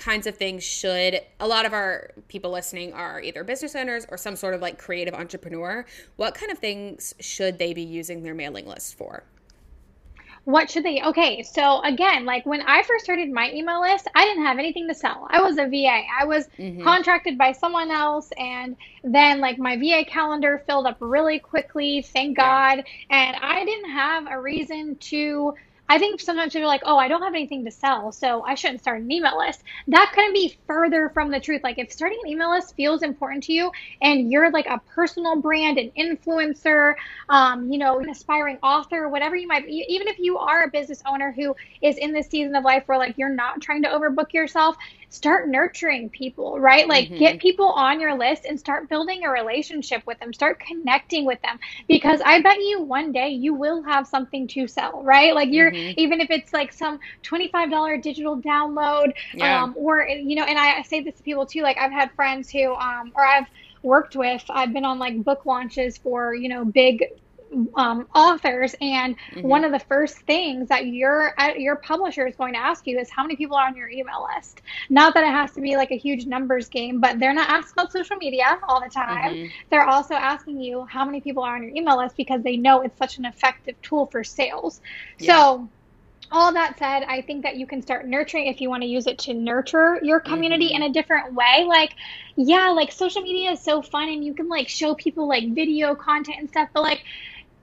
kinds 0.00 0.26
of 0.26 0.36
things 0.36 0.64
should 0.64 1.20
a 1.38 1.46
lot 1.46 1.66
of 1.66 1.72
our 1.72 2.10
people 2.28 2.50
listening 2.50 2.92
are 2.92 3.20
either 3.20 3.44
business 3.44 3.76
owners 3.76 4.06
or 4.08 4.16
some 4.16 4.34
sort 4.34 4.54
of 4.54 4.60
like 4.60 4.78
creative 4.78 5.14
entrepreneur? 5.14 5.84
What 6.16 6.34
kind 6.34 6.50
of 6.50 6.58
things 6.58 7.14
should 7.20 7.58
they 7.58 7.72
be 7.74 7.82
using 7.82 8.22
their 8.22 8.34
mailing 8.34 8.66
list 8.66 8.96
for? 8.96 9.22
What 10.44 10.70
should 10.70 10.84
they? 10.84 11.02
Okay, 11.02 11.42
so 11.42 11.82
again, 11.82 12.24
like 12.24 12.46
when 12.46 12.62
I 12.62 12.82
first 12.82 13.04
started 13.04 13.30
my 13.30 13.52
email 13.52 13.82
list, 13.82 14.08
I 14.14 14.24
didn't 14.24 14.44
have 14.46 14.58
anything 14.58 14.88
to 14.88 14.94
sell. 14.94 15.28
I 15.30 15.42
was 15.42 15.58
a 15.58 15.66
VA. 15.66 16.02
I 16.18 16.24
was 16.24 16.48
Mhm. 16.58 16.82
contracted 16.82 17.36
by 17.36 17.52
someone 17.52 17.90
else, 17.90 18.32
and 18.38 18.74
then 19.04 19.40
like 19.40 19.58
my 19.58 19.76
VA 19.76 20.02
calendar 20.04 20.62
filled 20.66 20.86
up 20.86 20.96
really 21.00 21.38
quickly, 21.38 22.00
thank 22.02 22.38
Yeah. 22.38 22.76
God. 22.76 22.84
And 23.10 23.36
I 23.36 23.64
didn't 23.66 23.90
have 23.90 24.26
a 24.30 24.40
reason 24.40 24.96
to. 24.96 25.54
I 25.90 25.98
think 25.98 26.20
sometimes 26.20 26.52
people 26.52 26.66
are 26.66 26.68
like, 26.68 26.82
oh, 26.84 26.98
I 26.98 27.08
don't 27.08 27.22
have 27.22 27.34
anything 27.34 27.64
to 27.64 27.70
sell, 27.72 28.12
so 28.12 28.44
I 28.44 28.54
shouldn't 28.54 28.80
start 28.80 29.00
an 29.00 29.10
email 29.10 29.36
list. 29.36 29.64
That 29.88 30.12
couldn't 30.14 30.34
be 30.34 30.56
further 30.68 31.10
from 31.12 31.32
the 31.32 31.40
truth. 31.40 31.62
Like, 31.64 31.80
if 31.80 31.90
starting 31.90 32.20
an 32.22 32.30
email 32.30 32.48
list 32.52 32.76
feels 32.76 33.02
important 33.02 33.42
to 33.44 33.52
you 33.52 33.72
and 34.00 34.30
you're 34.30 34.52
like 34.52 34.66
a 34.66 34.80
personal 34.94 35.40
brand, 35.40 35.78
an 35.78 35.90
influencer, 35.98 36.94
um, 37.28 37.72
you 37.72 37.78
know, 37.78 37.98
an 37.98 38.08
aspiring 38.08 38.58
author, 38.62 39.08
whatever 39.08 39.34
you 39.34 39.48
might 39.48 39.66
be, 39.66 39.84
even 39.88 40.06
if 40.06 40.20
you 40.20 40.38
are 40.38 40.62
a 40.62 40.68
business 40.70 41.02
owner 41.08 41.32
who 41.32 41.56
is 41.82 41.96
in 41.96 42.12
this 42.12 42.28
season 42.28 42.54
of 42.54 42.62
life 42.62 42.84
where 42.86 42.96
like 42.96 43.18
you're 43.18 43.34
not 43.34 43.60
trying 43.60 43.82
to 43.82 43.88
overbook 43.88 44.32
yourself, 44.32 44.76
start 45.10 45.48
nurturing 45.48 46.10
people, 46.10 46.58
right? 46.60 46.88
Like 46.88 47.10
Mhm. 47.10 47.16
get 47.16 47.40
people 47.40 47.68
on 47.70 48.00
your 48.00 48.16
list 48.18 48.44
and 48.46 48.58
start 48.58 48.88
building 48.88 49.22
a 49.24 49.30
relationship 49.30 50.02
with 50.06 50.18
them, 50.20 50.32
start 50.32 50.60
connecting 50.66 51.26
with 51.26 51.40
them 51.42 51.58
because 51.88 52.20
I 52.24 52.40
bet 52.42 52.58
you 52.58 52.82
one 52.84 53.12
day 53.12 53.30
you 53.30 53.54
will 53.54 53.82
have 53.84 54.06
something 54.08 54.48
to 54.48 54.68
sell, 54.68 55.02
right? 55.04 55.34
Like 55.34 55.50
you're 55.52 55.72
Mhm. 55.72 55.96
even 55.96 56.20
if 56.20 56.30
it's 56.30 56.52
like 56.52 56.72
some 56.72 56.98
$25 57.24 57.70
digital 58.02 58.40
download 58.40 59.12
Yeah. 59.32 59.66
um, 59.66 59.74
or 59.76 60.06
you 60.08 60.36
know 60.36 60.44
and 60.44 60.58
I 60.58 60.82
say 60.82 61.02
this 61.02 61.16
to 61.16 61.22
people 61.22 61.46
too 61.46 61.62
like 61.62 61.78
I've 61.78 61.92
had 61.92 62.10
friends 62.16 62.50
who 62.50 62.74
um, 62.74 63.12
or 63.14 63.24
I've 63.26 63.46
worked 63.82 64.16
with 64.16 64.42
I've 64.50 64.72
been 64.72 64.84
on 64.84 64.98
like 64.98 65.22
book 65.24 65.46
launches 65.46 65.98
for 65.98 66.34
you 66.34 66.48
know 66.48 66.64
big 66.64 67.04
um, 67.76 68.06
authors 68.14 68.74
and 68.80 69.16
Mhm. 69.32 69.42
one 69.42 69.64
of 69.64 69.72
the 69.72 69.78
first 69.78 70.18
things 70.20 70.68
that 70.68 70.86
your 70.86 71.32
your 71.56 71.76
publisher 71.76 72.26
is 72.26 72.36
going 72.36 72.52
to 72.54 72.58
ask 72.58 72.86
you 72.86 72.98
is 72.98 73.10
how 73.10 73.22
many 73.22 73.36
people 73.36 73.56
are 73.56 73.66
on 73.66 73.76
your 73.76 73.88
email 73.88 74.26
list 74.36 74.60
not 74.88 75.14
that 75.14 75.24
it 75.24 75.30
has 75.30 75.52
to 75.52 75.60
be 75.60 75.76
like 75.76 75.90
a 75.90 75.96
huge 75.96 76.26
numbers 76.26 76.68
game 76.68 77.00
but 77.00 77.18
they're 77.18 77.34
not 77.34 77.48
asking 77.48 77.72
about 77.76 77.92
social 77.92 78.16
media 78.16 78.58
all 78.68 78.80
the 78.80 78.88
time 78.90 79.36
Mhm. 79.36 79.52
they're 79.70 79.86
also 79.86 80.14
asking 80.14 80.60
you 80.60 80.84
how 80.88 81.04
many 81.04 81.20
people 81.20 81.42
are 81.42 81.56
on 81.56 81.62
your 81.62 81.72
email 81.74 81.98
list 81.98 82.16
because 82.16 82.42
they 82.42 82.56
know 82.56 82.80
it's 82.82 82.96
such 82.98 83.18
an 83.18 83.24
effective 83.24 83.74
tool 83.82 84.06
for 84.06 84.22
sales 84.22 84.80
Yeah. 85.18 85.46
so 85.46 85.68
all 86.30 86.52
that 86.54 86.78
said, 86.78 87.02
I 87.08 87.22
think 87.22 87.42
that 87.44 87.56
you 87.56 87.66
can 87.66 87.82
start 87.82 88.06
nurturing 88.06 88.46
if 88.46 88.60
you 88.60 88.68
want 88.68 88.82
to 88.82 88.88
use 88.88 89.06
it 89.06 89.18
to 89.20 89.34
nurture 89.34 89.98
your 90.02 90.20
community 90.20 90.66
Mhm. 90.66 90.74
in 90.74 90.82
a 90.82 90.90
different 90.90 91.34
way. 91.34 91.64
Like, 91.66 91.90
yeah, 92.36 92.68
like 92.70 92.92
social 92.92 93.22
media 93.22 93.50
is 93.52 93.62
so 93.62 93.82
fun 93.82 94.08
and 94.08 94.24
you 94.24 94.34
can 94.34 94.48
like 94.48 94.68
show 94.68 94.94
people 94.94 95.28
like 95.28 95.54
video 95.54 95.94
content 95.94 96.38
and 96.38 96.48
stuff, 96.48 96.68
but 96.74 96.82
like, 96.82 97.00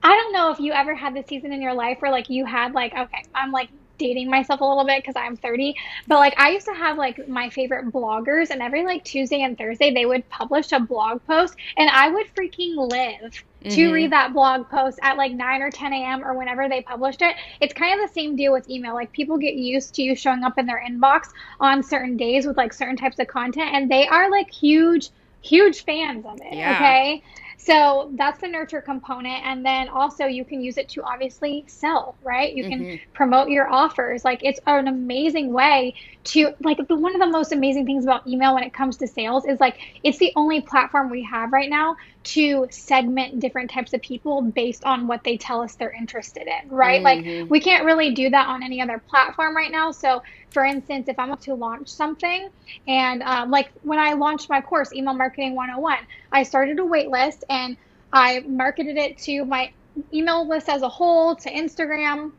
I 0.02 0.14
don't 0.14 0.32
know 0.32 0.50
if 0.52 0.60
you 0.60 0.72
ever 0.72 0.94
had 0.94 1.14
the 1.14 1.24
season 1.28 1.52
in 1.52 1.60
your 1.60 1.74
life 1.74 1.98
where 2.00 2.12
like 2.12 2.30
you 2.30 2.44
had 2.44 2.72
like, 2.72 2.92
okay, 2.96 3.18
I'm 3.34 3.50
like 3.50 3.68
dating 3.98 4.30
myself 4.30 4.60
a 4.60 4.64
little 4.64 4.84
bit 4.86 5.02
because 5.02 5.16
I'm 5.16 5.36
30, 5.36 5.74
but 6.06 6.18
like 6.18 6.34
I 6.38 6.50
used 6.50 6.66
to 6.66 6.74
have 6.74 6.96
like 6.96 7.18
my 7.28 7.50
favorite 7.50 7.92
bloggers, 7.92 8.50
and 8.50 8.62
every 8.62 8.84
like 8.84 9.02
Tuesday 9.04 9.42
and 9.42 9.58
Thursday 9.58 9.92
they 9.92 10.06
would 10.06 10.28
publish 10.28 10.70
a 10.72 10.78
blog 10.80 11.24
post, 11.26 11.54
and 11.76 11.90
I 11.90 12.08
would 12.10 12.26
freaking 12.38 12.76
live 12.76 13.44
to 13.70 13.90
Mhm. 13.90 13.92
read 13.92 14.12
that 14.12 14.32
blog 14.32 14.68
post 14.70 15.00
at 15.02 15.16
like 15.16 15.32
9 15.32 15.62
or 15.62 15.70
10 15.70 16.04
a.m. 16.04 16.24
or 16.24 16.38
whenever 16.38 16.68
they 16.68 16.80
published 16.82 17.20
it. 17.22 17.34
It's 17.60 17.74
kind 17.74 18.00
of 18.00 18.08
the 18.08 18.12
same 18.14 18.36
deal 18.36 18.52
with 18.52 18.70
email. 18.70 18.94
Like 18.94 19.12
people 19.12 19.36
get 19.36 19.54
used 19.54 19.94
to 19.96 20.02
you 20.02 20.14
showing 20.14 20.44
up 20.44 20.58
in 20.58 20.66
their 20.66 20.82
inbox 20.88 21.22
on 21.58 21.82
certain 21.82 22.16
days 22.16 22.46
with 22.46 22.56
like 22.56 22.72
certain 22.72 22.96
types 22.96 23.18
of 23.18 23.26
content, 23.26 23.74
and 23.74 23.90
they 23.90 24.06
are 24.06 24.30
like 24.30 24.48
huge, 24.50 25.10
huge 25.42 25.84
fans 25.84 26.24
of 26.24 26.38
it. 26.40 26.58
Yeah. 26.58 26.70
Okay. 26.70 27.22
So 27.68 28.12
that's 28.16 28.40
the 28.40 28.48
nurture 28.48 28.80
component. 28.80 29.44
And 29.44 29.64
then 29.64 29.88
also 29.88 30.24
you 30.24 30.44
can 30.44 30.62
use 30.62 30.78
it 30.78 30.88
to 30.90 31.02
obviously 31.02 31.64
sell, 31.68 32.16
right? 32.22 32.52
You 32.54 32.64
can 32.64 32.86
Mhm. 32.86 33.00
promote 33.14 33.48
your 33.50 33.68
offers. 33.70 34.24
Like 34.24 34.40
it's 34.42 34.60
an 34.66 34.88
amazing 34.88 35.52
way 35.52 35.94
to 36.24 36.52
like 36.62 36.78
the 36.88 36.96
one 36.96 37.14
of 37.14 37.20
the 37.20 37.26
most 37.30 37.52
amazing 37.52 37.84
things 37.84 38.04
about 38.04 38.26
email 38.26 38.54
when 38.54 38.62
it 38.64 38.72
comes 38.72 38.96
to 38.98 39.06
sales 39.06 39.44
is 39.44 39.60
like 39.60 39.76
it's 40.02 40.18
the 40.18 40.32
only 40.36 40.62
platform 40.62 41.10
we 41.10 41.22
have 41.24 41.52
right 41.52 41.68
now 41.68 41.96
to 42.24 42.66
segment 42.70 43.40
different 43.40 43.70
types 43.70 43.92
of 43.94 44.02
people 44.02 44.42
based 44.42 44.84
on 44.84 45.06
what 45.06 45.24
they 45.24 45.36
tell 45.36 45.62
us 45.62 45.74
they're 45.76 45.92
interested 45.92 46.46
in, 46.46 46.68
right? 46.70 47.00
Mhm. 47.00 47.04
Like 47.04 47.50
we 47.50 47.60
can't 47.60 47.84
really 47.84 48.12
do 48.12 48.28
that 48.30 48.48
on 48.48 48.62
any 48.62 48.80
other 48.80 48.98
platform 48.98 49.56
right 49.56 49.70
now. 49.70 49.90
So 49.92 50.22
for 50.50 50.64
instance, 50.64 51.08
if 51.08 51.18
I'm 51.18 51.30
up 51.30 51.40
to 51.42 51.54
launch 51.54 51.88
something 51.88 52.48
and 52.86 53.22
um, 53.22 53.50
like 53.50 53.70
when 53.82 53.98
I 53.98 54.14
launched 54.14 54.48
my 54.48 54.60
course, 54.60 54.92
Email 54.92 55.14
Marketing 55.14 55.54
101, 55.54 55.98
I 56.32 56.42
started 56.42 56.78
a 56.78 56.84
wait 56.84 57.08
list 57.08 57.44
and 57.48 57.76
I 58.12 58.40
marketed 58.40 58.96
it 58.96 59.18
to 59.18 59.44
my 59.44 59.72
email 60.12 60.46
list 60.46 60.68
as 60.68 60.82
a 60.82 60.88
whole, 60.88 61.36
to 61.36 61.50
Instagram. 61.52 62.32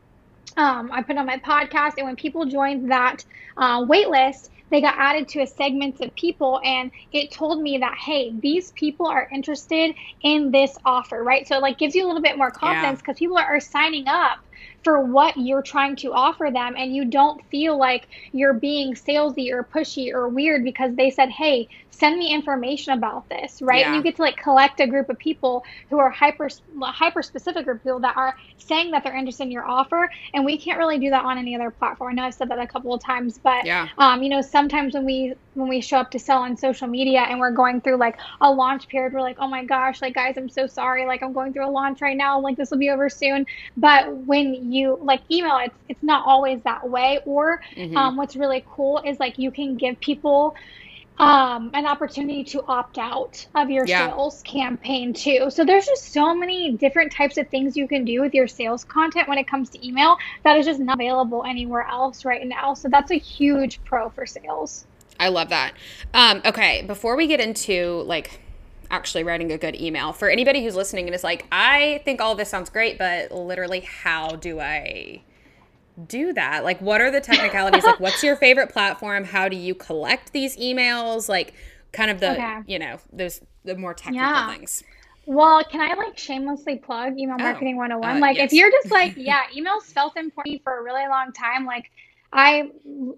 Um, 0.57 0.91
I 0.91 1.03
put 1.03 1.17
on 1.17 1.25
my 1.25 1.37
podcast, 1.37 1.93
and 1.97 2.05
when 2.05 2.15
people 2.15 2.45
joined 2.45 2.91
that 2.91 3.23
uh, 3.57 3.85
wait 3.87 4.09
list, 4.09 4.51
they 4.69 4.81
got 4.81 4.95
added 4.97 5.27
to 5.29 5.41
a 5.41 5.47
segment 5.47 5.99
of 6.01 6.13
people, 6.15 6.59
and 6.63 6.91
it 7.11 7.31
told 7.31 7.61
me 7.61 7.77
that 7.79 7.97
hey, 7.97 8.33
these 8.39 8.71
people 8.71 9.07
are 9.07 9.27
interested 9.33 9.95
in 10.21 10.51
this 10.51 10.77
offer, 10.85 11.23
right? 11.23 11.47
So 11.47 11.57
it 11.57 11.61
like 11.61 11.77
gives 11.77 11.95
you 11.95 12.05
a 12.05 12.07
little 12.07 12.21
bit 12.21 12.37
more 12.37 12.51
confidence 12.51 12.99
because 12.99 13.17
people 13.17 13.37
are, 13.37 13.55
are 13.55 13.59
signing 13.59 14.07
up 14.07 14.39
for 14.83 15.03
what 15.03 15.35
you're 15.37 15.61
trying 15.61 15.95
to 15.97 16.13
offer 16.13 16.49
them 16.51 16.75
and 16.77 16.95
you 16.95 17.05
don't 17.05 17.41
feel 17.49 17.77
like 17.77 18.07
you're 18.31 18.53
being 18.53 18.93
salesy 18.93 19.51
or 19.51 19.63
pushy 19.63 20.13
or 20.13 20.27
weird 20.29 20.63
because 20.63 20.95
they 20.95 21.09
said 21.09 21.29
hey 21.29 21.67
send 21.99 22.17
me 22.17 22.33
information 22.33 22.93
about 22.93 23.27
this 23.29 23.61
right? 23.61 23.85
And 23.85 23.95
you 23.95 24.03
get 24.03 24.15
to 24.17 24.21
like 24.21 24.37
collect 24.37 24.79
a 24.79 24.87
group 24.87 25.09
of 25.09 25.17
people 25.19 25.63
who 25.89 25.99
are 25.99 26.09
hyper 26.09 26.49
hyper 26.81 27.21
specific 27.21 27.65
group 27.65 27.77
of 27.77 27.83
people 27.83 27.99
that 28.01 28.15
are 28.17 28.33
saying 28.57 28.91
that 28.91 29.03
they're 29.03 29.15
interested 29.15 29.43
in 29.43 29.51
your 29.51 29.67
offer 29.67 30.09
and 30.33 30.45
we 30.45 30.57
can't 30.57 30.77
really 30.79 30.99
do 30.99 31.09
that 31.11 31.23
on 31.25 31.37
any 31.37 31.55
other 31.55 31.71
platform. 31.71 32.11
I 32.11 32.13
know 32.15 32.23
i've 32.23 32.33
said 32.33 32.49
that 32.49 32.59
a 32.59 32.67
couple 32.67 32.93
of 32.93 33.03
times 33.03 33.39
but 33.43 33.65
Yeah. 33.65 33.89
um, 33.97 34.23
you 34.23 34.29
know 34.29 34.41
sometimes 34.41 34.93
when 34.93 35.05
we 35.05 35.33
when 35.53 35.67
we 35.67 35.81
show 35.81 35.97
up 35.97 36.11
to 36.11 36.19
sell 36.19 36.41
on 36.43 36.55
social 36.57 36.87
media 36.87 37.21
and 37.21 37.39
we're 37.39 37.51
going 37.51 37.81
through 37.81 37.97
like 37.97 38.17
a 38.41 38.51
launch 38.51 38.87
period 38.87 39.13
we're 39.13 39.21
like 39.21 39.37
oh 39.39 39.47
my 39.47 39.65
gosh 39.65 40.01
like 40.01 40.13
guys 40.15 40.35
i'm 40.37 40.49
so 40.49 40.67
sorry. 40.67 41.05
Like 41.05 41.21
i'm 41.23 41.33
going 41.33 41.53
through 41.53 41.67
a 41.67 41.71
launch 41.71 42.01
right 42.01 42.15
now. 42.17 42.39
Like 42.39 42.57
this 42.57 42.71
will 42.71 42.77
be 42.77 42.89
over 42.89 43.09
soon. 43.09 43.45
But 43.77 44.15
when 44.15 44.71
you 44.71 44.97
like 45.01 45.21
email 45.31 45.57
it's 45.63 45.75
it's 45.89 46.03
not 46.03 46.25
always 46.25 46.61
that 46.63 46.87
way. 46.89 47.19
Or 47.25 47.59
Mhm. 47.77 47.95
um, 47.97 48.17
what's 48.17 48.35
really 48.35 48.63
cool 48.75 49.01
is 49.05 49.19
like 49.19 49.37
you 49.37 49.51
can 49.51 49.75
give 49.77 49.99
people 49.99 50.53
um, 51.19 51.69
an 51.73 51.85
opportunity 51.85 52.43
to 52.45 52.63
opt 52.67 52.97
out 52.97 53.45
of 53.53 53.69
your 53.69 53.85
Yeah. 53.85 54.09
sales 54.09 54.41
campaign 54.43 55.13
too. 55.13 55.49
So 55.49 55.65
there's 55.65 55.85
just 55.85 56.13
so 56.13 56.33
many 56.33 56.71
different 56.71 57.11
types 57.11 57.37
of 57.37 57.49
things 57.49 57.75
you 57.75 57.87
can 57.87 58.05
do 58.05 58.21
with 58.21 58.33
your 58.33 58.47
sales 58.47 58.85
content 58.85 59.27
when 59.27 59.37
it 59.37 59.45
comes 59.47 59.69
to 59.71 59.85
email 59.85 60.17
that 60.43 60.57
is 60.57 60.65
just 60.65 60.79
not 60.79 60.95
available 60.95 61.43
anywhere 61.45 61.85
else 61.87 62.23
right 62.23 62.47
now. 62.47 62.73
So 62.73 62.87
that's 62.87 63.11
a 63.11 63.19
huge 63.19 63.83
pro 63.83 64.09
for 64.09 64.25
sales. 64.25 64.85
I 65.19 65.27
love 65.27 65.49
that. 65.49 65.73
Um, 66.13 66.41
okay, 66.45 66.83
before 66.83 67.17
we 67.17 67.27
get 67.27 67.41
into 67.41 68.03
like 68.05 68.39
actually 68.89 69.23
writing 69.23 69.51
a 69.51 69.57
good 69.57 69.75
email, 69.79 70.13
for 70.13 70.29
anybody 70.29 70.63
who's 70.63 70.75
listening 70.75 71.05
and 71.07 71.13
is 71.13 71.23
like, 71.23 71.45
I 71.51 72.01
think 72.05 72.21
all 72.21 72.33
this 72.35 72.49
sounds 72.49 72.69
great, 72.69 72.97
but 72.97 73.31
literally, 73.31 73.81
how 73.81 74.37
do 74.37 74.61
I 74.61 75.21
do 76.07 76.33
that? 76.33 76.63
Like, 76.63 76.81
what 76.81 77.01
are 77.01 77.11
the 77.11 77.21
technicalities? 77.21 77.85
like, 77.85 77.99
what's 77.99 78.23
your 78.23 78.35
favorite 78.35 78.69
platform? 78.69 79.23
How 79.25 79.49
do 79.49 79.55
you 79.55 79.75
collect 79.75 80.33
these 80.33 80.57
emails? 80.57 81.29
Like, 81.29 81.53
kind 81.91 82.11
of 82.11 82.19
the 82.19 82.31
Okay. 82.33 82.59
you 82.65 82.77
know 82.79 82.99
those 83.11 83.41
the 83.63 83.75
more 83.75 83.93
technical 83.93 84.15
Yeah. 84.15 84.43
things. 84.43 84.83
Well, 85.25 85.63
can 85.63 85.81
I 85.81 85.93
like 85.95 86.17
shamelessly 86.17 86.77
plug 86.77 87.17
email 87.19 87.37
Oh, 87.39 87.43
marketing 87.43 87.77
101? 87.77 88.17
uh, 88.17 88.19
like 88.19 88.37
yes. 88.37 88.51
if 88.51 88.53
you're 88.53 88.71
just 88.71 88.91
like, 88.91 89.13
yeah, 89.17 89.41
emails 89.55 89.83
felt 89.93 90.17
important 90.17 90.63
for 90.63 90.79
a 90.79 90.83
really 90.83 91.07
long 91.07 91.31
time. 91.33 91.65
Like 91.65 91.85
I 92.33 92.69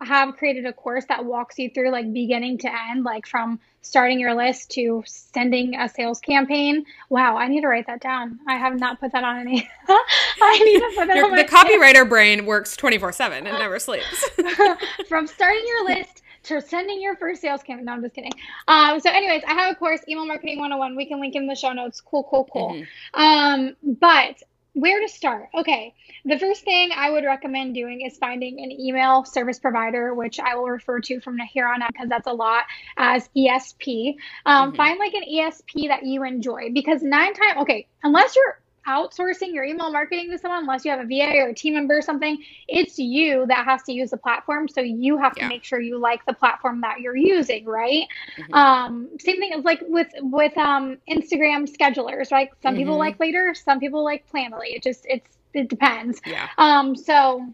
have 0.03 0.35
created 0.35 0.65
a 0.65 0.73
course 0.73 1.05
that 1.09 1.23
walks 1.25 1.57
you 1.57 1.69
through 1.73 1.91
like 1.91 2.11
beginning 2.13 2.57
to 2.59 2.69
end, 2.89 3.03
like 3.03 3.27
from 3.27 3.59
starting 3.81 4.19
your 4.19 4.33
list 4.33 4.71
to 4.71 5.03
sending 5.05 5.75
a 5.75 5.89
sales 5.89 6.19
campaign. 6.19 6.85
Wow, 7.09 7.37
I 7.37 7.47
need 7.47 7.61
to 7.61 7.67
write 7.67 7.87
that 7.87 8.01
down. 8.01 8.39
I 8.47 8.57
have 8.57 8.79
not 8.79 8.99
put 8.99 9.11
that 9.11 9.23
on 9.23 9.39
any. 9.39 9.69
I 9.87 10.59
need 10.63 10.79
to 10.79 10.91
put 10.95 11.07
that 11.07 11.15
Your, 11.15 11.25
on 11.25 11.31
my 11.31 11.43
the 11.43 11.47
copywriter 11.47 12.07
brain 12.07 12.45
works 12.45 12.75
twenty 12.75 12.97
four 12.97 13.11
seven 13.11 13.47
and 13.47 13.57
never 13.57 13.79
sleeps. 13.79 14.29
from 15.07 15.27
starting 15.27 15.63
your 15.67 15.85
list 15.85 16.21
to 16.43 16.61
sending 16.61 17.01
your 17.01 17.15
first 17.15 17.41
sales 17.41 17.61
campaign. 17.63 17.85
No, 17.85 17.93
I'm 17.93 18.01
just 18.01 18.15
kidding. 18.15 18.31
Um, 18.67 18.99
so, 18.99 19.11
anyways, 19.11 19.43
I 19.45 19.53
have 19.53 19.71
a 19.71 19.75
course, 19.75 20.01
Email 20.07 20.25
Marketing 20.25 20.59
101. 20.59 20.95
We 20.95 21.05
can 21.05 21.19
link 21.19 21.35
in 21.35 21.47
the 21.47 21.55
show 21.55 21.71
notes. 21.71 22.01
Cool, 22.01 22.27
cool, 22.29 22.49
cool. 22.51 22.73
Mm-hmm. 22.73 23.21
Um, 23.21 23.75
but 23.99 24.41
where 24.73 25.01
to 25.01 25.07
start? 25.07 25.49
Okay, 25.53 25.93
the 26.23 26.39
first 26.39 26.63
thing 26.63 26.91
I 26.95 27.11
would 27.11 27.25
recommend 27.25 27.73
doing 27.73 28.01
is 28.01 28.17
finding 28.17 28.63
an 28.63 28.71
email 28.71 29.25
service 29.25 29.59
provider, 29.59 30.13
which 30.13 30.39
I 30.39 30.55
will 30.55 30.69
refer 30.69 30.99
to 31.01 31.19
from 31.19 31.37
here 31.39 31.67
on 31.67 31.81
out 31.81 31.91
because 31.91 32.09
that's 32.09 32.27
a 32.27 32.33
lot 32.33 32.63
as 32.97 33.29
ESP. 33.35 34.15
Um, 34.45 34.69
mm-hmm. 34.69 34.77
Find 34.77 34.99
like 34.99 35.13
an 35.13 35.23
ESP 35.29 35.89
that 35.89 36.03
you 36.03 36.23
enjoy 36.23 36.71
because 36.73 37.01
nine 37.01 37.33
times, 37.33 37.57
okay, 37.59 37.87
unless 38.03 38.35
you're 38.35 38.60
outsourcing 38.87 39.53
your 39.53 39.63
email 39.63 39.91
marketing 39.91 40.31
to 40.31 40.37
someone 40.37 40.61
unless 40.61 40.83
you 40.83 40.91
have 40.91 40.99
a 40.99 41.05
VA 41.05 41.37
or 41.39 41.49
a 41.49 41.53
team 41.53 41.75
member 41.75 41.97
or 41.97 42.01
something. 42.01 42.37
It's 42.67 42.97
you 42.97 43.45
that 43.47 43.65
has 43.65 43.83
to 43.83 43.93
use 43.93 44.11
the 44.11 44.17
platform. 44.17 44.67
So 44.67 44.81
you 44.81 45.17
have 45.17 45.33
to 45.35 45.41
yeah. 45.41 45.47
make 45.47 45.63
sure 45.63 45.79
you 45.79 45.97
like 45.99 46.25
the 46.25 46.33
platform 46.33 46.81
that 46.81 46.99
you're 46.99 47.15
using, 47.15 47.65
right? 47.65 48.07
Mm-hmm. 48.37 48.53
Um, 48.53 49.09
same 49.19 49.39
thing 49.39 49.53
as 49.53 49.63
like 49.63 49.81
with 49.87 50.09
with 50.19 50.57
um, 50.57 50.97
Instagram 51.09 51.69
schedulers, 51.69 52.31
right? 52.31 52.49
Some 52.61 52.73
mm-hmm. 52.73 52.79
people 52.79 52.97
like 52.97 53.19
Later, 53.19 53.53
some 53.53 53.79
people 53.79 54.03
like 54.03 54.25
Planoly. 54.31 54.75
It 54.75 54.83
just 54.83 55.05
it's 55.07 55.37
it 55.53 55.69
depends. 55.69 56.21
Yeah. 56.25 56.47
Um, 56.57 56.95
so 56.95 57.45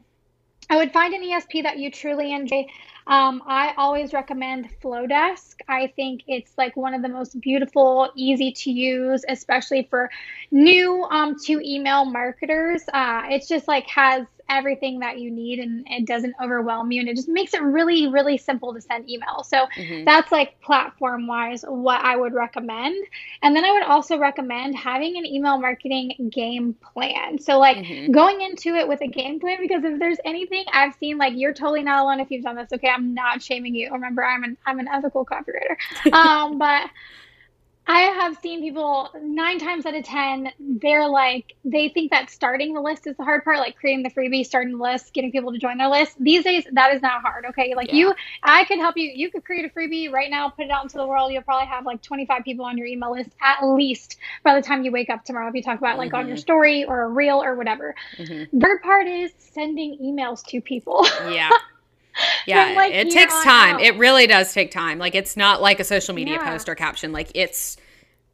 I 0.70 0.78
would 0.78 0.92
find 0.92 1.14
an 1.14 1.22
ESP 1.22 1.64
that 1.64 1.78
you 1.78 1.92
truly 1.92 2.34
enjoy. 2.34 2.66
Um, 3.08 3.42
I 3.48 3.74
always 3.78 4.14
recommend 4.14 4.70
Flodesk. 4.82 5.56
I 5.70 5.94
think 5.96 6.24
it's 6.28 6.52
like 6.58 6.76
one 6.76 6.94
of 6.94 7.02
the 7.02 7.08
most 7.08 7.40
beautiful, 7.40 8.12
easy 8.16 8.52
to 8.52 8.72
use, 8.72 9.24
especially 9.30 9.88
for 9.90 10.10
new 10.52 11.04
um, 11.06 11.38
to 11.46 11.62
email 11.66 12.04
marketers. 12.04 12.84
Uh, 12.94 13.24
it's 13.30 13.48
just 13.48 13.66
like 13.68 13.88
has 13.88 14.26
everything 14.50 15.00
that 15.00 15.20
you 15.20 15.32
need 15.32 15.60
and 15.60 15.86
it 15.90 16.06
doesn't 16.06 16.36
overwhelm 16.42 16.92
you. 16.92 17.00
And 17.00 17.10
it 17.10 17.16
just 17.16 17.28
makes 17.28 17.54
it 17.54 17.62
really 17.62 18.08
really 18.08 18.38
simple 18.38 18.74
to 18.74 18.82
send 18.82 19.10
email. 19.10 19.44
So 19.44 19.68
mm-hmm. 19.76 20.06
that's 20.06 20.32
like 20.32 20.60
platform 20.62 21.28
wise 21.28 21.64
what 21.68 22.02
i 22.02 22.16
would 22.16 22.34
recommend. 22.34 22.96
And 23.42 23.56
then 23.56 23.66
i 23.66 23.72
would 23.72 23.84
also 23.84 24.18
recommend 24.18 24.76
having 24.76 25.18
an 25.18 25.26
email 25.26 25.60
marketing 25.60 26.30
game 26.32 26.76
plan. 26.94 27.40
So 27.40 27.60
like 27.60 27.78
mm-hmm. 27.78 28.12
going 28.12 28.42
into 28.42 28.76
it 28.76 28.88
with 28.88 29.02
a 29.02 29.08
game 29.08 29.40
plan 29.40 29.58
because 29.62 29.84
if 29.84 30.00
there's 30.00 30.20
anything 30.26 30.66
i've 30.74 30.96
seen 30.96 31.18
like 31.18 31.34
you're 31.36 31.54
totally 31.54 31.84
not 31.84 32.04
alone 32.04 32.20
if 32.20 32.32
you've 32.32 32.44
done 32.44 32.56
this. 32.56 32.72
Okay 32.74 32.90
i'm 32.90 33.14
not 33.14 33.42
shaming 33.42 33.76
you. 33.76 33.92
Remember 33.92 34.24
i'm 34.24 34.44
an 34.44 34.58
i'm 34.66 34.80
an 34.80 34.88
ethical 34.88 35.26
copywriter. 35.26 35.78
Um 36.18 36.58
but 36.58 36.90
I 37.88 38.02
have 38.02 38.38
seen 38.42 38.62
people 38.62 39.10
nine 39.22 39.60
times 39.60 39.86
out 39.86 39.96
of 39.96 40.04
10, 40.04 40.52
they're 40.60 41.08
like, 41.08 41.56
they 41.64 41.88
think 41.88 42.12
that 42.12 42.30
starting 42.30 42.74
the 42.74 42.82
list 42.82 43.08
is 43.08 43.16
the 43.16 43.24
hard 43.24 43.46
part, 43.46 43.60
like 43.60 43.78
creating 43.78 44.04
the 44.04 44.10
freebie, 44.10 44.46
starting 44.46 44.78
the 44.78 44.84
list, 44.84 45.14
getting 45.14 45.32
people 45.32 45.54
to 45.54 45.58
join 45.58 45.78
their 45.78 45.88
list. 45.88 46.16
These 46.20 46.44
days, 46.44 46.66
that 46.74 46.94
is 46.94 47.02
not 47.02 47.22
hard. 47.22 47.46
Okay. 47.46 47.76
Like 47.76 47.88
yeah. 47.88 47.96
you, 47.96 48.16
I 48.44 48.66
could 48.66 48.80
help 48.80 48.98
you. 48.98 49.10
You 49.16 49.32
could 49.32 49.46
create 49.46 49.64
a 49.66 49.70
freebie 49.70 50.12
right 50.12 50.30
now, 50.30 50.50
put 50.50 50.66
it 50.66 50.72
out 50.72 50.84
into 50.84 50.98
the 50.98 51.08
world. 51.08 51.32
You'll 51.32 51.44
probably 51.44 51.68
have 51.68 51.86
like 51.86 52.02
25 52.02 52.44
people 52.44 52.66
on 52.66 52.78
your 52.78 52.88
email 52.88 53.14
list 53.14 53.30
at 53.42 53.66
least 53.66 54.18
by 54.44 54.56
the 54.56 54.62
time 54.62 54.84
you 54.84 54.92
wake 54.92 55.10
up 55.10 55.24
tomorrow. 55.24 55.48
If 55.48 55.56
you 55.56 55.64
talk 55.64 55.80
about 55.80 55.98
like 55.98 56.10
mm-hmm. 56.10 56.18
on 56.18 56.28
your 56.28 56.36
mm-hmm. 56.36 56.42
story 56.42 56.84
or 56.84 57.04
a 57.04 57.08
reel 57.08 57.42
or 57.42 57.56
whatever. 57.56 57.96
Mm-hmm. 58.18 58.60
Third 58.60 58.82
part 58.82 59.08
is 59.08 59.32
sending 59.38 59.98
emails 60.04 60.46
to 60.48 60.60
people. 60.60 61.08
Yeah. 61.30 61.50
yeah 62.48 62.74
like 62.76 62.94
it 62.94 63.10
takes 63.12 63.34
time. 63.44 63.76
Out. 63.76 63.82
it 63.82 63.98
really 63.98 64.28
does 64.28 64.54
take 64.54 64.72
time. 64.72 65.00
Like 65.00 65.16
it's 65.16 65.38
not 65.38 65.62
like 65.62 65.80
a 65.80 65.84
social 65.84 66.14
media 66.14 66.36
yeah. 66.36 66.52
post 66.52 66.70
or 66.70 66.76
caption. 66.76 67.12
Like 67.12 67.32
it's 67.36 67.78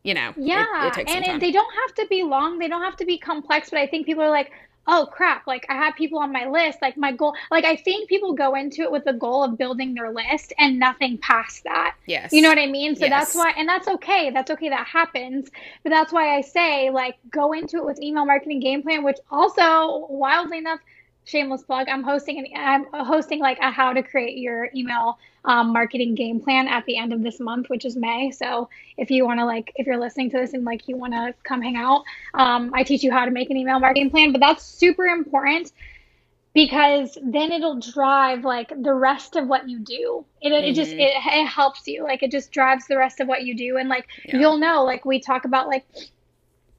you 0.03 0.13
know 0.13 0.33
yeah 0.37 0.87
it, 0.87 0.97
it 0.97 1.09
and 1.09 1.41
they 1.41 1.51
don't 1.51 1.73
have 1.73 1.95
to 1.95 2.07
be 2.07 2.23
long. 2.23 2.59
They 2.59 2.67
don't 2.67 2.83
have 2.83 2.97
to 2.97 3.05
be 3.05 3.17
complex 3.17 3.69
but 3.69 3.79
i 3.79 3.87
think 3.87 4.05
people 4.05 4.23
are 4.23 4.29
like 4.29 4.51
oh 4.85 5.07
crap 5.09 5.47
like 5.47 5.65
i 5.69 5.75
have 5.75 5.95
people 5.95 6.19
on 6.19 6.31
my 6.31 6.45
list. 6.45 6.79
Like 6.81 6.97
my 6.97 7.11
goal 7.11 7.33
like 7.51 7.63
i 7.65 7.75
think 7.75 8.09
people 8.09 8.33
go 8.33 8.55
into 8.55 8.81
it 8.81 8.91
with 8.91 9.05
the 9.05 9.13
goal 9.13 9.43
of 9.43 9.57
building 9.57 9.93
their 9.93 10.11
list 10.11 10.53
and 10.59 10.77
nothing 10.77 11.17
past 11.19 11.63
that. 11.63 11.95
Yes. 12.05 12.33
You 12.33 12.41
know 12.41 12.49
what 12.49 12.59
i 12.59 12.67
mean? 12.67 12.95
So 12.95 13.05
yes. 13.05 13.11
that's 13.11 13.35
why 13.35 13.53
and 13.57 13.67
that's 13.67 13.87
okay. 13.87 14.29
That's 14.29 14.51
okay 14.51 14.69
that 14.69 14.87
happens. 14.87 15.49
But 15.83 15.91
that's 15.91 16.11
why 16.11 16.35
i 16.35 16.41
say 16.41 16.89
like 16.89 17.15
go 17.29 17.53
into 17.53 17.77
it 17.77 17.85
with 17.85 18.01
email 18.01 18.25
marketing 18.25 18.59
game 18.59 18.83
plan 18.83 19.03
which 19.03 19.17
also 19.31 20.07
wildly 20.09 20.57
enough 20.57 20.79
shameless 21.25 21.63
plug 21.63 21.87
i'm 21.89 22.03
hosting 22.03 22.39
an 22.39 22.45
i'm 22.55 23.05
hosting 23.05 23.39
like 23.39 23.57
a 23.59 23.71
how 23.71 23.93
to 23.93 24.03
create 24.03 24.37
your 24.37 24.69
email 24.75 25.17
um, 25.45 25.73
marketing 25.73 26.15
game 26.15 26.39
plan 26.39 26.69
at 26.69 26.85
the 26.85 26.97
end 26.97 27.11
of 27.11 27.21
this 27.21 27.39
month 27.39 27.69
which 27.69 27.83
is 27.85 27.97
may 27.97 28.31
so 28.31 28.69
if 28.97 29.11
you 29.11 29.25
want 29.25 29.39
to 29.39 29.45
like 29.45 29.73
if 29.75 29.85
you're 29.85 29.99
listening 29.99 30.29
to 30.29 30.37
this 30.37 30.53
and 30.53 30.63
like 30.63 30.87
you 30.87 30.95
want 30.95 31.13
to 31.13 31.33
come 31.43 31.61
hang 31.61 31.75
out 31.75 32.03
um, 32.33 32.71
i 32.73 32.83
teach 32.83 33.03
you 33.03 33.11
how 33.11 33.25
to 33.25 33.31
make 33.31 33.49
an 33.49 33.57
email 33.57 33.79
marketing 33.79 34.09
plan 34.09 34.31
but 34.31 34.39
that's 34.39 34.63
super 34.63 35.05
important 35.05 35.71
because 36.53 37.17
then 37.23 37.51
it'll 37.51 37.79
drive 37.79 38.45
like 38.45 38.69
the 38.83 38.93
rest 38.93 39.35
of 39.35 39.47
what 39.47 39.67
you 39.67 39.79
do 39.79 40.23
it, 40.41 40.49
mm-hmm. 40.49 40.65
it 40.65 40.73
just 40.73 40.91
mm-hmm. 40.91 40.99
it, 40.99 41.13
it 41.15 41.47
helps 41.47 41.87
you 41.87 42.03
like 42.03 42.23
it 42.23 42.31
just 42.31 42.51
drives 42.51 42.87
the 42.87 42.97
rest 42.97 43.19
of 43.19 43.27
what 43.27 43.43
you 43.43 43.55
do 43.55 43.77
and 43.77 43.89
like 43.89 44.07
yeah. 44.25 44.37
you'll 44.37 44.57
know 44.57 44.83
like 44.83 45.03
we 45.03 45.19
talk 45.19 45.45
about 45.45 45.67
like 45.67 45.85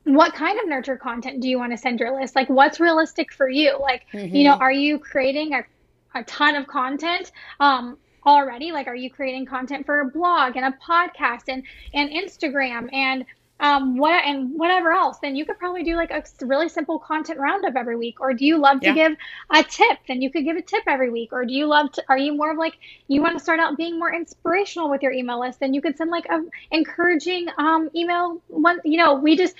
what 0.05 0.35
kind 0.35 0.61
of 0.61 0.69
nurture 0.69 0.97
content 0.97 1.41
do 1.41 1.49
you 1.49 1.59
want 1.59 1.73
to 1.73 1.79
send 1.79 1.99
your 1.99 2.19
list? 2.19 2.37
Like, 2.37 2.49
what's 2.49 2.79
realistic 2.79 3.33
for 3.33 3.49
you? 3.49 3.79
Like, 3.81 4.05
mm-hmm. 4.13 4.35
you 4.35 4.45
know, 4.45 4.53
mm-hmm. 4.53 4.63
are 4.63 4.73
you 4.73 4.99
creating 4.99 5.55
a, 5.55 5.65
a 6.15 6.23
ton 6.25 6.55
of 6.55 6.67
content 6.67 7.33
um, 7.59 7.97
already? 8.27 8.71
Like, 8.71 8.87
are 8.87 8.95
you 8.95 9.11
creating 9.11 9.47
content 9.47 9.87
for 9.87 10.01
a 10.01 10.07
blog 10.07 10.57
and 10.57 10.67
a 10.67 10.77
podcast 10.87 11.45
and, 11.49 11.63
and 11.95 12.11
Instagram 12.11 12.93
and 12.93 13.25
um, 13.61 13.97
what 13.97 14.25
and 14.25 14.59
whatever 14.59 14.93
else? 14.93 15.19
Then 15.23 15.37
you 15.37 15.47
could 15.47 15.59
probably 15.59 15.85
do 15.85 15.97
like 15.97 16.11
a 16.11 16.23
really 16.43 16.69
simple 16.69 16.99
content 16.99 17.39
roundup 17.39 17.75
every 17.75 17.97
week. 17.97 18.21
Or 18.21 18.35
do 18.35 18.45
you 18.45 18.59
love 18.59 18.81
to 18.81 18.89
yeah. 18.89 18.95
give 18.95 19.17
a 19.51 19.63
tip? 19.63 19.99
Then 20.07 20.21
you 20.21 20.31
could 20.31 20.45
give 20.45 20.57
a 20.57 20.63
tip 20.63 20.83
every 20.87 21.09
week. 21.09 21.33
Or 21.33 21.47
do 21.47 21.55
you 21.55 21.67
love 21.67 21.93
to? 21.93 22.05
Are 22.11 22.19
you 22.19 22.37
more 22.37 22.51
of 22.51 22.59
like 22.59 22.75
you 23.09 23.23
want 23.23 23.39
to 23.39 23.43
start 23.43 23.61
out 23.61 23.79
being 23.79 23.99
more 23.99 24.13
inspirational 24.13 24.91
with 24.91 25.03
your 25.03 25.13
email 25.13 25.41
list? 25.41 25.61
Then 25.61 25.73
you 25.73 25.81
could 25.81 25.97
send 25.97 26.11
like 26.11 26.27
a 26.27 26.43
encouraging 26.73 27.47
um, 27.57 27.89
email. 27.95 28.43
One, 28.49 28.81
you 28.85 28.99
know, 28.99 29.15
we 29.15 29.37
just 29.37 29.55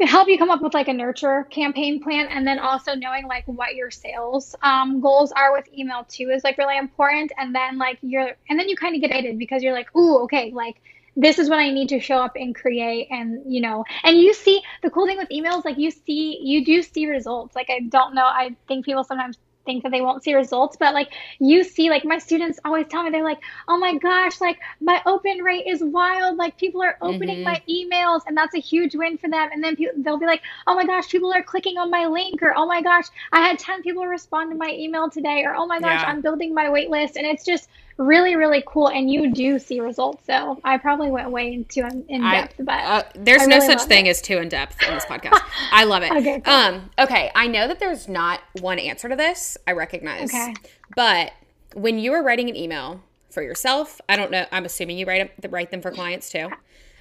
help 0.00 0.28
you 0.28 0.38
come 0.38 0.50
up 0.50 0.62
with 0.62 0.74
like 0.74 0.88
a 0.88 0.92
nurture 0.92 1.44
campaign 1.50 2.02
plan 2.02 2.28
and 2.28 2.46
then 2.46 2.58
also 2.58 2.94
knowing 2.94 3.26
like 3.26 3.44
what 3.46 3.74
your 3.74 3.90
sales 3.90 4.54
um, 4.62 5.00
goals 5.00 5.32
are 5.32 5.52
with 5.52 5.66
email 5.76 6.04
too 6.08 6.30
is 6.30 6.44
like 6.44 6.58
really 6.58 6.78
important. 6.78 7.32
And 7.36 7.54
then 7.54 7.78
like 7.78 7.98
you're 8.02 8.32
and 8.48 8.58
then 8.58 8.68
you 8.68 8.76
kind 8.76 8.94
of 8.94 9.00
get 9.00 9.10
excited 9.10 9.38
because 9.38 9.62
you're 9.62 9.72
like 9.72 9.94
ooh 9.96 10.22
okay 10.24 10.52
like 10.52 10.76
this 11.16 11.38
is 11.38 11.50
what 11.50 11.58
I 11.58 11.70
need 11.70 11.88
to 11.88 12.00
show 12.00 12.18
up 12.18 12.36
and 12.36 12.54
create 12.54 13.08
and 13.10 13.52
you 13.52 13.60
know 13.60 13.84
and 14.04 14.16
you 14.16 14.32
see 14.32 14.62
the 14.82 14.90
cool 14.90 15.06
thing 15.06 15.18
with 15.18 15.28
emails 15.30 15.64
like 15.64 15.78
you 15.78 15.90
see 15.90 16.38
you 16.42 16.64
do 16.64 16.82
see 16.82 17.06
results. 17.06 17.56
Like 17.56 17.68
I 17.70 17.80
don't 17.80 18.14
know 18.14 18.24
I 18.24 18.56
think 18.66 18.84
people 18.84 19.04
sometimes 19.04 19.38
think 19.68 19.82
that 19.82 19.92
they 19.92 20.00
won't 20.00 20.24
see 20.24 20.34
results 20.34 20.78
but 20.80 20.94
like 20.94 21.12
you 21.40 21.62
see 21.62 21.90
like 21.90 22.02
my 22.02 22.16
students 22.16 22.58
always 22.64 22.86
tell 22.88 23.02
me 23.02 23.10
they're 23.10 23.22
like 23.22 23.40
oh 23.68 23.76
my 23.76 23.94
gosh 23.98 24.40
like 24.40 24.58
my 24.80 25.02
open 25.04 25.40
rate 25.40 25.66
is 25.66 25.82
wild 25.82 26.38
like 26.38 26.56
people 26.56 26.82
are 26.82 26.96
opening 27.02 27.44
mm-hmm. 27.44 27.52
my 27.52 27.62
emails 27.68 28.22
and 28.26 28.34
that's 28.34 28.54
a 28.54 28.58
huge 28.58 28.96
win 28.96 29.18
for 29.18 29.28
them 29.28 29.50
and 29.52 29.62
then 29.62 29.76
pe- 29.76 29.92
they'll 29.98 30.18
be 30.18 30.24
like 30.24 30.40
oh 30.66 30.74
my 30.74 30.86
gosh 30.86 31.06
people 31.10 31.30
are 31.30 31.42
clicking 31.42 31.76
on 31.76 31.90
my 31.90 32.06
link 32.06 32.42
or 32.42 32.56
oh 32.56 32.64
my 32.64 32.80
gosh 32.80 33.08
i 33.32 33.40
had 33.40 33.58
10 33.58 33.82
people 33.82 34.06
respond 34.06 34.50
to 34.50 34.56
my 34.56 34.70
email 34.70 35.10
today 35.10 35.44
or 35.44 35.54
oh 35.54 35.66
my 35.66 35.78
gosh 35.78 36.00
yeah. 36.00 36.08
i'm 36.08 36.22
building 36.22 36.54
my 36.54 36.70
wait 36.70 36.88
list 36.88 37.18
and 37.18 37.26
it's 37.26 37.44
just 37.44 37.68
really 37.98 38.36
really 38.36 38.62
cool 38.64 38.88
and 38.88 39.10
you 39.10 39.32
do 39.32 39.58
see 39.58 39.80
results 39.80 40.24
so 40.24 40.60
i 40.62 40.78
probably 40.78 41.10
went 41.10 41.30
way 41.30 41.64
too 41.64 41.84
in 42.08 42.22
depth 42.22 42.54
but 42.60 42.84
uh, 42.84 43.02
there's 43.16 43.42
I 43.42 43.46
no 43.46 43.56
really 43.56 43.66
such 43.66 43.82
thing 43.88 44.06
it. 44.06 44.10
as 44.10 44.22
too 44.22 44.38
in 44.38 44.48
depth 44.48 44.80
in 44.84 44.94
this 44.94 45.04
podcast 45.06 45.40
i 45.72 45.82
love 45.82 46.04
it 46.04 46.12
okay, 46.12 46.40
cool. 46.40 46.54
um 46.54 46.90
okay 46.96 47.32
i 47.34 47.48
know 47.48 47.66
that 47.66 47.80
there's 47.80 48.08
not 48.08 48.40
one 48.60 48.78
answer 48.78 49.08
to 49.08 49.16
this 49.16 49.58
i 49.66 49.72
recognize 49.72 50.30
okay 50.30 50.54
but 50.94 51.32
when 51.74 51.98
you 51.98 52.12
are 52.12 52.22
writing 52.22 52.48
an 52.48 52.54
email 52.54 53.02
for 53.30 53.42
yourself 53.42 54.00
i 54.08 54.14
don't 54.14 54.30
know 54.30 54.46
i'm 54.52 54.64
assuming 54.64 54.96
you 54.96 55.04
write, 55.04 55.32
write 55.50 55.72
them 55.72 55.82
for 55.82 55.90
clients 55.90 56.30
too 56.30 56.48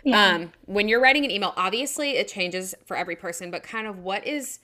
yeah. 0.03 0.33
um 0.33 0.51
when 0.65 0.87
you're 0.87 1.01
writing 1.01 1.23
an 1.23 1.29
email 1.29 1.53
obviously 1.57 2.17
it 2.17 2.27
changes 2.27 2.73
for 2.87 2.97
every 2.97 3.15
person 3.15 3.51
but 3.51 3.61
kind 3.61 3.85
of 3.85 3.99
what 3.99 4.25
is 4.25 4.57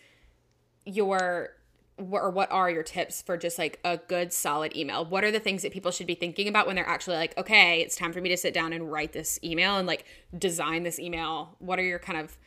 your 0.86 1.52
or 1.98 2.30
what 2.30 2.52
are 2.52 2.70
your 2.70 2.84
tips 2.84 3.22
for 3.22 3.38
just 3.38 3.58
like 3.58 3.80
a 3.84 3.98
good 4.08 4.34
solid 4.34 4.76
email 4.76 5.06
what 5.06 5.24
are 5.24 5.32
the 5.32 5.40
things 5.40 5.62
that 5.62 5.72
people 5.72 5.92
should 5.92 6.08
be 6.08 6.16
thinking 6.16 6.48
about 6.48 6.66
when 6.66 6.76
they're 6.76 6.88
actually 6.88 7.16
like 7.16 7.38
okay 7.38 7.82
it's 7.82 7.96
time 7.96 8.12
for 8.12 8.20
me 8.20 8.30
to 8.30 8.38
sit 8.38 8.54
down 8.54 8.74
and 8.74 8.92
write 8.92 9.14
this 9.14 9.40
email 9.44 9.78
and 9.78 9.88
like 9.88 10.06
design 10.38 10.84
this 10.84 11.00
email 11.00 11.56
what 11.60 11.78
are 11.78 11.84
your 11.84 12.00
kind 12.00 12.20
of 12.20 12.38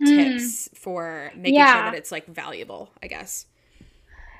mm. 0.00 0.06
tips 0.06 0.68
for 0.74 1.32
making 1.36 1.54
yeah. 1.54 1.72
sure 1.72 1.82
that 1.90 1.94
it's 1.94 2.12
like 2.12 2.26
valuable 2.26 2.90
i 3.02 3.06
guess 3.06 3.46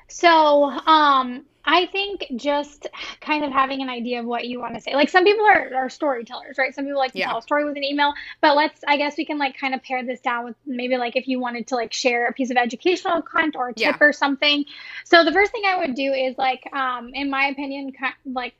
so 0.07 0.65
um 0.85 1.43
I 1.69 1.85
think 1.87 2.25
just 2.37 2.87
kind 3.19 3.43
of 3.43 3.51
having 3.51 3.81
an 3.81 3.89
idea 3.89 4.21
of 4.21 4.25
what 4.25 4.47
you 4.47 4.57
want 4.57 4.75
to 4.75 4.81
say. 4.81 4.95
Like 4.95 5.09
some 5.09 5.25
people 5.25 5.45
are, 5.45 5.73
are 5.75 5.89
storytellers, 5.89 6.57
right? 6.57 6.73
Some 6.73 6.85
people 6.85 6.97
like 6.97 7.11
to 7.11 7.19
yeah. 7.19 7.27
tell 7.27 7.39
a 7.39 7.41
story 7.41 7.65
with 7.65 7.75
an 7.75 7.83
email. 7.83 8.13
But 8.39 8.55
let's 8.55 8.81
I 8.87 8.95
guess 8.95 9.17
we 9.17 9.25
can 9.25 9.37
like 9.37 9.57
kind 9.59 9.75
of 9.75 9.83
pare 9.83 10.03
this 10.05 10.21
down 10.21 10.45
with 10.45 10.55
maybe 10.65 10.95
like 10.95 11.17
if 11.17 11.27
you 11.27 11.41
wanted 11.41 11.67
to 11.67 11.75
like 11.75 11.91
share 11.91 12.27
a 12.27 12.33
piece 12.33 12.51
of 12.51 12.57
educational 12.57 13.21
content 13.21 13.57
or 13.57 13.69
a 13.69 13.73
tip 13.73 13.97
yeah. 13.99 14.07
or 14.07 14.13
something. 14.13 14.63
So 15.03 15.25
the 15.25 15.33
first 15.33 15.51
thing 15.51 15.63
I 15.67 15.79
would 15.79 15.93
do 15.93 16.13
is 16.13 16.37
like 16.37 16.63
um 16.73 17.11
in 17.13 17.29
my 17.29 17.47
opinion 17.47 17.91
like 18.25 18.55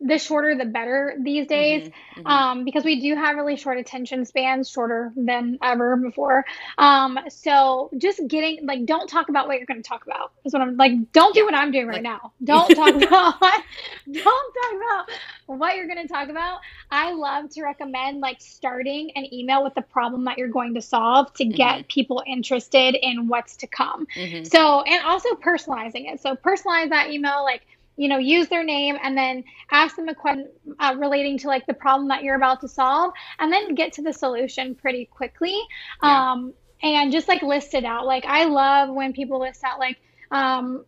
the 0.00 0.18
shorter 0.18 0.54
the 0.54 0.64
better 0.64 1.16
these 1.22 1.46
days 1.46 1.82
mm-hmm, 1.82 2.20
mm-hmm. 2.20 2.26
Um, 2.26 2.64
because 2.64 2.84
we 2.84 3.00
do 3.00 3.16
have 3.16 3.36
really 3.36 3.56
short 3.56 3.78
attention 3.78 4.24
spans 4.24 4.70
shorter 4.70 5.12
than 5.16 5.58
ever 5.62 5.96
before 5.96 6.44
um, 6.76 7.18
so 7.28 7.90
just 7.98 8.20
getting 8.28 8.64
like 8.64 8.86
don't 8.86 9.08
talk 9.08 9.28
about 9.28 9.48
what 9.48 9.56
you're 9.56 9.66
going 9.66 9.82
to 9.82 9.88
talk 9.88 10.06
about 10.06 10.32
is 10.44 10.52
what 10.52 10.62
i'm 10.62 10.76
like 10.76 10.92
don't 11.12 11.34
do 11.34 11.40
yeah. 11.40 11.46
what 11.46 11.54
i'm 11.54 11.72
doing 11.72 11.86
right 11.86 11.96
like, 11.96 12.02
now 12.02 12.32
don't 12.44 12.74
talk 12.74 12.94
about 13.02 13.40
don't 14.12 14.54
talk 14.54 14.72
about 14.76 15.10
what 15.46 15.76
you're 15.76 15.88
going 15.88 16.06
to 16.06 16.12
talk 16.12 16.28
about 16.28 16.60
i 16.90 17.12
love 17.12 17.50
to 17.50 17.62
recommend 17.62 18.20
like 18.20 18.40
starting 18.40 19.10
an 19.16 19.32
email 19.34 19.64
with 19.64 19.74
the 19.74 19.82
problem 19.82 20.24
that 20.24 20.38
you're 20.38 20.48
going 20.48 20.74
to 20.74 20.82
solve 20.82 21.32
to 21.34 21.44
get 21.44 21.78
mm-hmm. 21.78 21.86
people 21.88 22.22
interested 22.26 22.94
in 22.94 23.26
what's 23.26 23.56
to 23.56 23.66
come 23.66 24.06
mm-hmm. 24.14 24.44
so 24.44 24.82
and 24.82 25.04
also 25.04 25.30
personalizing 25.34 26.12
it 26.12 26.20
so 26.20 26.36
personalize 26.36 26.90
that 26.90 27.10
email 27.10 27.42
like 27.42 27.62
you 27.98 28.08
know, 28.08 28.16
use 28.16 28.48
their 28.48 28.62
name 28.62 28.96
and 29.02 29.18
then 29.18 29.42
ask 29.72 29.96
them 29.96 30.08
a 30.08 30.14
question 30.14 30.48
uh, 30.78 30.94
relating 30.96 31.36
to 31.36 31.48
like 31.48 31.66
the 31.66 31.74
problem 31.74 32.08
that 32.08 32.22
you're 32.22 32.36
about 32.36 32.60
to 32.60 32.68
solve 32.68 33.12
and 33.40 33.52
then 33.52 33.74
get 33.74 33.92
to 33.92 34.02
the 34.02 34.12
solution 34.12 34.76
pretty 34.76 35.04
quickly. 35.04 35.60
Yeah. 36.02 36.32
Um, 36.32 36.54
and 36.80 37.10
just 37.10 37.26
like 37.26 37.42
list 37.42 37.74
it 37.74 37.84
out. 37.84 38.06
Like 38.06 38.24
I 38.24 38.44
love 38.44 38.88
when 38.88 39.12
people 39.12 39.40
list 39.40 39.64
out 39.64 39.80
like, 39.80 39.98
um, 40.30 40.84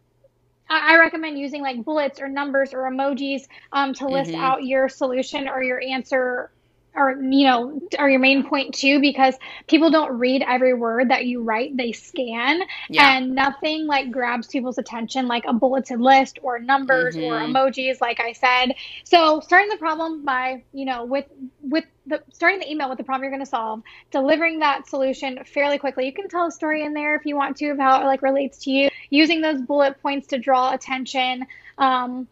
I 0.68 0.98
recommend 0.98 1.36
using 1.36 1.62
like 1.62 1.84
bullets 1.84 2.20
or 2.20 2.28
numbers 2.28 2.72
or 2.72 2.88
emojis 2.88 3.42
um, 3.72 3.92
to 3.94 4.06
list 4.06 4.30
mm-hmm. 4.30 4.40
out 4.40 4.62
your 4.62 4.88
solution 4.88 5.48
or 5.48 5.64
your 5.64 5.82
answer 5.82 6.52
or 6.94 7.12
you 7.12 7.44
know 7.44 7.80
or 7.98 8.08
your 8.08 8.18
main 8.18 8.44
point 8.44 8.74
too 8.74 9.00
because 9.00 9.34
people 9.68 9.90
don't 9.90 10.18
read 10.18 10.42
every 10.46 10.74
word 10.74 11.10
that 11.10 11.26
you 11.26 11.42
write 11.42 11.76
they 11.76 11.92
scan. 11.92 12.62
Yeah. 12.88 13.16
and 13.16 13.34
nothing 13.34 13.86
like 13.86 14.10
grabs 14.10 14.48
people's 14.48 14.78
attention 14.78 15.28
like 15.28 15.44
a 15.46 15.52
bulleted 15.52 16.00
list 16.00 16.38
or 16.42 16.58
numbers 16.58 17.16
mm-hmm. 17.16 17.32
or 17.32 17.40
emojis 17.40 18.00
like 18.00 18.20
i 18.20 18.32
said. 18.32 18.74
So 19.04 19.40
starting 19.40 19.68
the 19.68 19.76
problem 19.76 20.24
by 20.24 20.62
you 20.72 20.84
know 20.84 21.04
with 21.04 21.26
with 21.62 21.84
the 22.06 22.22
starting 22.32 22.60
the 22.60 22.70
email 22.70 22.88
with 22.88 22.98
the 22.98 23.04
problem 23.04 23.22
you're 23.22 23.30
going 23.30 23.44
to 23.44 23.50
solve 23.50 23.82
delivering 24.10 24.60
that 24.60 24.88
solution 24.88 25.44
fairly 25.44 25.78
quickly. 25.78 26.06
You 26.06 26.12
can 26.12 26.28
tell 26.28 26.46
a 26.46 26.50
story 26.50 26.84
in 26.84 26.92
there 26.92 27.14
if 27.14 27.24
you 27.24 27.36
want 27.36 27.56
to 27.58 27.70
of 27.70 27.78
how 27.78 28.00
it 28.00 28.04
like 28.04 28.22
relates 28.22 28.58
to 28.64 28.70
you. 28.70 28.90
Using 29.10 29.40
those 29.40 29.60
bullet 29.60 30.00
points 30.02 30.28
to 30.28 30.38
draw 30.38 30.72
attention. 30.72 31.46
Um, 31.78 32.26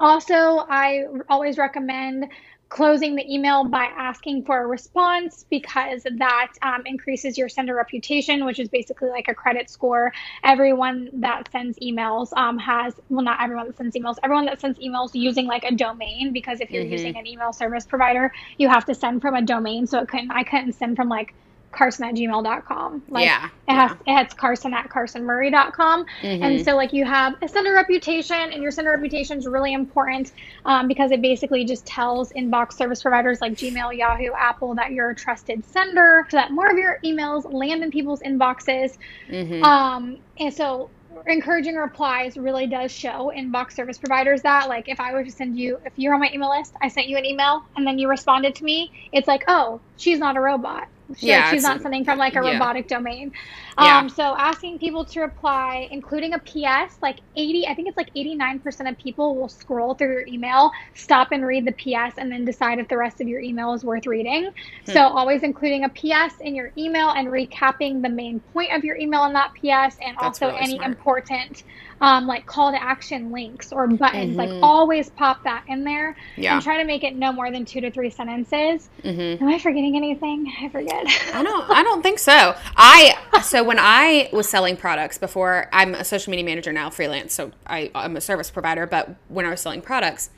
also 0.00 0.64
i 0.68 1.04
always 1.28 1.58
recommend 1.58 2.28
closing 2.68 3.14
the 3.14 3.32
email 3.32 3.64
by 3.64 3.84
asking 3.96 4.44
for 4.44 4.62
a 4.62 4.66
response 4.66 5.46
because 5.48 6.02
that 6.18 6.52
um, 6.62 6.82
increases 6.84 7.38
your 7.38 7.48
sender 7.48 7.74
reputation, 7.74 8.44
which 8.44 8.58
is 8.58 8.68
basically 8.68 9.08
like 9.08 9.28
a 9.28 9.34
credit 9.34 9.70
score. 9.70 10.12
Everyone 10.44 11.08
that 11.14 11.48
sends 11.50 11.78
emails 11.78 12.30
um, 12.36 12.58
has, 12.58 12.94
well, 13.08 13.24
not 13.24 13.42
everyone 13.42 13.68
that 13.68 13.76
sends 13.76 13.96
emails, 13.96 14.16
everyone 14.22 14.44
that 14.46 14.60
sends 14.60 14.78
emails 14.78 15.10
using 15.14 15.46
like 15.46 15.64
a 15.64 15.74
domain, 15.74 16.32
because 16.32 16.60
if 16.60 16.70
you're 16.70 16.82
mm-hmm. 16.82 16.92
using 16.92 17.16
an 17.16 17.26
email 17.26 17.52
service 17.52 17.86
provider, 17.86 18.32
you 18.58 18.68
have 18.68 18.84
to 18.84 18.94
send 18.94 19.22
from 19.22 19.34
a 19.34 19.42
domain. 19.42 19.86
So 19.86 20.00
it 20.00 20.08
couldn't, 20.08 20.30
I 20.30 20.44
couldn't 20.44 20.74
send 20.74 20.96
from 20.96 21.08
like 21.08 21.34
carson 21.72 22.04
at 22.04 22.14
gmail.com. 22.14 23.02
Like 23.08 23.26
yeah. 23.26 23.48
it 23.68 23.72
has 23.72 23.90
yeah. 24.06 24.12
it 24.12 24.16
has 24.24 24.34
carson 24.34 24.74
at 24.74 24.88
carsonmurray.com. 24.88 26.06
Mm-hmm. 26.22 26.42
And 26.42 26.64
so 26.64 26.76
like 26.76 26.92
you 26.92 27.04
have 27.04 27.34
a 27.42 27.48
sender 27.48 27.72
reputation 27.72 28.36
and 28.36 28.62
your 28.62 28.70
sender 28.70 28.90
reputation 28.90 29.38
is 29.38 29.46
really 29.46 29.72
important 29.72 30.32
um, 30.64 30.88
because 30.88 31.10
it 31.10 31.22
basically 31.22 31.64
just 31.64 31.86
tells 31.86 32.32
inbox 32.32 32.74
service 32.74 33.02
providers 33.02 33.40
like 33.40 33.52
Gmail, 33.52 33.96
Yahoo, 33.96 34.32
Apple 34.36 34.74
that 34.74 34.92
you're 34.92 35.10
a 35.10 35.14
trusted 35.14 35.64
sender 35.64 36.26
so 36.30 36.36
that 36.36 36.52
more 36.52 36.70
of 36.70 36.78
your 36.78 36.98
emails 37.04 37.50
land 37.52 37.82
in 37.82 37.90
people's 37.90 38.20
inboxes. 38.20 38.96
Mm-hmm. 39.28 39.62
Um, 39.62 40.18
and 40.38 40.52
so 40.52 40.90
encouraging 41.26 41.74
replies 41.74 42.36
really 42.36 42.66
does 42.66 42.92
show 42.92 43.32
inbox 43.34 43.72
service 43.72 43.98
providers 43.98 44.42
that 44.42 44.68
like 44.68 44.88
if 44.88 45.00
i 45.00 45.12
were 45.12 45.24
to 45.24 45.30
send 45.30 45.58
you 45.58 45.78
if 45.84 45.92
you're 45.96 46.14
on 46.14 46.20
my 46.20 46.30
email 46.32 46.50
list 46.50 46.74
i 46.80 46.86
sent 46.86 47.08
you 47.08 47.16
an 47.16 47.24
email 47.24 47.64
and 47.76 47.86
then 47.86 47.98
you 47.98 48.08
responded 48.08 48.54
to 48.54 48.62
me 48.62 48.92
it's 49.10 49.26
like 49.26 49.42
oh 49.48 49.80
she's 49.96 50.18
not 50.18 50.36
a 50.36 50.40
robot 50.40 50.86
she, 51.16 51.28
yeah, 51.28 51.50
she's 51.50 51.62
not 51.62 51.80
something 51.80 52.04
from 52.04 52.18
like 52.18 52.34
a 52.34 52.44
yeah. 52.44 52.52
robotic 52.52 52.88
domain. 52.88 53.32
Yeah. 53.78 53.98
Um, 53.98 54.08
so 54.08 54.36
asking 54.36 54.78
people 54.78 55.04
to 55.06 55.20
reply, 55.20 55.88
including 55.90 56.34
a 56.34 56.38
PS, 56.38 56.98
like 57.00 57.20
80, 57.36 57.66
I 57.66 57.74
think 57.74 57.88
it's 57.88 57.96
like 57.96 58.12
89% 58.14 58.90
of 58.90 58.98
people 58.98 59.36
will 59.36 59.48
scroll 59.48 59.94
through 59.94 60.12
your 60.12 60.26
email, 60.26 60.70
stop 60.94 61.32
and 61.32 61.46
read 61.46 61.64
the 61.64 61.72
PS, 61.72 62.18
and 62.18 62.30
then 62.30 62.44
decide 62.44 62.78
if 62.78 62.88
the 62.88 62.96
rest 62.96 63.20
of 63.20 63.28
your 63.28 63.40
email 63.40 63.72
is 63.72 63.84
worth 63.84 64.06
reading. 64.06 64.50
Hmm. 64.86 64.92
So 64.92 65.00
always 65.00 65.42
including 65.42 65.84
a 65.84 65.88
PS 65.88 66.40
in 66.40 66.54
your 66.54 66.72
email 66.76 67.10
and 67.10 67.28
recapping 67.28 68.02
the 68.02 68.08
main 68.08 68.40
point 68.52 68.72
of 68.72 68.84
your 68.84 68.96
email 68.96 69.24
in 69.24 69.32
that 69.34 69.52
PS, 69.54 69.96
and 70.02 70.16
That's 70.16 70.22
also 70.22 70.48
really 70.48 70.58
any 70.60 70.76
smart. 70.76 70.88
important 70.88 71.62
um, 72.00 72.26
like 72.26 72.46
call 72.46 72.70
to 72.70 72.82
action 72.82 73.32
links 73.32 73.72
or 73.72 73.86
buttons. 73.86 74.36
Mm-hmm. 74.36 74.52
Like 74.52 74.62
always 74.62 75.10
pop 75.10 75.42
that 75.44 75.64
in 75.68 75.84
there 75.84 76.16
yeah. 76.36 76.54
and 76.54 76.62
try 76.62 76.78
to 76.78 76.84
make 76.84 77.04
it 77.04 77.16
no 77.16 77.32
more 77.32 77.50
than 77.50 77.64
two 77.64 77.80
to 77.80 77.90
three 77.90 78.10
sentences. 78.10 78.88
Mm-hmm. 79.02 79.42
Am 79.42 79.48
I 79.48 79.58
forgetting 79.58 79.96
anything? 79.96 80.52
I 80.60 80.68
forget. 80.68 81.06
I 81.34 81.42
don't. 81.42 81.70
I 81.70 81.82
don't 81.88 82.02
think 82.02 82.18
so. 82.18 82.54
I 82.76 83.16
so 83.42 83.64
when 83.64 83.78
I 83.78 84.28
was 84.32 84.48
selling 84.48 84.76
products 84.76 85.18
before, 85.18 85.68
I'm 85.72 85.94
a 85.94 86.04
social 86.04 86.30
media 86.30 86.44
manager 86.44 86.72
now, 86.72 86.90
freelance. 86.90 87.34
So 87.34 87.52
I, 87.66 87.90
I'm 87.94 88.16
a 88.16 88.20
service 88.20 88.50
provider. 88.50 88.86
But 88.86 89.14
when 89.28 89.44
I 89.46 89.50
was 89.50 89.60
selling 89.60 89.82
products, 89.82 90.30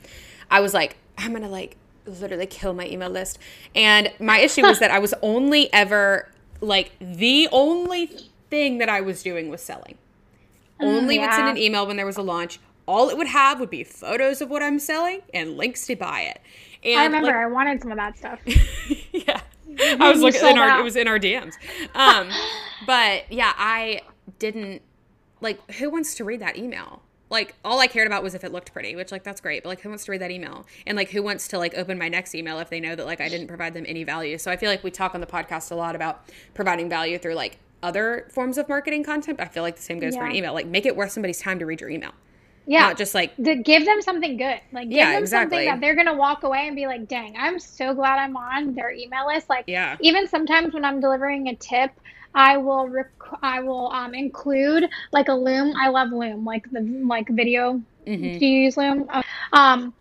I 0.49 0.59
was 0.61 0.73
like, 0.73 0.97
I'm 1.17 1.33
gonna 1.33 1.49
like 1.49 1.77
literally 2.05 2.47
kill 2.47 2.73
my 2.73 2.87
email 2.87 3.09
list. 3.09 3.37
And 3.75 4.11
my 4.19 4.39
issue 4.39 4.63
was 4.63 4.79
that 4.79 4.91
I 4.91 4.99
was 4.99 5.13
only 5.21 5.71
ever 5.73 6.29
like 6.59 6.93
the 6.99 7.47
only 7.51 8.07
thing 8.49 8.79
that 8.79 8.89
I 8.89 9.01
was 9.01 9.23
doing 9.23 9.49
was 9.49 9.61
selling 9.61 9.97
only 10.81 11.15
yeah. 11.15 11.27
would 11.27 11.33
send 11.33 11.49
an 11.49 11.57
email 11.57 11.87
when 11.87 11.97
there 11.97 12.05
was 12.05 12.17
a 12.17 12.21
launch. 12.21 12.59
All 12.87 13.09
it 13.09 13.17
would 13.17 13.27
have 13.27 13.59
would 13.59 13.69
be 13.69 13.83
photos 13.83 14.41
of 14.41 14.49
what 14.49 14.63
I'm 14.63 14.79
selling 14.79 15.21
and 15.33 15.55
links 15.55 15.85
to 15.87 15.95
buy 15.95 16.21
it. 16.21 16.41
And 16.83 16.99
I 16.99 17.05
remember 17.05 17.27
like, 17.27 17.35
I 17.35 17.45
wanted 17.47 17.81
some 17.81 17.91
of 17.91 17.97
that 17.97 18.17
stuff. 18.17 18.39
yeah. 19.11 19.41
I 19.99 20.11
was 20.11 20.21
looking 20.21 20.45
in 20.45 20.57
our 20.57 20.79
it 20.79 20.83
was 20.83 20.95
in 20.95 21.07
our 21.07 21.19
DMs. 21.19 21.53
Um, 21.95 22.29
but 22.85 23.31
yeah, 23.31 23.53
I 23.55 24.01
didn't 24.39 24.81
like 25.39 25.71
who 25.73 25.89
wants 25.89 26.15
to 26.15 26.23
read 26.23 26.41
that 26.41 26.57
email? 26.57 27.01
Like 27.29 27.55
all 27.63 27.79
I 27.79 27.87
cared 27.87 28.07
about 28.07 28.23
was 28.23 28.35
if 28.35 28.43
it 28.43 28.51
looked 28.51 28.73
pretty, 28.73 28.95
which 28.95 29.11
like 29.11 29.23
that's 29.23 29.39
great, 29.39 29.63
but 29.63 29.69
like 29.69 29.81
who 29.81 29.89
wants 29.89 30.05
to 30.05 30.11
read 30.11 30.21
that 30.21 30.31
email? 30.31 30.65
And 30.85 30.97
like 30.97 31.11
who 31.11 31.23
wants 31.23 31.47
to 31.49 31.57
like 31.57 31.77
open 31.77 31.97
my 31.97 32.09
next 32.09 32.35
email 32.35 32.59
if 32.59 32.69
they 32.69 32.81
know 32.81 32.95
that 32.95 33.05
like 33.05 33.21
I 33.21 33.29
didn't 33.29 33.47
provide 33.47 33.73
them 33.73 33.85
any 33.87 34.03
value. 34.03 34.37
So 34.37 34.51
I 34.51 34.57
feel 34.57 34.69
like 34.69 34.83
we 34.83 34.91
talk 34.91 35.15
on 35.15 35.21
the 35.21 35.27
podcast 35.27 35.71
a 35.71 35.75
lot 35.75 35.95
about 35.95 36.25
providing 36.53 36.89
value 36.89 37.17
through 37.17 37.35
like 37.35 37.59
other 37.83 38.27
forms 38.31 38.57
of 38.57 38.69
marketing 38.69 39.03
content, 39.03 39.39
I 39.39 39.45
feel 39.45 39.63
like 39.63 39.75
the 39.75 39.81
same 39.81 39.99
goes 39.99 40.15
yeah. 40.15 40.21
for 40.21 40.27
an 40.27 40.35
email. 40.35 40.53
Like 40.53 40.67
make 40.67 40.85
it 40.85 40.95
worth 40.95 41.11
somebody's 41.11 41.39
time 41.39 41.59
to 41.59 41.65
read 41.65 41.81
your 41.81 41.89
email. 41.89 42.11
Yeah. 42.67 42.81
Not 42.81 42.97
just 42.97 43.15
like 43.15 43.35
to 43.37 43.55
give 43.55 43.85
them 43.85 44.01
something 44.01 44.37
good. 44.37 44.61
Like 44.71 44.89
give 44.89 44.97
yeah, 44.97 45.13
them 45.13 45.23
exactly. 45.23 45.57
something 45.57 45.67
that 45.67 45.81
they're 45.81 45.95
gonna 45.95 46.15
walk 46.15 46.43
away 46.43 46.67
and 46.67 46.75
be 46.75 46.85
like, 46.85 47.07
dang, 47.07 47.35
I'm 47.37 47.59
so 47.59 47.93
glad 47.93 48.19
I'm 48.19 48.37
on 48.37 48.75
their 48.75 48.91
email 48.91 49.27
list. 49.27 49.49
Like 49.49 49.65
yeah. 49.67 49.97
even 49.99 50.27
sometimes 50.27 50.73
when 50.73 50.85
I'm 50.85 50.99
delivering 50.99 51.47
a 51.47 51.55
tip, 51.55 51.91
I 52.33 52.57
will 52.57 52.87
rec- 52.87 53.11
I 53.41 53.61
will 53.61 53.91
um, 53.91 54.13
include 54.13 54.89
like 55.11 55.27
a 55.27 55.33
Loom. 55.33 55.73
I 55.75 55.89
love 55.89 56.11
Loom, 56.11 56.45
like 56.45 56.69
the 56.71 56.81
like 56.81 57.27
video. 57.29 57.81
Mm-hmm. 58.07 58.39
Do 58.39 58.45
you 58.45 58.61
use 58.61 58.77
Loom? 58.77 59.09
Um, 59.53 59.93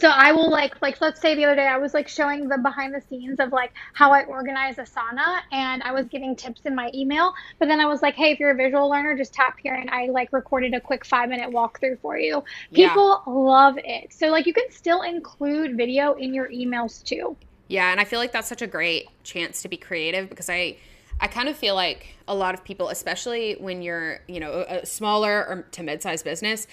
so 0.00 0.08
I 0.08 0.32
will 0.32 0.50
like 0.50 0.80
like 0.82 1.00
let's 1.00 1.20
say 1.20 1.34
the 1.34 1.44
other 1.44 1.56
day 1.56 1.66
I 1.66 1.78
was 1.78 1.94
like 1.94 2.08
showing 2.08 2.48
the 2.48 2.58
behind 2.58 2.94
the 2.94 3.00
scenes 3.08 3.40
of 3.40 3.52
like 3.52 3.72
how 3.92 4.12
I 4.12 4.24
organize 4.24 4.76
Asana 4.76 5.40
and 5.52 5.82
I 5.82 5.92
was 5.92 6.06
giving 6.06 6.36
tips 6.36 6.62
in 6.64 6.74
my 6.74 6.90
email, 6.94 7.34
but 7.58 7.68
then 7.68 7.80
I 7.80 7.86
was 7.86 8.02
like, 8.02 8.14
hey, 8.14 8.32
if 8.32 8.38
you're 8.38 8.50
a 8.50 8.56
visual 8.56 8.88
learner, 8.88 9.16
just 9.16 9.32
tap 9.32 9.58
here 9.62 9.74
and 9.74 9.90
I 9.90 10.06
like 10.06 10.32
recorded 10.32 10.74
a 10.74 10.80
quick 10.80 11.04
five 11.04 11.28
minute 11.28 11.50
walkthrough 11.50 12.00
for 12.00 12.18
you. 12.18 12.42
People 12.72 13.22
yeah. 13.26 13.32
love 13.32 13.76
it. 13.78 14.12
So 14.12 14.28
like 14.28 14.46
you 14.46 14.54
can 14.54 14.70
still 14.70 15.02
include 15.02 15.76
video 15.76 16.14
in 16.14 16.34
your 16.34 16.48
emails 16.48 17.02
too. 17.02 17.36
Yeah, 17.68 17.90
and 17.90 18.00
I 18.00 18.04
feel 18.04 18.18
like 18.18 18.32
that's 18.32 18.48
such 18.48 18.62
a 18.62 18.66
great 18.66 19.08
chance 19.22 19.62
to 19.62 19.68
be 19.68 19.76
creative 19.76 20.28
because 20.28 20.50
I 20.50 20.76
I 21.20 21.28
kind 21.28 21.48
of 21.48 21.56
feel 21.56 21.74
like 21.74 22.16
a 22.26 22.34
lot 22.34 22.54
of 22.54 22.64
people, 22.64 22.88
especially 22.88 23.54
when 23.54 23.82
you're, 23.82 24.20
you 24.26 24.40
know, 24.40 24.64
a 24.68 24.84
smaller 24.84 25.46
or 25.46 25.62
to 25.70 25.82
mid-sized 25.82 26.24
business, 26.24 26.66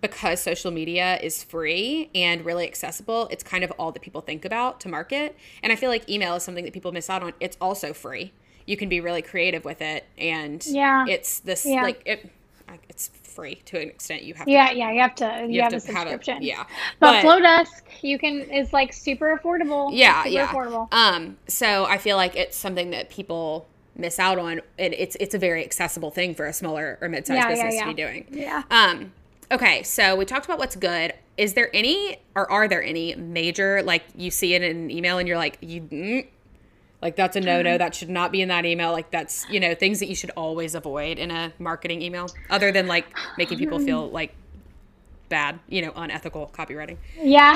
because 0.00 0.40
social 0.40 0.70
media 0.70 1.18
is 1.22 1.42
free 1.42 2.10
and 2.14 2.44
really 2.44 2.66
accessible, 2.66 3.28
it's 3.30 3.42
kind 3.42 3.64
of 3.64 3.72
all 3.72 3.92
that 3.92 4.02
people 4.02 4.20
think 4.20 4.44
about 4.44 4.80
to 4.80 4.88
market. 4.88 5.36
And 5.62 5.72
I 5.72 5.76
feel 5.76 5.90
like 5.90 6.08
email 6.08 6.34
is 6.36 6.42
something 6.42 6.64
that 6.64 6.72
people 6.72 6.92
miss 6.92 7.10
out 7.10 7.22
on. 7.22 7.32
It's 7.40 7.56
also 7.60 7.92
free. 7.92 8.32
You 8.66 8.76
can 8.76 8.88
be 8.88 9.00
really 9.00 9.22
creative 9.22 9.64
with 9.64 9.80
it, 9.80 10.04
and 10.18 10.64
yeah, 10.66 11.06
it's 11.08 11.40
this 11.40 11.64
yeah. 11.64 11.82
like 11.82 12.02
it. 12.04 12.30
It's 12.90 13.08
free 13.08 13.54
to 13.64 13.80
an 13.80 13.88
extent. 13.88 14.24
You 14.24 14.34
have 14.34 14.44
to, 14.44 14.52
yeah, 14.52 14.72
yeah. 14.72 14.90
You 14.92 15.00
have 15.00 15.14
to. 15.16 15.46
You, 15.46 15.54
you 15.54 15.62
have, 15.62 15.72
have, 15.72 15.82
a 15.82 15.86
subscription. 15.86 16.34
Have 16.34 16.42
a, 16.42 16.46
yeah, 16.46 16.64
but, 17.00 17.22
but 17.22 17.24
Flodesk, 17.24 17.82
you 18.02 18.18
can 18.18 18.42
is 18.42 18.74
like 18.74 18.92
super 18.92 19.38
affordable. 19.38 19.88
Yeah, 19.90 20.22
super 20.24 20.34
yeah. 20.34 20.48
Affordable. 20.48 20.92
Um, 20.92 21.38
so 21.46 21.86
I 21.86 21.96
feel 21.96 22.18
like 22.18 22.36
it's 22.36 22.58
something 22.58 22.90
that 22.90 23.08
people 23.08 23.66
miss 23.98 24.18
out 24.18 24.38
on 24.38 24.60
and 24.78 24.94
it's 24.94 25.16
it's 25.18 25.34
a 25.34 25.38
very 25.38 25.64
accessible 25.64 26.10
thing 26.10 26.34
for 26.34 26.46
a 26.46 26.52
smaller 26.52 26.98
or 27.00 27.08
mid-sized 27.08 27.36
yeah, 27.36 27.48
business 27.48 27.74
yeah, 27.74 27.80
yeah. 27.80 27.84
to 27.84 27.94
be 27.94 28.02
doing. 28.02 28.26
Yeah. 28.30 28.62
Um 28.70 29.12
Okay, 29.50 29.82
so 29.82 30.14
we 30.14 30.24
talked 30.24 30.44
about 30.44 30.58
what's 30.58 30.76
good. 30.76 31.14
Is 31.36 31.54
there 31.54 31.70
any, 31.74 32.18
or 32.34 32.50
are 32.50 32.68
there 32.68 32.82
any 32.82 33.14
major, 33.14 33.82
like 33.82 34.04
you 34.14 34.30
see 34.30 34.54
it 34.54 34.62
in 34.62 34.76
an 34.76 34.90
email 34.90 35.18
and 35.18 35.26
you're 35.26 35.38
like, 35.38 35.58
you, 35.60 35.80
mm, 35.82 36.26
like 37.00 37.16
that's 37.16 37.36
a 37.36 37.40
no 37.40 37.62
no. 37.62 37.78
That 37.78 37.94
should 37.94 38.10
not 38.10 38.32
be 38.32 38.42
in 38.42 38.48
that 38.48 38.66
email. 38.66 38.92
Like 38.92 39.10
that's, 39.10 39.48
you 39.48 39.60
know, 39.60 39.74
things 39.74 40.00
that 40.00 40.08
you 40.08 40.14
should 40.14 40.30
always 40.30 40.74
avoid 40.74 41.18
in 41.18 41.30
a 41.30 41.52
marketing 41.58 42.02
email, 42.02 42.28
other 42.50 42.72
than 42.72 42.86
like 42.88 43.06
making 43.36 43.58
people 43.58 43.78
feel 43.78 44.10
like 44.10 44.34
bad, 45.28 45.60
you 45.68 45.82
know, 45.82 45.92
unethical 45.94 46.50
copywriting. 46.52 46.96
Yeah. 47.20 47.54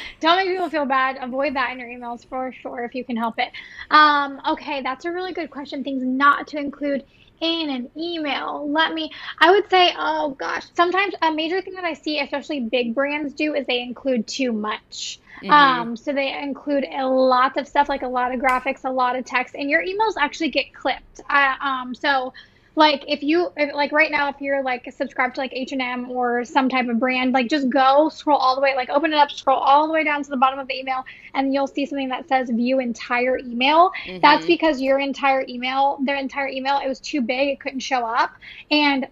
Don't 0.20 0.36
make 0.36 0.48
people 0.48 0.68
feel 0.68 0.84
bad. 0.84 1.16
Avoid 1.20 1.54
that 1.54 1.72
in 1.72 1.78
your 1.78 1.88
emails 1.88 2.26
for 2.26 2.52
sure 2.52 2.84
if 2.84 2.94
you 2.94 3.04
can 3.04 3.16
help 3.16 3.38
it. 3.38 3.50
Um, 3.90 4.40
okay, 4.46 4.82
that's 4.82 5.04
a 5.04 5.10
really 5.10 5.32
good 5.32 5.50
question. 5.50 5.82
Things 5.82 6.02
not 6.02 6.46
to 6.48 6.58
include 6.58 7.04
in 7.40 7.70
an 7.70 7.90
email. 7.96 8.68
Let 8.70 8.94
me, 8.94 9.10
I 9.38 9.50
would 9.50 9.68
say, 9.70 9.92
oh 9.96 10.30
gosh, 10.30 10.64
sometimes 10.74 11.14
a 11.22 11.32
major 11.32 11.60
thing 11.60 11.74
that 11.74 11.84
I 11.84 11.94
see, 11.94 12.20
especially 12.20 12.60
big 12.60 12.94
brands 12.94 13.34
do, 13.34 13.54
is 13.54 13.66
they 13.66 13.80
include 13.80 14.26
too 14.26 14.52
much. 14.52 15.18
Mm-hmm. 15.42 15.50
Um, 15.50 15.96
so 15.96 16.12
they 16.12 16.32
include 16.32 16.84
a 16.84 17.06
lot 17.06 17.56
of 17.56 17.66
stuff, 17.68 17.88
like 17.88 18.02
a 18.02 18.08
lot 18.08 18.34
of 18.34 18.40
graphics, 18.40 18.84
a 18.84 18.90
lot 18.90 19.16
of 19.16 19.24
text, 19.24 19.54
and 19.54 19.68
your 19.68 19.82
emails 19.82 20.14
actually 20.18 20.50
get 20.50 20.72
clipped. 20.72 21.20
Uh, 21.28 21.54
um, 21.60 21.94
so 21.94 22.32
like 22.76 23.04
if 23.06 23.22
you 23.22 23.52
if, 23.56 23.74
like 23.74 23.92
right 23.92 24.10
now 24.10 24.28
if 24.28 24.40
you're 24.40 24.62
like 24.62 24.90
subscribed 24.96 25.36
to 25.36 25.40
like 25.40 25.52
h&m 25.52 26.10
or 26.10 26.44
some 26.44 26.68
type 26.68 26.88
of 26.88 26.98
brand 26.98 27.32
like 27.32 27.48
just 27.48 27.68
go 27.68 28.08
scroll 28.08 28.38
all 28.38 28.54
the 28.54 28.60
way 28.60 28.74
like 28.74 28.88
open 28.88 29.12
it 29.12 29.16
up 29.16 29.30
scroll 29.30 29.58
all 29.58 29.86
the 29.86 29.92
way 29.92 30.04
down 30.04 30.22
to 30.22 30.30
the 30.30 30.36
bottom 30.36 30.58
of 30.58 30.66
the 30.68 30.74
email 30.74 31.04
and 31.34 31.52
you'll 31.52 31.66
see 31.66 31.86
something 31.86 32.08
that 32.08 32.28
says 32.28 32.50
view 32.50 32.80
entire 32.80 33.38
email 33.38 33.90
mm-hmm. 34.06 34.18
that's 34.20 34.46
because 34.46 34.80
your 34.80 34.98
entire 34.98 35.44
email 35.48 35.98
their 36.04 36.16
entire 36.16 36.48
email 36.48 36.78
it 36.78 36.88
was 36.88 37.00
too 37.00 37.20
big 37.20 37.48
it 37.48 37.60
couldn't 37.60 37.80
show 37.80 38.04
up 38.04 38.32
and 38.70 39.06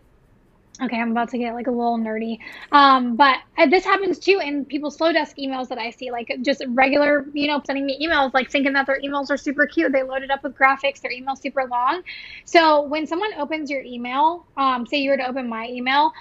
Okay, 0.82 0.98
I'm 0.98 1.12
about 1.12 1.28
to 1.30 1.38
get 1.38 1.54
like 1.54 1.68
a 1.68 1.70
little 1.70 1.96
nerdy. 1.96 2.38
Um, 2.72 3.14
but 3.14 3.36
uh, 3.56 3.66
this 3.66 3.84
happens 3.84 4.18
too 4.18 4.40
in 4.42 4.64
people's 4.64 4.96
slow 4.96 5.12
Flodesk 5.12 5.36
emails 5.38 5.68
that 5.68 5.78
I 5.78 5.90
see, 5.90 6.10
like 6.10 6.32
just 6.42 6.62
regular, 6.68 7.26
you 7.34 7.46
know, 7.46 7.62
sending 7.64 7.86
me 7.86 8.04
emails, 8.04 8.34
like 8.34 8.50
thinking 8.50 8.72
that 8.72 8.86
their 8.86 9.00
emails 9.00 9.30
are 9.30 9.36
super 9.36 9.66
cute. 9.66 9.92
They 9.92 10.02
load 10.02 10.22
it 10.22 10.30
up 10.30 10.42
with 10.42 10.56
graphics, 10.56 11.00
their 11.00 11.12
email 11.12 11.36
super 11.36 11.66
long. 11.70 12.02
So 12.44 12.82
when 12.82 13.06
someone 13.06 13.32
opens 13.34 13.70
your 13.70 13.82
email, 13.82 14.46
um, 14.56 14.86
say 14.86 14.98
you 14.98 15.10
were 15.10 15.16
to 15.18 15.28
open 15.28 15.48
my 15.48 15.68
email, 15.68 16.12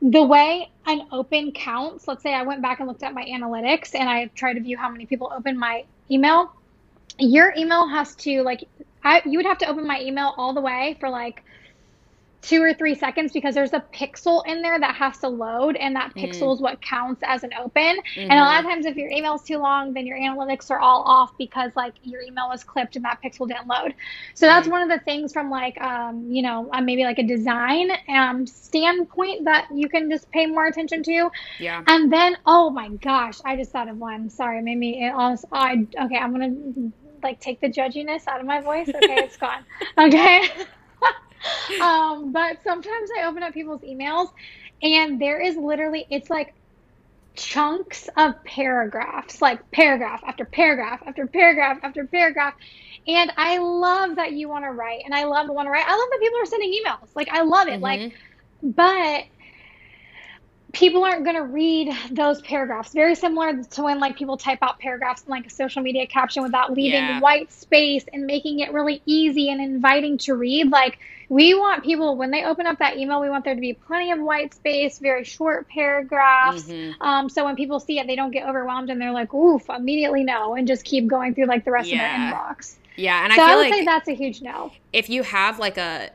the 0.00 0.22
way 0.22 0.70
an 0.86 1.02
open 1.12 1.52
counts, 1.52 2.06
let's 2.06 2.22
say 2.22 2.32
I 2.32 2.42
went 2.42 2.62
back 2.62 2.80
and 2.80 2.88
looked 2.88 3.02
at 3.02 3.12
my 3.12 3.24
analytics 3.24 3.94
and 3.94 4.08
I 4.08 4.26
tried 4.26 4.54
to 4.54 4.60
view 4.60 4.76
how 4.76 4.88
many 4.88 5.06
people 5.06 5.32
open 5.34 5.58
my 5.58 5.84
email, 6.10 6.54
your 7.18 7.52
email 7.56 7.88
has 7.88 8.14
to 8.16 8.42
like, 8.42 8.64
I, 9.02 9.22
you 9.24 9.38
would 9.38 9.46
have 9.46 9.58
to 9.58 9.68
open 9.68 9.86
my 9.86 10.00
email 10.00 10.34
all 10.36 10.54
the 10.54 10.60
way 10.60 10.96
for 11.00 11.08
like 11.08 11.42
two 12.46 12.62
or 12.62 12.72
three 12.72 12.94
seconds 12.94 13.32
because 13.32 13.56
there's 13.56 13.72
a 13.72 13.82
pixel 13.92 14.46
in 14.46 14.62
there 14.62 14.78
that 14.78 14.94
has 14.94 15.18
to 15.18 15.28
load 15.28 15.74
and 15.76 15.96
that 15.96 16.14
pixel 16.14 16.42
mm. 16.42 16.54
is 16.54 16.60
what 16.60 16.80
counts 16.80 17.20
as 17.26 17.42
an 17.42 17.50
open 17.58 17.82
mm-hmm. 17.82 18.20
and 18.20 18.32
a 18.32 18.36
lot 18.36 18.60
of 18.60 18.64
mm-hmm. 18.64 18.74
times 18.74 18.86
if 18.86 18.96
your 18.96 19.10
email 19.10 19.34
is 19.34 19.42
too 19.42 19.58
long 19.58 19.92
then 19.92 20.06
your 20.06 20.16
analytics 20.16 20.70
are 20.70 20.78
all 20.78 21.02
off 21.02 21.36
because 21.38 21.72
like 21.74 21.94
your 22.04 22.22
email 22.22 22.48
was 22.48 22.62
clipped 22.62 22.94
and 22.94 23.04
that 23.04 23.18
pixel 23.22 23.48
didn't 23.48 23.66
load 23.66 23.92
so 24.34 24.46
that's 24.46 24.68
mm. 24.68 24.70
one 24.70 24.80
of 24.82 24.88
the 24.88 25.04
things 25.04 25.32
from 25.32 25.50
like 25.50 25.80
um, 25.80 26.30
you 26.30 26.40
know 26.40 26.70
uh, 26.72 26.80
maybe 26.80 27.02
like 27.02 27.18
a 27.18 27.26
design 27.26 27.90
um, 28.08 28.46
standpoint 28.46 29.44
that 29.44 29.66
you 29.74 29.88
can 29.88 30.08
just 30.08 30.30
pay 30.30 30.46
more 30.46 30.66
attention 30.66 31.02
to 31.02 31.28
yeah 31.58 31.82
and 31.88 32.12
then 32.12 32.36
oh 32.46 32.70
my 32.70 32.88
gosh 32.88 33.40
i 33.44 33.56
just 33.56 33.72
thought 33.72 33.88
of 33.88 33.98
one 33.98 34.30
sorry 34.30 34.62
maybe 34.62 35.02
it 35.02 35.12
almost 35.12 35.44
i 35.50 35.84
okay 36.00 36.16
i'm 36.16 36.30
gonna 36.30 36.54
like 37.24 37.40
take 37.40 37.60
the 37.60 37.68
judginess 37.68 38.28
out 38.28 38.38
of 38.38 38.46
my 38.46 38.60
voice 38.60 38.88
okay 38.88 39.16
it's 39.16 39.36
gone 39.36 39.64
okay 39.98 40.48
um, 41.80 42.32
but 42.32 42.58
sometimes 42.64 43.10
I 43.18 43.26
open 43.26 43.42
up 43.42 43.54
people's 43.54 43.82
emails 43.82 44.30
and 44.82 45.20
there 45.20 45.40
is 45.40 45.56
literally, 45.56 46.06
it's 46.10 46.30
like 46.30 46.54
chunks 47.34 48.08
of 48.16 48.42
paragraphs, 48.44 49.42
like 49.42 49.70
paragraph 49.70 50.22
after 50.26 50.44
paragraph 50.44 51.02
after 51.06 51.26
paragraph 51.26 51.78
after 51.82 52.06
paragraph. 52.06 52.54
And 53.06 53.32
I 53.36 53.58
love 53.58 54.16
that 54.16 54.32
you 54.32 54.48
want 54.48 54.64
to 54.64 54.70
write 54.70 55.02
and 55.04 55.14
I 55.14 55.24
love 55.24 55.46
to 55.46 55.52
want 55.52 55.66
to 55.66 55.70
write. 55.70 55.84
I 55.86 55.96
love 55.96 56.08
that 56.10 56.18
people 56.20 56.40
are 56.40 56.46
sending 56.46 56.72
emails. 56.72 57.08
Like, 57.14 57.28
I 57.28 57.42
love 57.42 57.68
it. 57.68 57.80
Mm-hmm. 57.80 57.82
Like, 57.82 58.12
but 58.62 59.24
people 60.76 61.04
aren't 61.04 61.24
going 61.24 61.36
to 61.36 61.42
read 61.42 61.90
those 62.10 62.42
paragraphs. 62.42 62.92
Very 62.92 63.14
similar 63.14 63.62
to 63.62 63.82
when 63.82 63.98
like 63.98 64.16
people 64.16 64.36
type 64.36 64.58
out 64.60 64.78
paragraphs 64.78 65.22
in 65.22 65.30
like 65.30 65.46
a 65.46 65.50
social 65.50 65.82
media 65.82 66.06
caption 66.06 66.42
without 66.42 66.70
leaving 66.70 67.00
yeah. 67.00 67.20
white 67.20 67.50
space 67.50 68.04
and 68.12 68.26
making 68.26 68.60
it 68.60 68.74
really 68.74 69.00
easy 69.06 69.48
and 69.48 69.58
inviting 69.58 70.18
to 70.18 70.34
read. 70.34 70.70
Like 70.70 70.98
we 71.30 71.54
want 71.54 71.82
people 71.82 72.16
when 72.16 72.30
they 72.30 72.44
open 72.44 72.66
up 72.66 72.78
that 72.80 72.98
email, 72.98 73.22
we 73.22 73.30
want 73.30 73.46
there 73.46 73.54
to 73.54 73.60
be 73.60 73.72
plenty 73.72 74.12
of 74.12 74.20
white 74.20 74.52
space, 74.52 74.98
very 74.98 75.24
short 75.24 75.66
paragraphs. 75.66 76.64
Mm-hmm. 76.64 77.00
Um, 77.02 77.30
so 77.30 77.46
when 77.46 77.56
people 77.56 77.80
see 77.80 77.98
it, 77.98 78.06
they 78.06 78.14
don't 78.14 78.30
get 78.30 78.46
overwhelmed 78.46 78.90
and 78.90 79.00
they're 79.00 79.12
like, 79.12 79.32
"Oof!" 79.32 79.70
Immediately 79.70 80.24
no, 80.24 80.56
and 80.56 80.68
just 80.68 80.84
keep 80.84 81.06
going 81.06 81.34
through 81.34 81.46
like 81.46 81.64
the 81.64 81.70
rest 81.70 81.88
yeah. 81.88 81.94
of 81.94 82.00
their 82.00 82.38
inbox. 82.38 82.74
Yeah, 82.96 83.24
and 83.24 83.32
so 83.32 83.42
I 83.42 83.46
feel 83.46 83.54
I 83.54 83.56
would 83.56 83.70
like 83.70 83.74
say 83.74 83.84
that's 83.86 84.08
a 84.08 84.14
huge 84.14 84.42
no. 84.42 84.72
If 84.92 85.08
you 85.08 85.22
have 85.22 85.58
like 85.58 85.78
a 85.78 86.10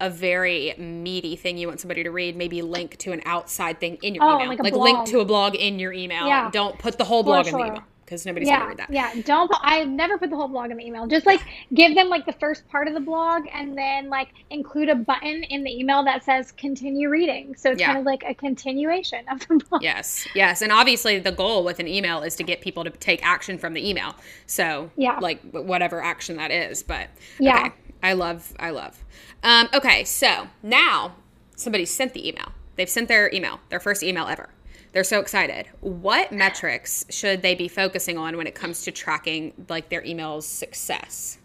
a 0.00 0.10
very 0.10 0.74
meaty 0.76 1.36
thing 1.36 1.58
you 1.58 1.66
want 1.66 1.80
somebody 1.80 2.02
to 2.02 2.10
read, 2.10 2.36
maybe 2.36 2.62
link 2.62 2.96
to 2.98 3.12
an 3.12 3.22
outside 3.24 3.80
thing 3.80 3.98
in 4.02 4.14
your 4.14 4.24
oh, 4.24 4.36
email. 4.36 4.48
Like, 4.48 4.60
like 4.60 4.74
link 4.74 5.06
to 5.08 5.20
a 5.20 5.24
blog 5.24 5.54
in 5.54 5.78
your 5.78 5.92
email. 5.92 6.26
Yeah. 6.26 6.50
Don't 6.50 6.78
put 6.78 6.98
the 6.98 7.04
whole 7.04 7.22
blog 7.22 7.46
sure. 7.46 7.58
in 7.58 7.66
the 7.66 7.72
email 7.72 7.84
because 8.06 8.24
nobody's 8.24 8.48
yeah, 8.48 8.58
gonna 8.58 8.68
read 8.68 8.78
that. 8.78 8.90
Yeah, 8.90 9.12
don't. 9.24 9.50
I 9.60 9.84
never 9.84 10.16
put 10.16 10.30
the 10.30 10.36
whole 10.36 10.48
blog 10.48 10.70
in 10.70 10.76
the 10.76 10.86
email. 10.86 11.06
Just 11.06 11.26
like 11.26 11.40
give 11.74 11.94
them 11.94 12.08
like 12.08 12.24
the 12.24 12.32
first 12.34 12.66
part 12.68 12.88
of 12.88 12.94
the 12.94 13.00
blog, 13.00 13.44
and 13.52 13.76
then 13.76 14.08
like 14.08 14.28
include 14.50 14.88
a 14.88 14.94
button 14.94 15.42
in 15.44 15.64
the 15.64 15.70
email 15.70 16.04
that 16.04 16.24
says 16.24 16.52
continue 16.52 17.10
reading. 17.10 17.54
So 17.56 17.72
it's 17.72 17.80
yeah. 17.80 17.88
kind 17.88 17.98
of 17.98 18.04
like 18.04 18.22
a 18.26 18.34
continuation 18.34 19.28
of 19.28 19.40
the 19.40 19.56
blog. 19.68 19.82
Yes, 19.82 20.26
yes, 20.34 20.62
and 20.62 20.72
obviously 20.72 21.18
the 21.18 21.32
goal 21.32 21.64
with 21.64 21.80
an 21.80 21.88
email 21.88 22.22
is 22.22 22.36
to 22.36 22.44
get 22.44 22.60
people 22.60 22.84
to 22.84 22.90
take 22.90 23.24
action 23.26 23.58
from 23.58 23.74
the 23.74 23.86
email. 23.86 24.14
So 24.46 24.90
yeah, 24.96 25.18
like 25.18 25.40
whatever 25.50 26.00
action 26.00 26.36
that 26.36 26.50
is. 26.50 26.82
But 26.82 27.08
yeah, 27.38 27.66
okay. 27.66 27.74
I 28.02 28.12
love, 28.12 28.52
I 28.58 28.70
love. 28.70 29.04
Um, 29.42 29.68
okay, 29.74 30.04
so 30.04 30.48
now 30.62 31.16
somebody 31.56 31.84
sent 31.84 32.14
the 32.14 32.28
email. 32.28 32.52
They've 32.76 32.88
sent 32.88 33.08
their 33.08 33.32
email, 33.32 33.60
their 33.68 33.80
first 33.80 34.02
email 34.02 34.26
ever. 34.26 34.50
They're 34.92 35.04
so 35.04 35.20
excited. 35.20 35.66
What 35.80 36.32
metrics 36.32 37.04
should 37.10 37.42
they 37.42 37.54
be 37.54 37.68
focusing 37.68 38.16
on 38.16 38.36
when 38.36 38.46
it 38.46 38.54
comes 38.54 38.82
to 38.82 38.90
tracking 38.90 39.52
like 39.68 39.88
their 39.88 40.02
email's 40.04 40.46
success? 40.46 41.38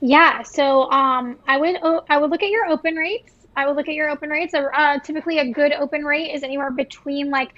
Yeah, 0.00 0.42
so 0.42 0.90
um, 0.90 1.38
I 1.46 1.56
would 1.56 1.76
I 2.10 2.18
would 2.18 2.30
look 2.30 2.42
at 2.42 2.50
your 2.50 2.66
open 2.66 2.96
rates. 2.96 3.32
I 3.56 3.66
would 3.66 3.76
look 3.76 3.88
at 3.88 3.94
your 3.94 4.10
open 4.10 4.28
rates. 4.28 4.52
Uh, 4.52 4.98
typically, 4.98 5.38
a 5.38 5.50
good 5.50 5.72
open 5.72 6.04
rate 6.04 6.34
is 6.34 6.42
anywhere 6.42 6.70
between 6.70 7.30
like 7.30 7.54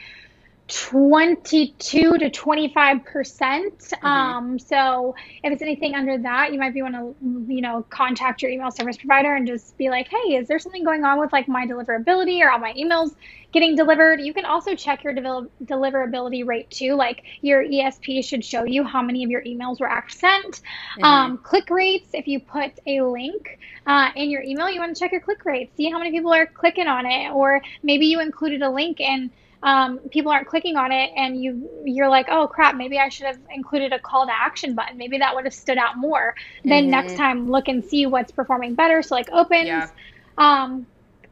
22 0.68 2.18
to 2.18 2.30
25 2.30 3.04
percent 3.04 3.78
mm-hmm. 3.78 4.06
um, 4.06 4.58
so 4.58 5.14
if 5.42 5.50
it's 5.50 5.62
anything 5.62 5.94
under 5.94 6.18
that 6.18 6.52
you 6.52 6.58
might 6.58 6.74
be 6.74 6.82
want 6.82 6.94
to 6.94 7.14
you 7.52 7.62
know 7.62 7.84
contact 7.88 8.42
your 8.42 8.50
email 8.50 8.70
service 8.70 8.98
provider 8.98 9.34
and 9.34 9.46
just 9.46 9.76
be 9.78 9.88
like 9.88 10.08
hey 10.08 10.34
is 10.36 10.46
there 10.46 10.58
something 10.58 10.84
going 10.84 11.04
on 11.04 11.18
with 11.18 11.32
like 11.32 11.48
my 11.48 11.66
deliverability 11.66 12.40
or 12.40 12.50
all 12.50 12.58
my 12.58 12.74
emails 12.74 13.14
getting 13.50 13.76
delivered 13.76 14.20
you 14.20 14.34
can 14.34 14.44
also 14.44 14.74
check 14.74 15.02
your 15.04 15.14
de- 15.14 15.48
deliverability 15.64 16.46
rate 16.46 16.68
too 16.70 16.94
like 16.94 17.22
your 17.40 17.64
esp 17.64 18.22
should 18.22 18.44
show 18.44 18.64
you 18.64 18.84
how 18.84 19.00
many 19.00 19.24
of 19.24 19.30
your 19.30 19.42
emails 19.44 19.80
were 19.80 19.88
actually 19.88 20.18
sent 20.18 20.54
mm-hmm. 20.54 21.04
um, 21.04 21.38
click 21.38 21.70
rates 21.70 22.08
if 22.12 22.26
you 22.26 22.40
put 22.40 22.72
a 22.86 23.00
link 23.00 23.58
uh, 23.86 24.10
in 24.16 24.30
your 24.30 24.42
email 24.42 24.68
you 24.68 24.80
want 24.80 24.94
to 24.94 24.98
check 24.98 25.12
your 25.12 25.20
click 25.20 25.44
rates 25.46 25.74
see 25.76 25.90
how 25.90 25.98
many 25.98 26.10
people 26.10 26.32
are 26.32 26.46
clicking 26.46 26.86
on 26.86 27.06
it 27.06 27.30
or 27.32 27.62
maybe 27.82 28.06
you 28.06 28.20
included 28.20 28.60
a 28.60 28.70
link 28.70 29.00
and 29.00 29.30
um, 29.62 29.98
people 30.10 30.30
aren't 30.30 30.46
clicking 30.46 30.76
on 30.76 30.92
it 30.92 31.10
and 31.16 31.42
you 31.42 31.68
you're 31.84 32.08
like 32.08 32.26
oh 32.30 32.46
crap 32.46 32.76
maybe 32.76 32.98
i 32.98 33.08
should 33.08 33.26
have 33.26 33.38
included 33.52 33.92
a 33.92 33.98
call 33.98 34.26
to 34.26 34.32
action 34.32 34.74
button. 34.74 34.96
Maybe 34.96 35.18
that 35.18 35.34
would 35.34 35.44
have 35.44 35.54
stood 35.54 35.78
out 35.78 35.96
more. 35.96 36.34
Mm-hmm. 36.58 36.68
then 36.68 36.90
next 36.90 37.16
time 37.16 37.50
look 37.50 37.68
and 37.68 37.84
see 37.84 38.06
what's 38.06 38.32
performing 38.32 38.74
better. 38.74 39.02
So 39.02 39.14
like 39.14 39.30
opens 39.30 39.66
yeah. 39.66 39.88
um, 40.36 40.86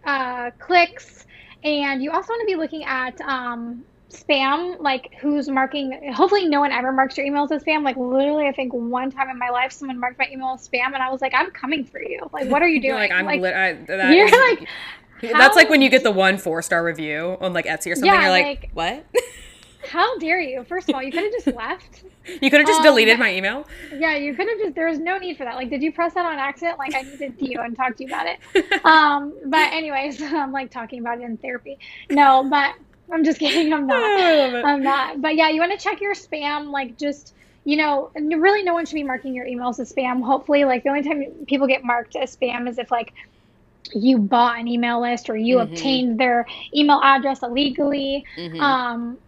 uh, 0.05 0.51
clicks. 0.59 1.27
And 1.65 2.03
you 2.03 2.11
also 2.13 2.33
want 2.33 2.41
to 2.43 2.47
be 2.47 2.57
looking 2.57 2.85
at 2.85 3.21
um, 3.23 3.85
spam 4.11 4.79
like 4.81 5.15
who's 5.21 5.49
marking 5.49 6.13
hopefully 6.15 6.47
no 6.47 6.61
one 6.61 6.71
ever 6.71 6.93
marks 6.93 7.19
your 7.19 7.27
emails 7.27 7.51
as 7.51 7.63
spam. 7.65 7.83
Like 7.83 7.97
literally 7.97 8.47
i 8.47 8.53
think 8.53 8.73
one 8.73 9.11
time 9.11 9.29
in 9.29 9.39
my 9.39 9.51
life 9.51 9.73
someone 9.73 9.99
marked 9.99 10.19
my 10.19 10.29
email 10.33 10.55
as 10.55 10.69
spam 10.69 10.87
and 10.87 10.97
i 10.97 11.11
was 11.11 11.21
like 11.21 11.35
i'm 11.35 11.51
coming 11.51 11.85
for 11.85 12.01
you. 12.01 12.29
Like 12.33 12.49
what 12.49 12.63
are 12.63 12.69
you 12.69 12.81
doing 12.89 12.95
like 12.95 13.11
i'm 13.11 13.27
like, 13.27 13.41
li- 13.41 13.53
I, 13.53 13.71
you're 14.13 14.27
is, 14.27 14.33
like 14.33 14.69
how 15.23 15.29
That's 15.39 15.57
like 15.57 15.71
when 15.71 15.83
you 15.83 15.89
get 15.89 16.03
the 16.03 16.11
one 16.11 16.39
four 16.39 16.63
star 16.63 16.85
review 16.85 17.37
on 17.41 17.53
like 17.53 17.67
Etsy 17.67 17.93
or 17.93 17.95
something. 17.95 18.07
Yeah, 18.07 18.23
you're 18.23 18.31
like, 18.31 18.63
like 18.63 18.71
what? 18.73 19.07
how 19.89 20.19
dare 20.19 20.41
you? 20.41 20.65
First 20.65 20.89
of 20.89 20.95
all, 20.95 21.03
you 21.03 21.13
could 21.13 21.23
have 21.23 21.33
just 21.33 21.47
left. 21.47 22.05
You 22.43 22.51
could 22.51 22.59
have 22.59 22.67
just 22.67 22.81
um, 22.81 22.87
deleted 22.87 23.21
my 23.21 23.33
email. 23.33 23.69
Yeah, 23.97 24.17
you 24.17 24.35
could 24.35 24.49
have 24.49 24.59
just. 24.59 24.75
There 24.75 24.89
was 24.89 24.99
no 24.99 25.17
need 25.17 25.37
for 25.37 25.45
that. 25.45 25.55
Like, 25.55 25.71
did 25.71 25.81
you 25.81 25.93
press 25.93 26.13
that 26.15 26.27
on 26.27 26.41
accident? 26.41 26.77
Like, 26.77 26.93
I 26.93 27.03
needed 27.03 27.39
to 27.39 27.49
you 27.49 27.61
and 27.61 27.77
talk 27.77 27.97
to 27.99 28.03
you 28.03 28.09
about 28.09 28.27
it. 28.27 28.85
Um, 28.85 29.33
but 29.45 29.73
anyways, 29.73 30.21
I'm 30.21 30.51
like 30.51 30.73
talking 30.73 30.99
about 30.99 31.21
it 31.21 31.23
in 31.23 31.37
therapy. 31.37 31.79
No, 32.11 32.43
but 32.51 32.75
I'm 33.13 33.23
just 33.23 33.39
kidding. 33.39 33.73
I'm 33.73 33.87
not. 33.87 34.65
I'm 34.65 34.83
not. 34.83 35.23
But 35.23 35.37
yeah, 35.37 35.51
you 35.51 35.61
want 35.61 35.71
to 35.71 35.79
check 35.79 36.01
your 36.01 36.15
spam. 36.15 36.73
Like, 36.73 36.99
just 36.99 37.37
you 37.63 37.77
know, 37.77 38.11
really, 38.15 38.63
no 38.63 38.75
one 38.75 38.87
should 38.87 38.95
be 38.95 39.05
marking 39.05 39.33
your 39.33 39.47
emails 39.47 39.79
as 39.79 39.93
spam. 39.93 40.21
Hopefully, 40.21 40.65
like 40.65 40.83
the 40.83 40.89
only 40.89 41.03
time 41.03 41.25
people 41.47 41.69
get 41.69 41.85
marked 41.85 42.17
as 42.17 42.37
spam 42.37 42.69
is 42.69 42.79
if 42.79 42.91
like 42.91 43.13
you 43.95 44.19
bought 44.19 44.59
an 44.59 44.69
email 44.69 45.01
list 45.01 45.29
or 45.31 45.37
you 45.37 45.57
mm-hmm. 45.57 45.73
obtained 45.73 46.19
their 46.19 46.47
email 46.75 47.01
address 47.03 47.43
illegally. 47.43 48.25
Mm-hmm. 48.37 48.61
Um, 48.61 49.19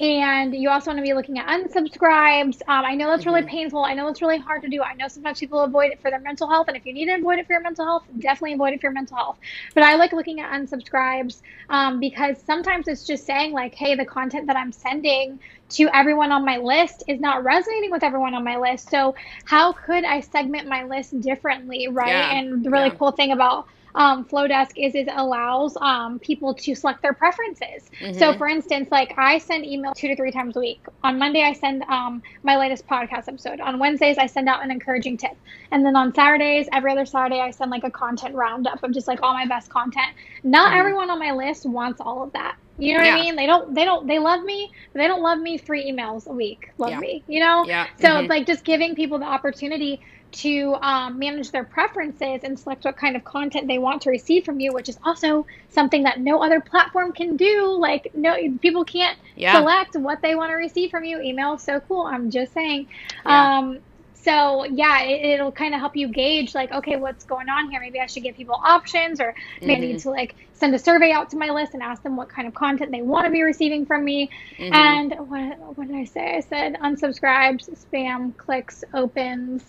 and 0.00 0.54
you 0.54 0.70
also 0.70 0.90
want 0.90 0.98
to 0.98 1.02
be 1.02 1.12
looking 1.12 1.38
at 1.38 1.48
unsubscribes. 1.48 2.62
Um, 2.68 2.84
I 2.84 2.94
know 2.94 3.08
that's 3.08 3.26
really 3.26 3.40
Mm-hmm. 3.40 3.48
painful. 3.48 3.84
I 3.84 3.94
know 3.94 4.08
it's 4.08 4.22
really 4.22 4.38
hard 4.38 4.62
to 4.62 4.68
do. 4.68 4.80
I 4.82 4.94
know 4.94 5.08
sometimes 5.08 5.40
people 5.40 5.60
avoid 5.60 5.90
it 5.90 6.00
for 6.00 6.10
their 6.10 6.20
mental 6.20 6.48
health, 6.48 6.68
and 6.68 6.76
if 6.76 6.86
you 6.86 6.92
need 6.92 7.06
to 7.06 7.14
avoid 7.16 7.38
it 7.40 7.46
for 7.46 7.52
your 7.54 7.62
mental 7.62 7.84
health, 7.84 8.04
definitely 8.18 8.54
avoid 8.54 8.74
it 8.74 8.80
for 8.80 8.86
your 8.86 8.92
mental 8.92 9.16
health. 9.16 9.38
But 9.74 9.82
I 9.82 9.96
like 9.96 10.12
looking 10.12 10.40
at 10.40 10.52
unsubscribes 10.52 11.40
um, 11.68 11.98
because 11.98 12.40
sometimes 12.44 12.86
it's 12.86 13.04
just 13.04 13.26
saying 13.26 13.52
like, 13.52 13.74
hey, 13.74 13.96
the 13.96 14.04
content 14.04 14.46
that 14.46 14.56
I'm 14.56 14.72
sending 14.72 15.40
to 15.70 15.88
everyone 15.92 16.30
on 16.32 16.44
my 16.44 16.58
list 16.58 17.02
is 17.08 17.20
not 17.20 17.42
resonating 17.44 17.90
with 17.90 18.04
everyone 18.04 18.34
on 18.34 18.44
my 18.44 18.56
list. 18.56 18.90
So 18.90 19.16
how 19.44 19.72
could 19.72 20.04
I 20.04 20.20
segment 20.20 20.68
my 20.68 20.84
list 20.84 21.20
differently, 21.20 21.88
right? 21.88 22.08
Yeah. 22.08 22.38
And 22.38 22.64
the 22.64 22.70
really 22.70 22.90
Yeah. 22.90 22.94
cool 22.98 23.10
thing 23.10 23.32
about 23.32 23.66
um, 23.98 24.24
Flodesk 24.24 24.72
is 24.76 24.94
it 24.94 25.08
allows 25.14 25.76
um, 25.82 26.18
people 26.20 26.54
to 26.54 26.74
select 26.74 27.02
their 27.02 27.14
preferences. 27.14 27.90
So, 28.12 28.32
Mhm. 28.32 28.38
for 28.38 28.48
instance, 28.48 28.88
like 28.90 29.12
I 29.18 29.38
send 29.38 29.66
email 29.66 29.92
two 29.94 30.08
to 30.08 30.16
three 30.16 30.32
times 30.32 30.56
a 30.56 30.60
week. 30.60 30.80
On 31.04 31.18
Monday, 31.18 31.42
I 31.42 31.52
send 31.52 31.82
um, 31.84 32.22
my 32.42 32.56
latest 32.56 32.86
podcast 32.86 33.28
episode. 33.28 33.60
On 33.60 33.78
Wednesdays, 33.78 34.18
I 34.18 34.26
send 34.26 34.48
out 34.48 34.62
an 34.64 34.70
encouraging 34.70 35.18
tip, 35.18 35.36
and 35.72 35.84
then 35.84 35.96
on 35.96 36.14
Saturdays, 36.14 36.68
every 36.72 36.92
other 36.92 37.06
Saturday, 37.06 37.40
I 37.40 37.50
send 37.50 37.70
like 37.70 37.84
a 37.84 37.90
content 37.90 38.34
roundup 38.34 38.82
of 38.82 38.92
just 38.92 39.08
like 39.08 39.20
all 39.22 39.34
my 39.34 39.46
best 39.46 39.70
content. 39.70 40.14
Not 40.44 40.72
Mhm. 40.72 40.78
everyone 40.78 41.10
on 41.10 41.18
my 41.18 41.32
list 41.32 41.66
wants 41.66 42.00
all 42.00 42.22
of 42.22 42.32
that. 42.32 42.56
You 42.78 42.94
know 42.94 43.00
what 43.00 43.06
Yeah. 43.06 43.16
I 43.16 43.20
mean? 43.20 43.36
They 43.36 43.46
don't. 43.46 43.74
They 43.74 43.84
don't. 43.84 44.06
They 44.06 44.18
love 44.18 44.44
me, 44.44 44.70
but 44.92 45.00
they 45.00 45.08
don't 45.08 45.22
love 45.22 45.38
me 45.38 45.58
three 45.58 45.90
emails 45.90 46.26
a 46.28 46.32
week. 46.32 46.70
Love 46.78 46.94
Yeah. 46.94 47.00
me. 47.00 47.24
You 47.26 47.40
know. 47.40 47.64
Yeah. 47.66 47.86
So 47.96 48.08
mhm. 48.08 48.20
it's 48.20 48.28
like 48.30 48.46
just 48.46 48.64
giving 48.64 48.94
people 48.94 49.18
the 49.18 49.26
opportunity 49.26 50.00
to 50.32 50.76
um, 50.82 51.18
manage 51.18 51.50
their 51.52 51.64
preferences 51.64 52.40
and 52.44 52.58
select 52.58 52.84
what 52.84 52.96
kind 52.96 53.16
of 53.16 53.24
content 53.24 53.68
they 53.68 53.78
want 53.78 54.02
to 54.02 54.10
receive 54.10 54.44
from 54.44 54.60
you, 54.60 54.72
which 54.72 54.88
is 54.88 54.98
also 55.04 55.46
something 55.70 56.04
that 56.04 56.20
no 56.20 56.42
other 56.42 56.60
platform 56.60 57.12
can 57.12 57.36
do. 57.36 57.78
Like 57.80 58.10
no 58.14 58.36
people 58.60 58.84
can't 58.84 59.16
Yeah. 59.34 59.52
select 59.52 59.96
what 59.96 60.20
they 60.22 60.34
want 60.34 60.50
to 60.50 60.54
receive 60.56 60.90
from 60.90 61.04
you. 61.04 61.20
Email 61.20 61.54
is 61.54 61.64
so 61.64 61.80
cool. 61.80 62.06
I'm 62.06 62.30
just 62.30 62.52
saying. 62.52 62.88
Yeah. 63.24 63.50
Um, 63.58 63.80
so 64.14 64.64
yeah, 64.64 65.02
it, 65.04 65.24
it'll 65.34 65.52
kind 65.52 65.74
of 65.74 65.80
help 65.80 65.96
you 65.96 66.08
gauge 66.08 66.54
like, 66.54 66.72
okay, 66.72 66.96
what's 66.96 67.24
going 67.24 67.48
on 67.48 67.70
here? 67.70 67.80
Maybe 67.80 68.00
I 68.00 68.06
should 68.06 68.24
give 68.24 68.36
people 68.36 68.56
options, 68.64 69.20
or 69.20 69.34
maybe 69.64 69.86
Mm-hmm. 69.86 69.92
need 69.92 70.00
to 70.00 70.10
like 70.10 70.36
send 70.52 70.74
a 70.74 70.78
survey 70.78 71.12
out 71.12 71.30
to 71.30 71.38
my 71.38 71.50
list 71.50 71.74
and 71.74 71.82
ask 71.82 72.02
them 72.02 72.16
what 72.16 72.28
kind 72.28 72.48
of 72.48 72.54
content 72.54 72.92
they 72.92 73.02
want 73.02 73.26
to 73.26 73.32
be 73.32 73.42
receiving 73.42 73.86
from 73.86 74.04
me. 74.04 74.30
Mhm. 74.58 74.70
And 74.72 75.14
what 75.18 75.78
what 75.78 75.88
did 75.88 75.96
I 75.96 76.04
say? 76.04 76.36
I 76.36 76.40
said 76.40 76.74
unsubscribes, 76.74 77.68
spam, 77.92 78.36
clicks, 78.36 78.84
opens. 78.94 79.64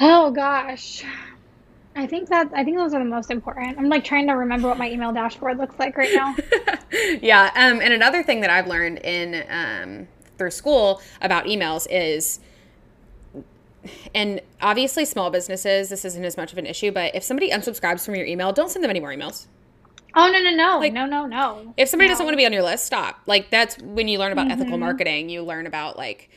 Oh 0.00 0.30
gosh. 0.30 1.04
I 1.96 2.06
think 2.06 2.28
that 2.28 2.50
I 2.54 2.62
think 2.62 2.76
those 2.76 2.94
are 2.94 3.00
the 3.02 3.08
most 3.10 3.30
important. 3.30 3.76
I'm 3.78 3.88
like 3.88 4.04
trying 4.04 4.26
to 4.28 4.34
remember 4.34 4.68
what 4.68 4.78
my 4.78 4.88
email 4.88 5.12
dashboard 5.12 5.58
looks 5.58 5.76
like 5.78 5.96
right 5.96 6.10
now. 6.14 6.34
yeah. 7.20 7.50
Um, 7.56 7.80
and 7.80 7.92
another 7.92 8.22
thing 8.22 8.40
that 8.42 8.50
I've 8.50 8.68
learned 8.68 8.98
in 8.98 9.44
um, 9.50 10.08
through 10.36 10.52
school 10.52 11.00
about 11.20 11.46
emails 11.46 11.88
is, 11.90 12.38
and 14.14 14.40
obviously 14.62 15.04
small 15.04 15.30
businesses, 15.30 15.88
this 15.88 16.04
isn't 16.04 16.24
as 16.24 16.36
much 16.36 16.52
of 16.52 16.58
an 16.58 16.66
issue. 16.66 16.92
But 16.92 17.16
if 17.16 17.24
somebody 17.24 17.50
unsubscribes 17.50 18.04
from 18.04 18.14
your 18.14 18.26
email, 18.26 18.52
don't 18.52 18.70
send 18.70 18.84
them 18.84 18.90
any 18.90 19.00
more 19.00 19.10
emails. 19.10 19.46
Oh 20.14 20.30
no 20.30 20.40
no 20.40 20.50
no 20.50 20.78
Like, 20.78 20.92
no 20.92 21.04
no 21.04 21.26
no. 21.26 21.74
If 21.76 21.88
somebody 21.88 22.08
No. 22.08 22.12
doesn't 22.12 22.24
want 22.24 22.32
to 22.34 22.38
be 22.38 22.46
on 22.46 22.52
your 22.52 22.62
list, 22.62 22.86
stop. 22.86 23.18
Like 23.26 23.50
that's 23.50 23.76
when 23.78 24.06
you 24.06 24.18
learn 24.20 24.30
about 24.30 24.50
ethical 24.52 24.76
Mhm. 24.76 24.80
marketing. 24.80 25.28
You 25.30 25.42
learn 25.42 25.66
about 25.66 25.98
like. 25.98 26.30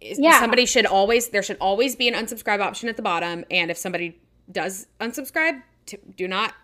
Yeah. 0.00 0.40
Somebody 0.40 0.66
should 0.66 0.86
always 0.86 1.28
there 1.28 1.42
should 1.42 1.58
always 1.60 1.96
be 1.96 2.08
an 2.08 2.14
unsubscribe 2.14 2.60
option 2.60 2.88
at 2.88 2.96
the 2.96 3.02
bottom, 3.02 3.44
and 3.50 3.70
if 3.70 3.76
somebody 3.78 4.18
does 4.50 4.86
unsubscribe, 5.00 5.62
to, 5.86 5.98
do 6.16 6.28
not 6.28 6.54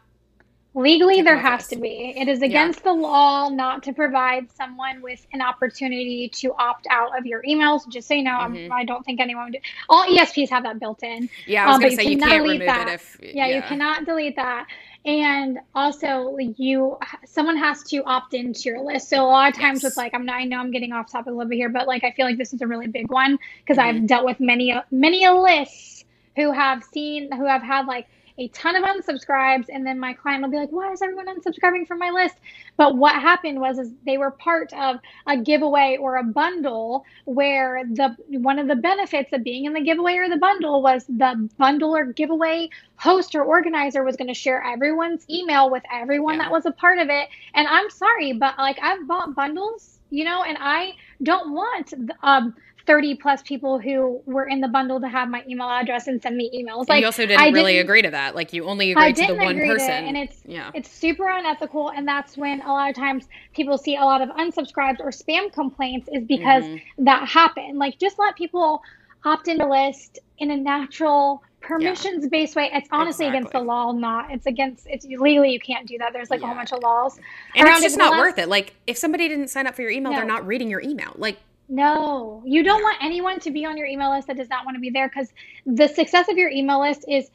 Legally, 0.74 1.22
there 1.22 1.38
has 1.38 1.66
to 1.68 1.76
be. 1.76 2.14
It 2.16 2.28
is 2.28 2.40
against 2.42 2.84
the 2.84 2.92
law 2.92 3.48
not 3.48 3.82
to 3.84 3.92
provide 3.92 4.52
someone 4.52 5.00
with 5.02 5.26
an 5.32 5.40
opportunity 5.42 6.28
to 6.34 6.54
opt 6.56 6.86
out 6.88 7.18
of 7.18 7.26
your 7.26 7.42
emails. 7.42 7.88
Just 7.88 8.06
so 8.06 8.14
you 8.14 8.22
know, 8.22 8.36
I'm- 8.36 8.54
Mhm. 8.54 8.70
I 8.70 8.84
don't 8.84 9.02
think 9.04 9.18
anyone 9.18 9.46
would. 9.46 9.54
Do. 9.54 9.58
All 9.88 10.04
ESPs 10.04 10.50
have 10.50 10.62
that 10.64 10.78
built 10.78 11.02
in. 11.02 11.28
Yeah, 11.46 11.64
I 11.64 11.66
was 11.68 11.74
Um, 11.76 11.80
gonna 11.80 11.90
but 11.92 11.96
say 11.96 12.04
you 12.04 12.10
you 12.10 12.16
cannot 12.18 12.30
can't 12.30 12.44
delete 12.44 12.60
remove 12.60 12.74
that. 12.76 12.88
it 12.88 12.92
if 12.94 13.18
Yeah, 13.34 13.46
you 13.46 13.62
cannot 13.62 14.04
delete 14.04 14.36
that. 14.36 14.66
And 15.04 15.58
also, 15.74 16.36
you 16.38 16.98
someone 17.24 17.56
has 17.56 17.82
to 17.84 18.02
opt 18.04 18.34
into 18.34 18.62
your 18.68 18.82
list. 18.82 19.08
So 19.08 19.24
a 19.24 19.26
lot 19.26 19.48
of 19.50 19.58
times 19.58 19.82
Yes. 19.82 19.92
with 19.92 19.96
like, 19.96 20.12
I'm 20.12 20.26
not, 20.26 20.36
I 20.36 20.44
know 20.44 20.58
I'm 20.58 20.70
getting 20.70 20.92
off 20.92 21.10
topic 21.10 21.28
a 21.28 21.30
little 21.30 21.48
bit 21.48 21.56
here, 21.56 21.68
but 21.68 21.86
like 21.86 22.04
I 22.04 22.10
feel 22.10 22.26
like 22.26 22.36
this 22.36 22.52
is 22.52 22.60
a 22.60 22.66
really 22.66 22.88
big 22.88 23.10
one 23.10 23.38
because 23.58 23.78
Mhm. 23.78 23.82
I've 23.82 24.06
dealt 24.06 24.24
with 24.26 24.40
many 24.40 24.74
many 24.90 25.24
a 25.24 25.32
lists 25.32 26.04
who 26.36 26.52
have 26.52 26.84
seen 26.84 27.30
who 27.32 27.44
have 27.46 27.62
had 27.62 27.86
like 27.86 28.06
a 28.38 28.48
ton 28.48 28.76
of 28.76 28.84
unsubscribes 28.84 29.66
and 29.68 29.86
then 29.86 29.98
my 29.98 30.12
client 30.14 30.42
will 30.42 30.50
be 30.50 30.56
like 30.56 30.70
why 30.70 30.92
is 30.92 31.02
everyone 31.02 31.26
unsubscribing 31.28 31.86
from 31.86 31.98
my 31.98 32.10
list 32.10 32.36
but 32.76 32.96
what 32.96 33.14
happened 33.14 33.60
was 33.60 33.78
is 33.78 33.92
they 34.06 34.18
were 34.18 34.30
part 34.30 34.72
of 34.74 34.96
a 35.26 35.36
giveaway 35.36 35.98
or 36.00 36.16
a 36.16 36.24
bundle 36.24 37.04
where 37.24 37.82
the 37.92 38.16
one 38.38 38.58
of 38.58 38.68
the 38.68 38.76
benefits 38.76 39.32
of 39.32 39.44
being 39.44 39.64
in 39.66 39.72
the 39.72 39.80
giveaway 39.82 40.14
or 40.16 40.28
the 40.28 40.36
bundle 40.38 40.82
was 40.82 41.04
the 41.06 41.48
bundle 41.58 41.96
or 41.96 42.06
giveaway 42.12 42.68
host 42.96 43.34
or 43.34 43.44
organizer 43.44 44.04
was 44.04 44.16
going 44.16 44.28
to 44.28 44.34
share 44.34 44.62
everyone's 44.64 45.24
email 45.30 45.70
with 45.70 45.82
everyone 45.92 46.36
Yeah. 46.36 46.44
that 46.44 46.52
was 46.52 46.66
a 46.66 46.72
part 46.72 46.98
of 46.98 47.08
it 47.10 47.28
and 47.54 47.66
i'm 47.68 47.90
sorry 47.90 48.32
but 48.34 48.56
like 48.58 48.78
i've 48.82 49.06
bought 49.06 49.34
bundles 49.34 50.00
you 50.10 50.24
know 50.24 50.42
and 50.44 50.58
i 50.60 50.92
don't 51.22 51.52
want 51.52 51.94
um 52.22 52.54
30 52.88 53.14
plus 53.16 53.42
people 53.42 53.78
who 53.78 54.20
were 54.26 54.46
in 54.48 54.60
the 54.60 54.66
bundle 54.66 54.98
to 55.00 55.08
have 55.08 55.28
my 55.28 55.44
email 55.48 55.68
address 55.68 56.08
and 56.08 56.20
send 56.22 56.36
me 56.36 56.50
emails 56.52 56.80
And 56.80 56.88
like 56.88 57.00
you 57.00 57.06
also 57.06 57.26
didn't 57.26 57.38
I 57.40 57.50
really 57.50 57.74
didn't- 57.74 57.84
agree 57.86 58.02
to 58.02 58.10
that. 58.10 58.34
Like 58.34 58.52
you 58.52 58.64
only 58.64 58.90
agreed 58.92 59.14
to 59.16 59.26
the 59.26 59.34
one 59.34 59.54
to 59.56 59.62
it, 59.62 59.68
person. 59.68 59.90
and 59.90 60.16
it's 60.16 60.40
yeah. 60.46 60.70
it's 60.74 60.90
super 60.90 61.28
unethical 61.28 61.90
and 61.90 62.08
that's 62.08 62.36
when 62.36 62.62
a 62.62 62.72
lot 62.72 62.88
of 62.90 62.96
times 62.96 63.28
people 63.54 63.78
see 63.78 63.94
a 63.96 64.00
lot 64.04 64.22
of 64.22 64.30
unsubscribes 64.30 64.98
or 65.00 65.10
spam 65.10 65.52
complaints 65.52 66.08
is 66.12 66.24
because 66.24 66.64
Mhm. 66.64 66.80
that 66.98 67.28
happened 67.28 67.78
like 67.78 67.98
just 67.98 68.18
let 68.18 68.34
people 68.36 68.82
opt 69.24 69.48
in 69.48 69.58
the 69.58 69.66
list 69.66 70.18
in 70.38 70.50
a 70.50 70.56
natural 70.56 71.42
permissions 71.60 72.26
based 72.28 72.56
way 72.56 72.70
it's 72.72 72.88
honestly 72.92 73.26
against 73.26 73.52
the 73.52 73.58
law 73.60 73.90
not 73.92 74.30
it's 74.30 74.46
against 74.46 74.86
it's 74.88 75.04
legally 75.04 75.50
you 75.50 75.58
can't 75.60 75.86
do 75.86 75.98
that 75.98 76.12
there's 76.14 76.30
like 76.30 76.40
a 76.40 76.46
whole 76.46 76.54
bunch 76.54 76.72
of 76.72 76.80
laws 76.82 77.18
And 77.54 77.68
it's 77.68 77.82
just 77.82 77.96
it, 77.96 77.98
not 77.98 78.12
last- 78.12 78.20
worth 78.20 78.38
it. 78.38 78.48
Like 78.48 78.74
if 78.86 78.96
somebody 78.96 79.28
didn't 79.28 79.48
sign 79.48 79.66
up 79.66 79.74
for 79.74 79.82
your 79.82 79.90
email, 79.90 80.12
they're 80.12 80.24
not 80.24 80.46
reading 80.46 80.70
your 80.70 80.80
email. 80.80 81.12
Like 81.16 81.36
No, 81.68 82.42
you 82.46 82.62
don't 82.62 82.82
want 82.82 82.96
anyone 83.02 83.40
to 83.40 83.50
be 83.50 83.66
on 83.66 83.76
your 83.76 83.86
email 83.86 84.10
list 84.10 84.28
that 84.28 84.36
does 84.36 84.48
not 84.48 84.64
want 84.64 84.76
to 84.76 84.80
be 84.80 84.90
there 84.90 85.08
because 85.08 85.32
the 85.66 85.86
success 85.88 86.28
of 86.28 86.38
your 86.38 86.48
email 86.48 86.80
list 86.80 87.04
is 87.06 87.30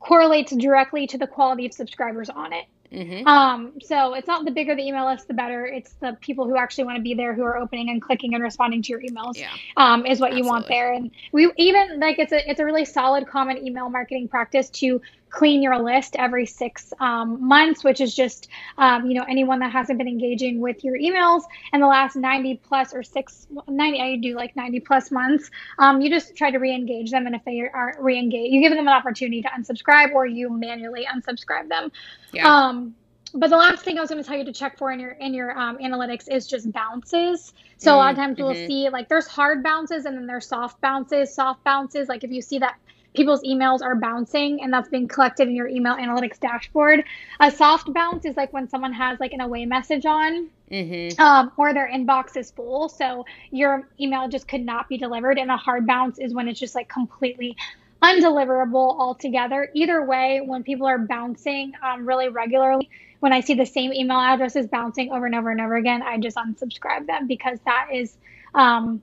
correlates 0.00 0.54
directly 0.54 1.06
to 1.08 1.18
the 1.18 1.26
quality 1.26 1.66
of 1.66 1.72
subscribers 1.72 2.28
on 2.30 2.52
it. 2.52 2.64
mhm. 2.92 3.26
Um, 3.26 3.72
so 3.82 4.14
it's 4.14 4.28
not 4.28 4.44
the 4.44 4.50
bigger 4.50 4.76
the 4.76 4.86
email 4.86 5.06
list, 5.06 5.26
the 5.26 5.34
better. 5.34 5.66
It's 5.66 5.92
the 5.94 6.16
people 6.20 6.46
who 6.46 6.56
actually 6.56 6.84
want 6.84 6.96
to 6.96 7.02
be 7.02 7.14
there, 7.14 7.34
who 7.34 7.42
are 7.42 7.56
opening 7.56 7.88
and 7.90 8.00
clicking 8.00 8.34
and 8.34 8.42
responding 8.42 8.82
to 8.82 8.88
your 8.90 9.00
emails. 9.00 9.36
yeah. 9.36 9.50
Um, 9.76 10.06
is 10.06 10.20
what 10.20 10.36
you 10.36 10.44
want 10.44 10.68
there. 10.68 10.92
And 10.92 11.10
we 11.32 11.50
even 11.56 11.98
like 12.00 12.18
it's 12.18 12.32
a 12.32 12.48
it's 12.48 12.60
a 12.60 12.64
really 12.64 12.84
solid 12.84 13.26
common 13.26 13.66
email 13.66 13.88
marketing 13.88 14.28
practice 14.28 14.70
to 14.70 15.00
clean 15.34 15.62
your 15.62 15.78
list 15.82 16.16
every 16.18 16.46
six 16.46 16.92
um, 17.00 17.46
months, 17.48 17.84
which 17.84 18.00
is 18.00 18.14
just 18.14 18.48
um, 18.78 19.06
you 19.06 19.14
know 19.14 19.24
anyone 19.28 19.58
that 19.60 19.72
hasn't 19.72 19.98
been 19.98 20.08
engaging 20.08 20.60
with 20.60 20.84
your 20.84 20.96
emails 20.98 21.42
in 21.72 21.80
the 21.80 21.86
last 21.86 22.16
90 22.16 22.56
plus 22.68 22.94
or 22.94 23.02
six 23.02 23.46
90 23.68 24.00
I 24.00 24.16
do 24.16 24.36
like 24.36 24.56
90 24.56 24.80
plus 24.80 25.10
months. 25.10 25.50
Um, 25.78 26.00
you 26.00 26.10
just 26.10 26.36
try 26.36 26.50
to 26.50 26.58
re-engage 26.58 27.10
them, 27.10 27.26
and 27.26 27.34
if 27.34 27.44
they 27.44 27.62
aren't 27.72 28.00
re-engaged, 28.00 28.52
you 28.54 28.60
give 28.62 28.72
them 28.72 28.86
an 28.86 28.94
opportunity 28.94 29.42
to 29.42 29.48
unsubscribe, 29.48 30.12
or 30.14 30.26
you 30.26 30.50
manually 30.50 31.06
unsubscribe 31.06 31.68
them. 31.68 31.90
Yeah. 32.32 32.52
Um, 32.52 32.94
but 33.34 33.50
the 33.50 33.56
last 33.56 33.84
thing 33.84 33.98
I 33.98 34.00
was 34.00 34.10
going 34.10 34.22
to 34.22 34.28
tell 34.28 34.38
you 34.38 34.44
to 34.44 34.52
check 34.52 34.78
for 34.78 34.92
in 34.92 35.00
your 35.00 35.10
in 35.12 35.34
your 35.34 35.58
um, 35.58 35.78
analytics 35.78 36.24
is 36.30 36.46
just 36.46 36.70
bounces. 36.72 37.52
So 37.78 37.94
a 37.94 37.96
lot 37.96 38.10
of 38.12 38.16
Mm, 38.16 38.18
times 38.18 38.38
we'll 38.38 38.54
mhm. 38.54 38.66
see 38.66 38.88
like 38.90 39.08
there's 39.08 39.26
hard 39.26 39.62
bounces 39.62 40.04
and 40.06 40.16
then 40.16 40.26
there's 40.26 40.46
soft 40.48 40.80
bounces. 40.80 41.34
Soft 41.34 41.64
bounces, 41.64 42.08
like 42.08 42.24
if 42.24 42.30
you 42.30 42.42
see 42.42 42.58
that 42.58 42.74
people's 43.14 43.42
emails 43.42 43.80
are 43.80 43.94
bouncing 43.94 44.60
and 44.62 44.72
that's 44.72 44.88
being 44.88 45.08
collected 45.08 45.48
in 45.48 45.54
your 45.54 45.68
email 45.68 45.94
analytics 45.94 46.38
dashboard. 46.38 47.04
A 47.40 47.50
soft 47.50 47.92
bounce 47.92 48.24
is 48.24 48.36
like 48.36 48.52
when 48.52 48.68
someone 48.68 48.92
has 48.92 49.18
like 49.20 49.32
an 49.32 49.40
away 49.40 49.64
message 49.64 50.04
on 50.04 50.48
Mhm. 50.70 51.18
um, 51.20 51.52
or 51.56 51.72
their 51.72 51.88
inbox 51.88 52.36
is 52.36 52.50
full, 52.50 52.88
so 52.88 53.24
your 53.50 53.88
email 54.00 54.28
just 54.28 54.48
could 54.48 54.64
not 54.64 54.88
be 54.88 54.98
delivered. 54.98 55.38
And 55.38 55.50
a 55.50 55.56
hard 55.56 55.86
bounce 55.86 56.18
is 56.18 56.34
when 56.34 56.48
it's 56.48 56.58
just 56.58 56.74
like 56.74 56.88
completely 56.88 57.56
undeliverable 58.02 58.98
altogether. 58.98 59.70
Either 59.74 60.04
way, 60.04 60.40
when 60.44 60.62
people 60.62 60.86
are 60.86 60.98
bouncing 60.98 61.72
um, 61.82 62.06
really 62.06 62.28
regularly, 62.28 62.90
when 63.20 63.32
I 63.32 63.40
see 63.40 63.54
the 63.54 63.64
same 63.64 63.92
email 63.92 64.18
addresses 64.18 64.66
bouncing 64.66 65.12
over 65.12 65.26
and 65.26 65.34
over 65.34 65.50
and 65.50 65.60
over 65.60 65.76
again, 65.76 66.02
I 66.02 66.18
just 66.18 66.36
unsubscribe 66.36 67.06
them 67.06 67.26
because 67.26 67.58
that 67.64 67.88
is 67.92 68.16
um, 68.54 69.02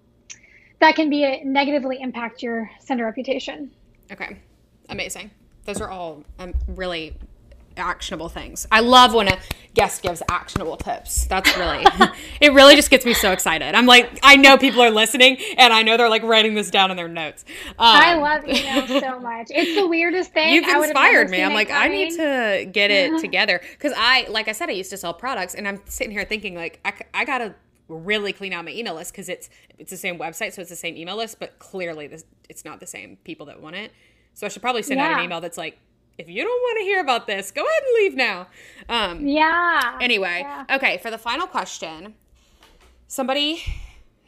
that 0.79 0.95
can 0.95 1.09
be 1.09 1.23
a, 1.23 1.43
negatively 1.43 2.01
impact 2.01 2.43
your 2.43 2.69
sender 2.79 3.05
reputation. 3.05 3.71
Okay. 4.11 4.37
Amazing. 4.89 5.31
Those 5.65 5.79
are 5.79 5.89
all 5.89 6.23
um, 6.39 6.53
really 6.67 7.15
actionable 7.77 8.29
things. 8.29 8.67
I 8.71 8.81
love 8.81 9.13
when 9.13 9.27
a 9.27 9.39
guest 9.73 10.01
gives 10.01 10.21
actionable 10.29 10.75
tips. 10.77 11.25
That's 11.25 11.55
really, 11.57 11.85
it 12.41 12.53
really 12.53 12.75
just 12.75 12.89
gets 12.89 13.05
me 13.05 13.13
so 13.13 13.31
excited. 13.31 13.73
I'm 13.73 13.85
like, 13.85 14.19
I 14.23 14.35
know 14.35 14.57
people 14.57 14.81
are 14.81 14.91
listening 14.91 15.37
and 15.57 15.71
I 15.71 15.83
know 15.83 15.97
they're 15.97 16.09
like 16.09 16.23
writing 16.23 16.53
this 16.53 16.69
down 16.69 16.91
in 16.91 16.97
their 16.97 17.07
notes. 17.07 17.45
Um, 17.69 17.73
I 17.79 18.15
love 18.15 18.43
email 18.43 19.01
so 19.01 19.19
much. 19.21 19.47
It's 19.49 19.79
the 19.79 19.87
weirdest 19.87 20.33
thing. 20.33 20.53
You've 20.53 20.67
inspired 20.67 21.29
me. 21.29 21.41
I'm 21.41 21.53
like, 21.53 21.71
I 21.71 21.87
need 21.87 22.11
to 22.17 22.69
get 22.71 22.91
it 22.91 23.19
together. 23.21 23.61
Cause 23.79 23.93
I, 23.95 24.27
like 24.29 24.47
I 24.47 24.51
said, 24.51 24.69
I 24.69 24.73
used 24.73 24.89
to 24.89 24.97
sell 24.97 25.13
products 25.13 25.55
and 25.55 25.67
I'm 25.67 25.81
sitting 25.85 26.11
here 26.11 26.25
thinking 26.25 26.55
like, 26.55 26.79
I, 26.83 26.93
I 27.13 27.25
gotta 27.25 27.55
really 27.91 28.33
clean 28.33 28.53
out 28.53 28.65
my 28.65 28.71
email 28.71 28.95
list 28.95 29.11
because 29.11 29.29
it's, 29.29 29.49
it's 29.77 29.91
the 29.91 29.97
same 29.97 30.17
website. 30.17 30.53
So 30.53 30.61
it's 30.61 30.69
the 30.69 30.75
same 30.75 30.95
email 30.97 31.17
list, 31.17 31.39
but 31.39 31.59
clearly 31.59 32.07
this, 32.07 32.25
it's 32.49 32.65
not 32.65 32.79
the 32.79 32.87
same 32.87 33.17
people 33.23 33.45
that 33.47 33.61
want 33.61 33.75
it. 33.75 33.91
So 34.33 34.45
I 34.45 34.49
should 34.49 34.61
probably 34.61 34.83
send 34.83 34.99
yeah. 34.99 35.07
out 35.07 35.19
an 35.19 35.25
email 35.25 35.41
that's 35.41 35.57
like, 35.57 35.77
if 36.17 36.29
you 36.29 36.43
don't 36.43 36.49
want 36.49 36.77
to 36.79 36.83
hear 36.83 37.01
about 37.01 37.27
this, 37.27 37.51
go 37.51 37.61
ahead 37.61 37.83
and 37.83 37.95
leave 37.95 38.15
now. 38.15 38.47
Um, 38.89 39.27
yeah. 39.27 39.97
Anyway, 40.01 40.41
yeah. 40.41 40.65
okay, 40.75 40.97
for 40.97 41.09
the 41.09 41.17
final 41.17 41.47
question, 41.47 42.15
somebody 43.07 43.63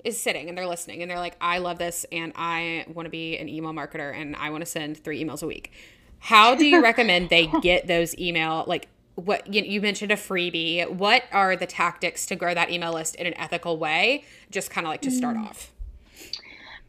is 0.03 0.20
sitting 0.20 0.49
and 0.49 0.57
they're 0.57 0.68
listening 0.68 1.01
and 1.01 1.09
they're 1.09 1.20
like, 1.20 1.38
I 1.39 1.59
love 1.59 1.78
this 1.78 2.05
and 2.11 2.34
I 2.36 2.86
want 2.88 3.05
to 3.05 3.09
be 3.09 3.38
an 3.38 3.47
email 3.47 3.74
marketer 3.74 4.14
and 4.14 4.36
I 4.36 4.49
want 4.49 4.61
to 4.61 4.66
send 4.66 4.97
three 4.97 5.24
emails 5.24 5.43
a 5.43 5.47
week. 5.47 5.72
How 6.20 6.55
do 6.55 6.66
you 6.66 6.82
recommend 6.84 7.30
they 7.30 7.47
get 7.61 7.88
those 7.88 8.18
email 8.18 8.64
like 8.68 8.88
what 9.16 9.53
you, 9.53 9.61
you, 9.64 9.82
mentioned 9.82 10.11
a 10.11 10.16
freebie. 10.16 10.89
What 10.89 11.24
are 11.32 11.55
the 11.55 11.68
tactics 11.68 12.26
to 12.28 12.36
grow 12.36 12.53
that 12.53 12.72
email 12.72 12.93
list 12.93 13.16
in 13.16 13.28
an 13.28 13.34
ethical 13.36 13.78
way? 13.78 14.26
Just 14.49 14.72
kind 14.72 14.88
of 14.88 14.91
like 14.91 15.01
to 15.01 15.11
start 15.11 15.38
mm. 15.38 15.45
off. 15.45 15.72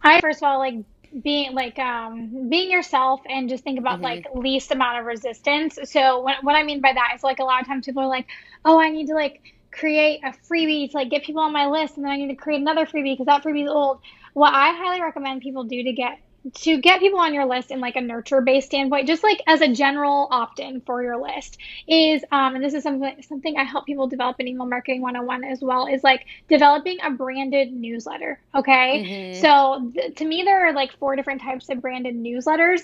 I 0.02 0.20
first 0.20 0.42
of 0.42 0.48
all 0.48 0.58
like 0.58 0.76
being 1.22 1.54
like 1.54 1.78
um 1.78 2.48
being 2.48 2.70
yourself 2.70 3.20
and 3.28 3.48
just 3.48 3.62
think 3.64 3.78
about 3.78 3.94
mm-hmm. 3.94 4.04
like 4.04 4.26
least 4.34 4.70
amount 4.70 4.98
of 4.98 5.06
resistance. 5.06 5.78
So 5.84 6.20
what, 6.20 6.42
what 6.42 6.56
i 6.56 6.62
mean 6.62 6.80
by 6.80 6.92
that 6.92 7.12
is 7.14 7.22
like 7.22 7.38
a 7.38 7.44
lot 7.44 7.60
of 7.60 7.66
times 7.66 7.86
people 7.86 8.02
are 8.02 8.08
like 8.08 8.26
oh 8.64 8.80
i 8.80 8.90
need 8.90 9.06
to 9.06 9.14
like 9.14 9.40
create 9.70 10.20
a 10.24 10.32
freebie 10.48 10.90
to 10.90 10.96
like 10.96 11.10
get 11.10 11.24
people 11.24 11.42
on 11.42 11.52
my 11.52 11.66
list 11.66 11.96
and 11.96 12.04
then 12.04 12.12
i 12.12 12.16
need 12.16 12.28
to 12.28 12.34
create 12.34 12.60
another 12.60 12.84
freebie 12.84 13.12
because 13.12 13.26
that 13.26 13.42
freebie 13.42 13.64
is 13.64 13.70
old. 13.70 14.00
What 14.32 14.52
i 14.52 14.72
highly 14.72 15.00
recommend 15.00 15.42
people 15.42 15.64
do 15.64 15.82
to 15.82 15.92
get 15.92 16.18
to 16.52 16.78
get 16.80 17.00
people 17.00 17.20
on 17.20 17.32
your 17.32 17.46
list 17.46 17.70
in 17.70 17.80
like 17.80 17.96
a 17.96 18.00
nurture 18.00 18.40
based 18.40 18.66
standpoint, 18.66 19.06
just 19.06 19.22
like 19.22 19.42
as 19.46 19.60
a 19.60 19.68
general 19.68 20.28
opt 20.30 20.58
in 20.58 20.80
for 20.82 21.02
your 21.02 21.16
list, 21.16 21.58
is 21.88 22.22
um, 22.30 22.54
and 22.54 22.64
this 22.64 22.74
is 22.74 22.82
something 22.82 23.22
something 23.22 23.56
I 23.56 23.64
help 23.64 23.86
people 23.86 24.06
develop 24.08 24.38
in 24.40 24.48
email 24.48 24.66
marketing 24.66 25.00
101 25.00 25.44
as 25.44 25.62
well, 25.62 25.86
is 25.86 26.04
like 26.04 26.26
developing 26.48 26.98
a 27.02 27.10
branded 27.10 27.72
newsletter. 27.72 28.40
Okay. 28.54 29.32
Mm-hmm. 29.34 29.40
So 29.40 29.90
th- 29.94 30.16
to 30.16 30.24
me, 30.24 30.42
there 30.44 30.68
are 30.68 30.72
like 30.72 30.96
four 30.98 31.16
different 31.16 31.40
types 31.40 31.68
of 31.70 31.80
branded 31.80 32.14
newsletters 32.14 32.82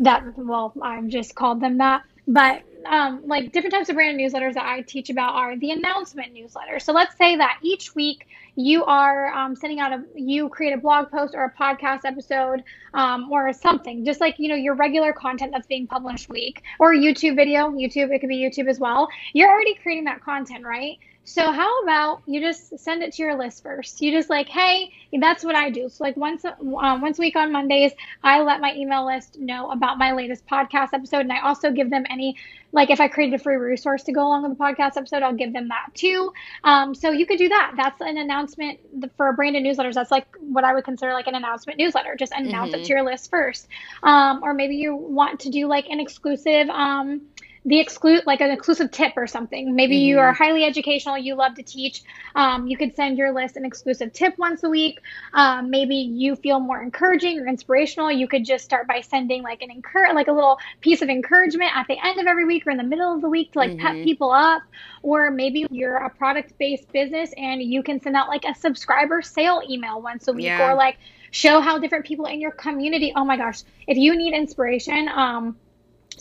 that, 0.00 0.36
well, 0.36 0.72
I've 0.80 1.08
just 1.08 1.34
called 1.34 1.60
them 1.60 1.78
that. 1.78 2.02
But 2.26 2.62
um, 2.88 3.22
like 3.26 3.52
different 3.52 3.74
types 3.74 3.88
of 3.88 3.94
brand 3.94 4.18
newsletters 4.18 4.54
that 4.54 4.64
I 4.64 4.80
teach 4.82 5.10
about 5.10 5.34
are 5.34 5.56
the 5.58 5.70
announcement 5.70 6.32
newsletter. 6.32 6.78
So 6.80 6.92
let's 6.92 7.16
say 7.16 7.36
that 7.36 7.58
each 7.62 7.94
week 7.94 8.26
you 8.58 8.84
are 8.84 9.32
um, 9.32 9.54
sending 9.54 9.78
out 9.78 9.92
a 9.92 10.02
you 10.16 10.48
create 10.48 10.72
a 10.72 10.76
blog 10.76 11.10
post 11.12 11.34
or 11.36 11.44
a 11.44 11.62
podcast 11.62 12.00
episode 12.04 12.64
um, 12.92 13.30
or 13.30 13.52
something 13.52 14.04
just 14.04 14.20
like 14.20 14.34
you 14.38 14.48
know 14.48 14.56
your 14.56 14.74
regular 14.74 15.12
content 15.12 15.52
that's 15.52 15.68
being 15.68 15.86
published 15.86 16.28
week 16.28 16.60
or 16.80 16.92
youtube 16.92 17.36
video 17.36 17.70
youtube 17.70 18.12
it 18.12 18.18
could 18.18 18.28
be 18.28 18.36
youtube 18.36 18.68
as 18.68 18.80
well 18.80 19.06
you're 19.32 19.48
already 19.48 19.74
creating 19.76 20.04
that 20.04 20.20
content 20.24 20.64
right 20.64 20.98
so 21.28 21.52
how 21.52 21.82
about 21.82 22.22
you 22.26 22.40
just 22.40 22.78
send 22.78 23.02
it 23.02 23.12
to 23.12 23.22
your 23.22 23.36
list 23.36 23.62
first? 23.62 24.00
You 24.00 24.10
just 24.10 24.30
like, 24.30 24.48
hey, 24.48 24.90
that's 25.20 25.44
what 25.44 25.54
I 25.54 25.68
do. 25.68 25.90
So 25.90 26.02
like 26.02 26.16
once 26.16 26.42
um, 26.46 26.56
once 26.72 27.18
a 27.18 27.20
week 27.20 27.36
on 27.36 27.52
Mondays, 27.52 27.92
I 28.24 28.40
let 28.40 28.62
my 28.62 28.74
email 28.74 29.04
list 29.04 29.38
know 29.38 29.70
about 29.70 29.98
my 29.98 30.12
latest 30.12 30.46
podcast 30.46 30.94
episode, 30.94 31.20
and 31.20 31.32
I 31.32 31.40
also 31.40 31.70
give 31.70 31.90
them 31.90 32.06
any 32.08 32.36
like 32.72 32.88
if 32.88 32.98
I 32.98 33.08
created 33.08 33.38
a 33.38 33.42
free 33.42 33.56
resource 33.56 34.04
to 34.04 34.12
go 34.12 34.26
along 34.26 34.48
with 34.48 34.56
the 34.56 34.64
podcast 34.64 34.96
episode, 34.96 35.22
I'll 35.22 35.34
give 35.34 35.52
them 35.52 35.68
that 35.68 35.90
too. 35.92 36.32
Um, 36.64 36.94
so 36.94 37.10
you 37.10 37.26
could 37.26 37.38
do 37.38 37.50
that. 37.50 37.74
That's 37.76 38.00
an 38.00 38.16
announcement 38.16 38.80
for 39.18 39.28
a 39.28 39.34
branded 39.34 39.64
newsletters. 39.64 39.94
That's 39.94 40.10
like 40.10 40.26
what 40.40 40.64
I 40.64 40.74
would 40.74 40.84
consider 40.84 41.12
like 41.12 41.26
an 41.26 41.34
announcement 41.34 41.78
newsletter. 41.78 42.16
Just 42.16 42.32
announce 42.32 42.72
mm-hmm. 42.72 42.80
it 42.80 42.86
to 42.86 42.88
your 42.88 43.02
list 43.02 43.30
first. 43.30 43.68
Um, 44.02 44.42
or 44.42 44.54
maybe 44.54 44.76
you 44.76 44.96
want 44.96 45.40
to 45.40 45.50
do 45.50 45.66
like 45.66 45.90
an 45.90 46.00
exclusive. 46.00 46.70
Um, 46.70 47.22
the 47.64 47.80
exclude 47.80 48.22
like 48.26 48.40
an 48.40 48.50
exclusive 48.50 48.90
tip 48.90 49.12
or 49.16 49.26
something. 49.26 49.74
Maybe 49.74 49.96
mm-hmm. 49.96 50.06
you 50.06 50.18
are 50.18 50.32
highly 50.32 50.64
educational, 50.64 51.18
you 51.18 51.34
love 51.34 51.54
to 51.56 51.62
teach. 51.62 52.02
Um, 52.34 52.66
you 52.66 52.76
could 52.76 52.94
send 52.94 53.18
your 53.18 53.32
list 53.32 53.56
an 53.56 53.64
exclusive 53.64 54.12
tip 54.12 54.38
once 54.38 54.62
a 54.62 54.68
week. 54.68 55.00
Um, 55.34 55.70
maybe 55.70 55.96
you 55.96 56.36
feel 56.36 56.60
more 56.60 56.82
encouraging 56.82 57.40
or 57.40 57.46
inspirational. 57.46 58.10
You 58.10 58.28
could 58.28 58.44
just 58.44 58.64
start 58.64 58.86
by 58.86 59.00
sending 59.00 59.42
like 59.42 59.62
an 59.62 59.70
encourage 59.70 60.14
like 60.14 60.28
a 60.28 60.32
little 60.32 60.58
piece 60.80 61.02
of 61.02 61.08
encouragement 61.08 61.70
at 61.74 61.86
the 61.88 61.96
end 62.02 62.20
of 62.20 62.26
every 62.26 62.44
week 62.44 62.66
or 62.66 62.70
in 62.70 62.76
the 62.76 62.84
middle 62.84 63.12
of 63.12 63.20
the 63.20 63.28
week 63.28 63.52
to 63.52 63.58
like 63.58 63.70
mm-hmm. 63.70 63.80
pep 63.80 64.04
people 64.04 64.30
up. 64.30 64.62
Or 65.02 65.30
maybe 65.30 65.66
you're 65.70 65.96
a 65.96 66.10
product 66.10 66.56
based 66.58 66.90
business 66.92 67.32
and 67.36 67.62
you 67.62 67.82
can 67.82 68.00
send 68.00 68.16
out 68.16 68.28
like 68.28 68.44
a 68.44 68.54
subscriber 68.54 69.22
sale 69.22 69.62
email 69.68 70.00
once 70.00 70.28
a 70.28 70.32
week 70.32 70.46
yeah. 70.46 70.70
or 70.70 70.74
like 70.74 70.96
show 71.30 71.60
how 71.60 71.78
different 71.78 72.06
people 72.06 72.26
in 72.26 72.40
your 72.40 72.50
community. 72.50 73.12
Oh 73.14 73.24
my 73.24 73.36
gosh, 73.36 73.62
if 73.86 73.96
you 73.96 74.16
need 74.16 74.34
inspiration, 74.34 75.08
um, 75.08 75.56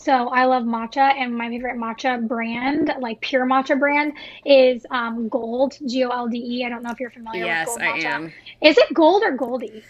so 0.07 0.29
I 0.29 0.45
love 0.45 0.63
matcha, 0.63 1.13
and 1.19 1.37
my 1.37 1.49
favorite 1.49 1.75
matcha 1.75 2.25
brand, 2.25 2.93
like 3.01 3.19
pure 3.19 3.45
matcha 3.45 3.77
brand, 3.77 4.13
is 4.45 4.85
um, 4.89 5.27
Golde, 5.27 5.77
G 5.85 6.05
O 6.05 6.09
L 6.09 6.29
D 6.29 6.37
E. 6.37 6.65
I 6.65 6.69
don't 6.69 6.81
know 6.81 6.91
if 6.91 6.99
you're 7.01 7.11
familiar 7.11 7.43
yes, 7.43 7.67
with 7.67 7.79
Golde 7.79 7.91
matcha. 7.91 8.01
Yes, 8.01 8.05
I 8.05 8.15
am. 8.15 8.33
Is 8.61 8.77
it 8.77 8.93
Gold 8.93 9.23
or 9.23 9.31
Goldie? 9.33 9.83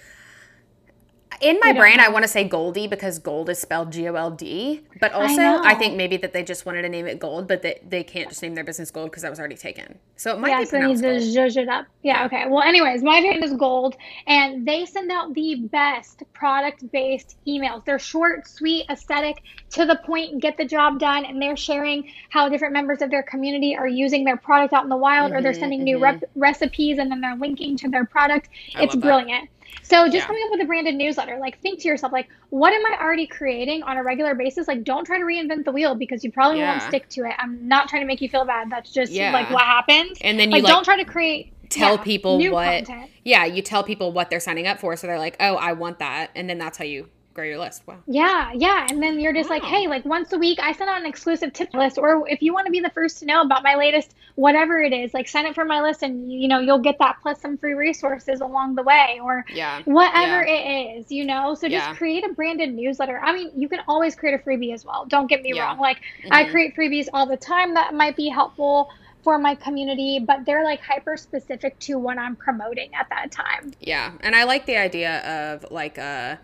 In 1.41 1.59
my 1.61 1.73
brain, 1.73 1.99
I 1.99 2.09
want 2.09 2.23
to 2.23 2.27
say 2.27 2.43
Goldie 2.43 2.87
because 2.87 3.19
gold 3.19 3.49
is 3.49 3.59
spelled 3.59 3.91
G 3.91 4.07
O 4.07 4.15
L 4.15 4.31
D. 4.31 4.81
But 4.99 5.11
also, 5.13 5.41
I, 5.41 5.71
I, 5.71 5.75
think 5.75 5.95
maybe 5.95 6.17
that 6.17 6.33
they 6.33 6.43
just 6.43 6.65
wanted 6.65 6.81
to 6.81 6.89
name 6.89 7.05
it 7.05 7.19
Gold, 7.19 7.47
but 7.47 7.61
they, 7.61 7.79
they 7.87 8.03
can't 8.03 8.29
just 8.29 8.41
name 8.41 8.55
their 8.55 8.63
business 8.63 8.89
Gold 8.89 9.11
because 9.11 9.23
that 9.23 9.29
was 9.29 9.39
already 9.39 9.55
taken. 9.55 9.99
So 10.15 10.33
it 10.33 10.39
might 10.39 10.49
yeah, 10.49 10.61
be 10.61 10.65
pronounced 10.65 11.01
so 11.03 11.11
need 11.11 11.19
to 11.19 11.39
zhuzh 11.39 11.57
it 11.57 11.69
up. 11.69 11.85
Yeah, 12.01 12.25
okay. 12.25 12.45
Well, 12.47 12.63
anyways, 12.63 13.03
my 13.03 13.21
brand 13.21 13.43
is 13.43 13.53
Golde, 13.53 13.95
and 14.25 14.67
they 14.67 14.85
send 14.85 15.11
out 15.11 15.33
the 15.33 15.67
best 15.71 16.23
product-based 16.33 17.37
emails. 17.45 17.85
They're 17.85 17.99
short, 17.99 18.47
sweet, 18.47 18.85
aesthetic, 18.89 19.43
to 19.71 19.85
the 19.85 19.97
point, 19.97 20.41
get 20.41 20.57
the 20.57 20.65
job 20.65 20.99
done, 20.99 21.25
and 21.25 21.41
they're 21.41 21.57
sharing 21.57 22.11
how 22.29 22.49
different 22.49 22.73
members 22.73 23.01
of 23.01 23.11
their 23.11 23.23
community 23.23 23.75
are 23.75 23.87
using 23.87 24.23
their 24.23 24.37
product 24.37 24.73
out 24.73 24.83
in 24.83 24.89
the 24.89 24.97
wild, 24.97 25.29
mm-hmm, 25.29 25.37
or 25.37 25.41
they're 25.41 25.51
mm-hmm, 25.51 25.59
sending 25.59 25.79
mm-hmm. 25.79 25.85
new 25.85 25.99
rep- 25.99 26.23
recipes, 26.35 26.97
and 26.97 27.11
then 27.11 27.21
they're 27.21 27.35
linking 27.35 27.77
to 27.77 27.89
their 27.89 28.05
product. 28.05 28.49
I 28.75 28.83
it's 28.83 28.95
brilliant. 28.95 29.49
That. 29.49 29.56
So 29.83 30.05
just 30.05 30.15
yeah. 30.15 30.27
coming 30.27 30.43
up 30.45 30.51
with 30.51 30.61
a 30.61 30.65
branded 30.65 30.95
newsletter, 30.95 31.37
like 31.39 31.59
think 31.61 31.79
to 31.81 31.87
yourself, 31.87 32.11
like, 32.11 32.27
what 32.49 32.73
am 32.73 32.85
I 32.85 32.97
already 33.01 33.25
creating 33.25 33.83
on 33.83 33.97
a 33.97 34.03
regular 34.03 34.35
basis? 34.35 34.67
Like, 34.67 34.83
don't 34.83 35.05
try 35.05 35.17
to 35.17 35.23
reinvent 35.23 35.63
the 35.63 35.71
wheel 35.71 35.95
because 35.95 36.23
you 36.23 36.31
probably 36.31 36.59
yeah. 36.59 36.71
won't 36.71 36.83
stick 36.83 37.07
to 37.09 37.25
it. 37.25 37.33
I'm 37.37 37.67
not 37.67 37.87
trying 37.87 38.01
to 38.01 38.05
make 38.07 38.19
you 38.19 38.27
feel 38.27 38.45
bad. 38.45 38.69
That's 38.69 38.91
just 38.91 39.11
yeah. 39.11 39.31
like 39.31 39.49
what 39.49 39.63
happens. 39.63 40.17
And 40.21 40.37
then 40.37 40.49
you 40.49 40.57
like, 40.57 40.63
like, 40.63 40.73
don't 40.73 40.83
try 40.83 40.97
to 40.97 41.05
create 41.05 41.53
tell 41.69 41.97
people 41.97 42.37
what 42.49 42.85
content. 42.85 43.11
yeah 43.25 43.43
you 43.43 43.61
tell 43.61 43.83
people 43.83 44.13
what 44.13 44.29
they're 44.29 44.39
signing 44.39 44.67
up 44.67 44.79
for 44.79 44.95
so 44.95 45.05
they're 45.05 45.19
like 45.19 45.35
oh 45.41 45.55
i 45.55 45.73
want 45.73 45.99
that 45.99 46.31
and 46.33 46.49
then 46.49 46.57
that's 46.57 46.77
how 46.77 46.85
you 46.85 47.09
grow 47.37 47.45
your 47.45 47.59
list. 47.59 47.83
Wow. 47.85 47.99
Yeah, 48.07 48.51
yeah. 48.55 48.87
And 48.89 49.01
then 49.01 49.19
you're 49.19 49.31
just 49.31 49.47
wow. 49.47 49.57
like, 49.57 49.63
hey, 49.63 49.87
like 49.87 50.03
once 50.05 50.33
a 50.33 50.39
week, 50.39 50.57
I 50.59 50.71
send 50.71 50.89
out 50.89 50.99
an 50.99 51.05
exclusive 51.05 51.53
tip 51.53 51.71
list. 51.75 51.99
Or 51.99 52.27
if 52.27 52.41
you 52.41 52.51
want 52.51 52.65
to 52.65 52.71
be 52.71 52.79
the 52.79 52.89
first 52.89 53.19
to 53.19 53.27
know 53.27 53.43
about 53.43 53.61
my 53.61 53.75
latest, 53.75 54.15
whatever 54.33 54.79
it 54.79 54.91
is, 54.91 55.13
like 55.13 55.27
sign 55.27 55.45
up 55.45 55.53
for 55.53 55.63
my 55.63 55.83
list 55.83 56.01
and, 56.01 56.31
you 56.31 56.47
know, 56.47 56.59
you'll 56.59 56.79
get 56.79 56.97
that 56.97 57.17
plus 57.21 57.39
some 57.39 57.55
free 57.55 57.73
resources 57.73 58.41
along 58.41 58.73
the 58.73 58.81
way 58.81 59.19
or 59.21 59.45
yeah. 59.53 59.83
whatever 59.85 60.43
yeah. 60.47 60.55
it 60.55 60.97
is, 60.97 61.11
you 61.11 61.25
know? 61.25 61.53
So 61.53 61.69
just 61.69 61.87
yeah. 61.89 61.93
create 61.93 62.25
a 62.25 62.33
branded 62.33 62.73
newsletter. 62.73 63.19
I 63.19 63.33
mean, 63.33 63.51
you 63.55 63.69
can 63.69 63.81
always 63.87 64.15
create 64.15 64.33
a 64.33 64.39
freebie 64.39 64.73
as 64.73 64.83
well. 64.83 65.05
Don't 65.05 65.29
get 65.29 65.43
me 65.43 65.53
yeah. 65.53 65.67
wrong. 65.67 65.77
Like 65.77 65.97
mm-hmm. 65.97 66.33
I 66.33 66.45
create 66.45 66.75
freebies 66.75 67.07
all 67.13 67.27
the 67.27 67.37
time 67.37 67.75
that 67.75 67.93
might 67.93 68.15
be 68.15 68.29
helpful 68.29 68.89
for 69.23 69.37
my 69.37 69.53
community, 69.53 70.17
but 70.17 70.43
they're 70.43 70.63
like 70.63 70.81
hyper 70.81 71.17
specific 71.17 71.77
to 71.81 71.99
what 71.99 72.17
I'm 72.17 72.35
promoting 72.35 72.95
at 72.95 73.09
that 73.09 73.31
time. 73.31 73.73
Yeah. 73.79 74.13
And 74.21 74.35
I 74.35 74.45
like 74.45 74.65
the 74.65 74.77
idea 74.77 75.19
of 75.53 75.69
like 75.69 75.99
a, 75.99 76.39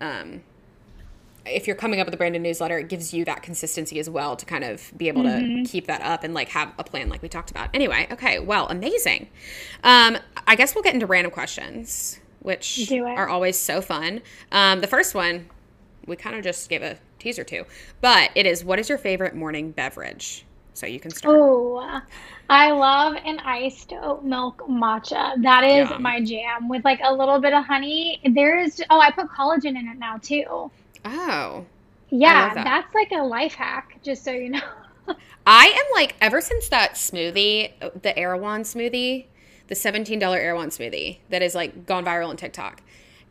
um, 0.00 0.42
if 1.46 1.66
you're 1.66 1.76
coming 1.76 2.00
up 2.00 2.06
with 2.06 2.14
a 2.14 2.16
branded 2.16 2.42
newsletter, 2.42 2.78
it 2.78 2.88
gives 2.88 3.14
you 3.14 3.24
that 3.24 3.42
consistency 3.42 3.98
as 3.98 4.10
well 4.10 4.36
to 4.36 4.44
kind 4.44 4.64
of 4.64 4.92
be 4.96 5.08
able 5.08 5.22
mm-hmm. 5.22 5.64
to 5.64 5.70
keep 5.70 5.86
that 5.86 6.02
up 6.02 6.24
and 6.24 6.34
like 6.34 6.48
have 6.50 6.72
a 6.78 6.84
plan 6.84 7.08
like 7.08 7.22
we 7.22 7.28
talked 7.28 7.50
about. 7.50 7.70
Anyway, 7.74 8.06
okay, 8.10 8.38
well, 8.38 8.66
amazing. 8.68 9.28
Um, 9.84 10.18
I 10.46 10.56
guess 10.56 10.74
we'll 10.74 10.82
get 10.82 10.94
into 10.94 11.06
random 11.06 11.30
questions, 11.30 12.20
which 12.40 12.90
are 12.92 13.28
always 13.28 13.58
so 13.58 13.80
fun. 13.80 14.22
Um, 14.52 14.80
the 14.80 14.86
first 14.86 15.14
one, 15.14 15.48
we 16.06 16.16
kind 16.16 16.36
of 16.36 16.42
just 16.42 16.68
gave 16.68 16.82
a 16.82 16.98
teaser 17.18 17.44
to, 17.44 17.64
but 18.00 18.30
it 18.34 18.46
is 18.46 18.64
what 18.64 18.78
is 18.78 18.88
your 18.88 18.98
favorite 18.98 19.34
morning 19.34 19.70
beverage? 19.70 20.44
So 20.76 20.86
you 20.86 21.00
can 21.00 21.10
start. 21.10 21.34
Oh, 21.38 22.02
I 22.50 22.70
love 22.70 23.14
an 23.24 23.38
iced 23.40 23.94
oat 23.94 24.22
milk 24.22 24.62
matcha. 24.68 25.42
That 25.42 25.64
is 25.64 25.88
Yum. 25.88 26.02
my 26.02 26.22
jam 26.22 26.68
with 26.68 26.84
like 26.84 27.00
a 27.02 27.12
little 27.12 27.40
bit 27.40 27.54
of 27.54 27.64
honey. 27.64 28.20
There's 28.34 28.82
oh, 28.90 29.00
I 29.00 29.10
put 29.10 29.28
collagen 29.28 29.70
in 29.70 29.88
it 29.88 29.98
now 29.98 30.18
too. 30.18 30.70
Oh. 31.06 31.64
Yeah, 32.10 32.52
that. 32.52 32.64
that's 32.64 32.94
like 32.94 33.10
a 33.10 33.22
life 33.22 33.54
hack, 33.54 33.98
just 34.02 34.22
so 34.22 34.32
you 34.32 34.50
know. 34.50 34.60
I 35.46 35.66
am 35.66 35.84
like, 35.94 36.14
ever 36.20 36.42
since 36.42 36.68
that 36.68 36.94
smoothie, 36.94 38.02
the 38.02 38.16
Erewhon 38.18 38.62
smoothie, 38.62 39.26
the 39.68 39.74
$17 39.74 40.20
Erewhon 40.22 40.68
smoothie 40.68 41.18
that 41.30 41.40
is 41.40 41.54
like 41.54 41.86
gone 41.86 42.04
viral 42.04 42.28
on 42.28 42.36
TikTok, 42.36 42.82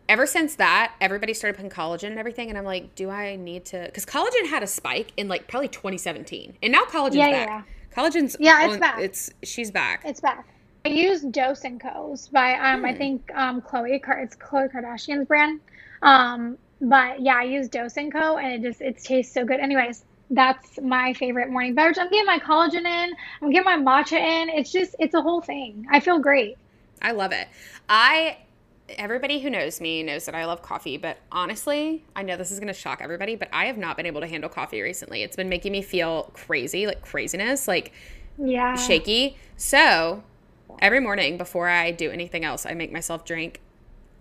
ever 0.07 0.25
since 0.25 0.55
that, 0.55 0.93
everybody 1.01 1.33
started 1.33 1.55
putting 1.55 1.71
collagen 1.71 2.07
and 2.09 2.19
everything, 2.19 2.49
and 2.49 2.57
I'm 2.57 2.63
like, 2.65 2.95
do 2.95 3.09
I 3.09 3.35
need 3.35 3.65
to? 3.65 3.83
Because 3.85 4.05
collagen 4.05 4.47
had 4.49 4.63
a 4.63 4.67
spike 4.67 5.11
in 5.17 5.27
like 5.27 5.47
probably 5.47 5.67
2017, 5.69 6.57
and 6.61 6.71
now 6.71 6.83
collagen's 6.83 7.15
Yeah, 7.15 7.31
back. 7.31 7.47
yeah. 7.47 7.61
Collagen's 7.95 8.35
Yeah, 8.39 8.65
it's 8.65 8.73
on- 8.73 8.79
back. 8.79 8.99
It's 8.99 9.29
she's 9.43 9.71
back. 9.71 10.01
It's 10.05 10.19
back. 10.19 10.45
I 10.85 10.89
use 10.89 11.21
Dose 11.21 11.63
and 11.63 11.81
Co's 11.81 12.27
by 12.27 12.53
um 12.53 12.85
I 12.85 12.91
Hmm. 12.91 12.97
think 12.97 13.31
um 13.33 13.61
Khloé 13.61 13.99
it's 14.21 14.35
Khloé 14.35 14.71
Kardashian's 14.71 15.25
brand. 15.27 15.59
Um 16.01 16.57
but 16.81 17.21
yeah, 17.21 17.37
I 17.37 17.43
use 17.43 17.69
Dose 17.69 17.97
and 17.97 18.11
Co 18.11 18.37
and 18.37 18.53
it 18.53 18.67
just 18.67 18.81
it 18.81 18.97
tastes 19.01 19.33
so 19.33 19.45
good. 19.45 19.59
Anyways, 19.59 20.03
that's 20.29 20.79
my 20.81 21.13
favorite 21.13 21.49
morning 21.49 21.73
beverage. 21.73 21.97
I'm 21.97 22.09
getting 22.09 22.25
my 22.25 22.37
collagen 22.39 22.85
in. 22.85 23.13
I'm 23.41 23.49
getting 23.51 23.63
my 23.63 23.77
matcha 23.77 24.19
in. 24.19 24.49
It's 24.49 24.71
just 24.71 24.95
it's 24.99 25.15
a 25.15 25.21
whole 25.21 25.41
thing. 25.41 25.87
I 25.89 26.01
feel 26.01 26.19
great. 26.19 26.57
I 27.01 27.13
love 27.13 27.31
it. 27.31 27.47
I 27.89 28.37
everybody 28.89 29.39
who 29.39 29.49
knows 29.49 29.81
me 29.81 30.03
knows 30.03 30.25
that 30.25 30.35
I 30.35 30.45
love 30.45 30.61
coffee, 30.61 30.97
but 30.97 31.17
honestly, 31.31 32.03
I 32.15 32.21
know 32.23 32.37
this 32.37 32.51
is 32.51 32.59
going 32.59 32.67
to 32.67 32.73
shock 32.73 32.99
everybody, 33.01 33.35
but 33.35 33.49
I 33.51 33.65
have 33.65 33.77
not 33.77 33.97
been 33.97 34.05
able 34.05 34.21
to 34.21 34.27
handle 34.27 34.49
coffee 34.49 34.81
recently. 34.81 35.23
It's 35.23 35.35
been 35.35 35.49
making 35.49 35.71
me 35.71 35.81
feel 35.81 36.29
crazy, 36.33 36.85
like 36.87 37.01
craziness, 37.01 37.67
like 37.67 37.91
Yeah. 38.37 38.75
shaky. 38.75 39.37
So, 39.57 40.23
every 40.79 40.99
morning 40.99 41.37
before 41.37 41.67
I 41.69 41.91
do 41.91 42.11
anything 42.11 42.45
else, 42.45 42.65
I 42.65 42.73
make 42.73 42.91
myself 42.91 43.25
drink 43.25 43.61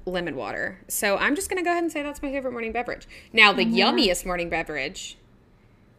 lemon 0.07 0.37
water. 0.37 0.81
So, 0.89 1.17
I'm 1.17 1.35
just 1.35 1.51
going 1.51 1.63
to 1.63 1.65
go 1.65 1.71
ahead 1.71 1.83
and 1.83 1.93
say 1.93 2.03
that's 2.03 2.23
my 2.23 2.31
favorite 2.31 2.53
morning 2.53 2.73
beverage. 2.73 3.07
Now, 3.33 3.53
the 3.53 3.65
yummiest 3.65 4.25
morning 4.25 4.49
beverage 4.49 5.19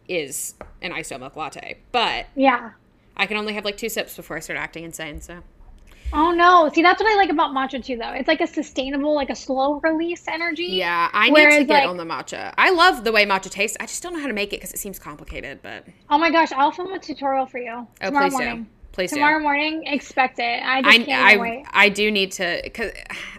is 0.08 0.56
an 0.82 0.92
iced 0.92 1.18
milk 1.18 1.36
latte, 1.36 1.78
but 1.92 2.28
Yeah. 2.36 2.72
I 3.18 3.26
can 3.28 3.38
only 3.38 3.54
have 3.54 3.64
like 3.66 3.78
two 3.78 3.90
sips 3.90 4.16
before 4.16 4.38
I 4.38 4.40
start 4.40 4.60
acting 4.60 4.84
insane, 4.84 5.22
so 5.22 5.40
Oh 6.14 6.32
no. 6.32 6.70
See, 6.74 6.82
that's 6.82 7.02
what 7.02 7.12
I 7.12 7.16
like 7.18 7.30
about 7.30 7.52
matcha 7.52 7.84
too 7.84 7.98
though. 7.98 8.12
It's 8.14 8.28
like 8.28 8.42
a 8.42 8.48
sustainable, 8.48 9.14
like 9.14 9.30
a 9.30 9.36
slow 9.36 9.80
release 9.82 10.24
energy. 10.28 10.66
Yeah, 10.66 11.10
I 11.12 11.30
need 11.30 11.50
to 11.60 11.64
get 11.66 11.70
like- 11.82 11.88
on 11.90 11.98
the 11.98 12.04
matcha. 12.06 12.54
I 12.58 12.70
love 12.72 13.04
the 13.04 13.12
way 13.12 13.26
matcha 13.26 13.50
tastes. 13.50 13.76
I 13.80 13.86
just 13.86 14.02
don't 14.02 14.14
know 14.14 14.20
how 14.20 14.28
to 14.28 14.34
make 14.34 14.54
it 14.54 14.58
because 14.58 14.72
it 14.74 14.78
seems 14.80 15.00
complicated. 15.00 15.60
But 15.62 15.86
Oh 16.10 16.18
my 16.18 16.30
gosh, 16.32 16.52
I'll 16.52 16.72
film 16.72 16.94
a 16.94 17.00
tutorial 17.00 17.46
for 17.48 17.58
you 17.58 17.72
oh, 18.02 18.06
tomorrow 18.06 18.26
please 18.28 18.34
morning. 18.34 18.64
do, 18.64 18.70
please 18.94 19.12
Tomorrow 19.12 19.40
do. 19.40 19.44
morning, 19.44 19.84
expect 19.88 20.40
it. 20.40 20.62
I 20.64 20.82
just 20.82 21.00
I 21.00 21.04
can't 21.04 21.26
I, 21.26 21.38
wait. 21.42 21.66
I 21.72 21.90
do 21.90 22.10
need 22.12 22.32
to 22.34 22.62
because 22.64 22.92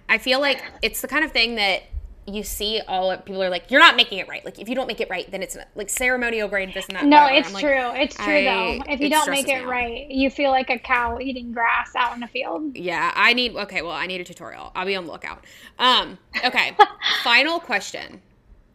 I 0.08 0.18
feel 0.18 0.40
like 0.40 0.62
it's 0.82 1.00
the 1.00 1.08
kind 1.08 1.24
of 1.24 1.32
thing 1.32 1.54
that 1.54 1.84
you 2.26 2.42
see 2.42 2.80
all 2.88 3.10
of, 3.10 3.24
people 3.24 3.42
are 3.42 3.48
like, 3.50 3.70
you're 3.70 3.80
not 3.80 3.94
making 3.96 4.18
it 4.18 4.26
right. 4.28 4.44
Like 4.44 4.58
if 4.58 4.68
you 4.68 4.74
don't 4.74 4.88
make 4.88 5.00
it 5.00 5.08
right, 5.08 5.30
then 5.30 5.42
it's 5.42 5.54
not, 5.54 5.68
like 5.76 5.88
ceremonial 5.88 6.48
grade 6.48 6.74
this 6.74 6.86
and 6.88 6.96
that. 6.96 7.04
No, 7.04 7.22
whatever. 7.22 7.38
it's 7.38 7.48
I'm 7.48 7.54
like, 7.54 7.62
true. 7.62 8.00
It's 8.02 8.16
true 8.16 8.34
I- 8.34 8.44
though. 8.44 8.92
If 8.92 9.00
you 9.00 9.10
don't 9.10 9.30
make 9.30 9.48
it 9.48 9.66
right, 9.66 10.10
you 10.10 10.28
feel 10.30 10.50
like 10.50 10.68
a 10.70 10.78
cow 10.78 11.18
eating 11.20 11.52
grass 11.52 11.94
out 11.94 12.16
in 12.16 12.22
a 12.22 12.28
field. 12.28 12.76
Yeah, 12.76 13.12
I 13.14 13.32
need. 13.32 13.54
Okay, 13.54 13.82
well, 13.82 13.92
I 13.92 14.06
need 14.06 14.20
a 14.20 14.24
tutorial. 14.24 14.72
I'll 14.74 14.86
be 14.86 14.96
on 14.96 15.06
the 15.06 15.12
lookout. 15.12 15.44
Um. 15.78 16.18
Okay. 16.44 16.76
final 17.22 17.60
question. 17.60 18.20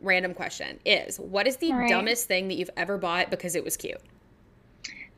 Random 0.02 0.34
question 0.34 0.80
is: 0.86 1.20
What 1.20 1.46
is 1.46 1.58
the 1.58 1.74
right. 1.74 1.90
dumbest 1.90 2.28
thing 2.28 2.48
that 2.48 2.56
you've 2.56 2.72
ever 2.78 2.98
bought 2.98 3.30
because 3.30 3.56
it 3.56 3.64
was 3.64 3.78
cute? 3.78 4.02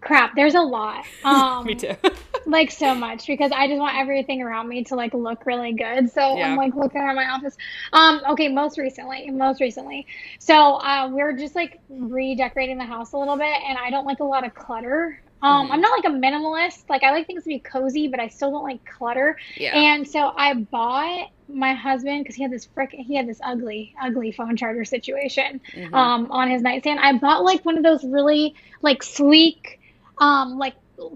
Crap, 0.03 0.35
there's 0.35 0.55
a 0.55 0.61
lot. 0.61 1.03
Um, 1.23 1.65
Me 1.65 1.75
too. 1.75 1.95
like 2.45 2.69
so 2.71 2.93
much 2.93 3.25
because 3.27 3.51
I 3.53 3.67
just 3.67 3.79
want 3.79 3.95
everything 3.97 4.41
around 4.41 4.67
me 4.67 4.83
to 4.85 4.95
like 4.95 5.13
look 5.13 5.45
really 5.45 5.71
good. 5.73 6.11
So 6.11 6.37
Yeah. 6.37 6.47
I'm 6.49 6.57
like 6.57 6.75
looking 6.75 6.99
at 7.01 7.15
my 7.15 7.25
office. 7.29 7.55
Um, 7.93 8.21
okay, 8.31 8.49
most 8.49 8.77
recently, 8.77 9.29
most 9.31 9.61
recently. 9.61 10.05
So 10.39 10.75
uh, 10.75 11.09
we're 11.11 11.37
just 11.37 11.55
like 11.55 11.79
redecorating 11.89 12.77
the 12.77 12.83
house 12.83 13.13
a 13.13 13.17
little 13.17 13.37
bit, 13.37 13.55
and 13.67 13.77
I 13.77 13.89
don't 13.89 14.05
like 14.05 14.19
a 14.19 14.25
lot 14.25 14.45
of 14.45 14.53
clutter. 14.53 15.17
Um, 15.41 15.67
Mhm. 15.67 15.71
I'm 15.73 15.81
not 15.81 15.91
like 15.97 16.11
a 16.11 16.15
minimalist. 16.15 16.83
Like 16.89 17.03
I 17.03 17.11
like 17.11 17.27
things 17.27 17.43
to 17.43 17.49
be 17.49 17.59
cozy, 17.59 18.07
but 18.09 18.19
I 18.19 18.27
still 18.27 18.51
don't 18.51 18.63
like 18.63 18.83
clutter. 18.85 19.37
yeah. 19.55 19.77
And 19.77 20.07
so 20.07 20.31
I 20.35 20.53
bought 20.53 21.29
my 21.49 21.73
husband 21.73 22.23
because 22.23 22.35
he 22.35 22.41
had 22.43 22.51
this 22.51 22.65
frick 22.73 22.91
he 22.91 23.15
had 23.15 23.27
this 23.27 23.39
ugly, 23.43 23.93
ugly 24.01 24.31
phone 24.33 24.55
charger 24.57 24.83
situation 24.85 25.61
Mhm. 25.73 25.93
um, 25.93 26.31
on 26.31 26.49
his 26.49 26.61
nightstand. 26.61 26.99
I 26.99 27.13
bought 27.17 27.43
like 27.43 27.63
one 27.65 27.77
of 27.77 27.83
those 27.83 28.03
really 28.03 28.55
like 28.81 29.03
sleek, 29.03 29.79
um, 30.19 30.57
like 30.57 30.75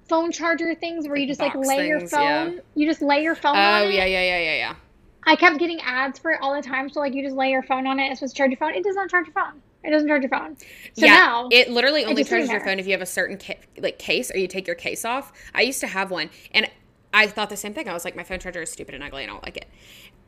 phone 0.09 0.31
charger 0.31 0.73
things 0.75 1.07
where 1.07 1.17
you 1.17 1.27
just 1.27 1.39
like 1.39 1.55
lay 1.55 1.87
your 1.87 1.99
phone. 1.99 2.55
yeah. 2.55 2.59
You 2.75 2.87
just 2.87 3.01
lay 3.01 3.23
your 3.23 3.35
phone 3.35 3.55
Oh 3.55 3.59
on 3.59 3.81
it. 3.83 3.85
Oh 3.85 3.89
yeah, 3.89 4.05
yeah, 4.05 4.21
yeah, 4.21 4.39
yeah, 4.39 4.55
yeah. 4.55 4.75
I 5.25 5.35
kept 5.35 5.59
getting 5.59 5.79
ads 5.81 6.19
for 6.19 6.31
it 6.31 6.39
all 6.41 6.55
the 6.55 6.61
time. 6.61 6.89
So 6.89 6.99
like 6.99 7.13
you 7.13 7.23
just 7.23 7.35
lay 7.35 7.49
your 7.49 7.63
phone 7.63 7.85
on 7.85 7.99
it. 7.99 8.11
It's 8.11 8.19
supposed 8.19 8.35
to 8.35 8.37
charge 8.37 8.51
your 8.51 8.57
phone. 8.57 8.73
It 8.73 8.83
does 8.83 8.95
not 8.95 9.09
charge 9.09 9.27
your 9.27 9.33
phone. 9.33 9.61
It 9.83 9.91
doesn't 9.91 10.07
charge 10.07 10.21
your 10.21 10.29
phone. 10.29 10.57
So 10.93 11.05
yeah, 11.05 11.13
now 11.13 11.49
it 11.49 11.69
literally 11.69 12.05
only 12.05 12.23
charges 12.23 12.51
your 12.51 12.61
phone 12.61 12.79
if 12.79 12.85
you 12.85 12.91
have 12.93 13.01
a 13.01 13.05
certain 13.05 13.37
ca- 13.37 13.59
like 13.77 13.99
case 13.99 14.31
or 14.31 14.37
you 14.37 14.47
take 14.47 14.67
your 14.67 14.75
case 14.75 15.05
off. 15.05 15.31
I 15.53 15.61
used 15.61 15.79
to 15.81 15.87
have 15.87 16.11
one, 16.11 16.29
and 16.51 16.69
I 17.13 17.27
thought 17.27 17.49
the 17.49 17.57
same 17.57 17.73
thing. 17.73 17.87
I 17.87 17.93
was 17.93 18.03
like, 18.05 18.15
my 18.15 18.23
phone 18.23 18.39
charger 18.39 18.61
is 18.61 18.71
stupid 18.71 18.95
and 18.95 19.03
ugly, 19.03 19.23
and 19.23 19.31
I 19.31 19.33
don't 19.33 19.43
like 19.43 19.57
it. 19.57 19.67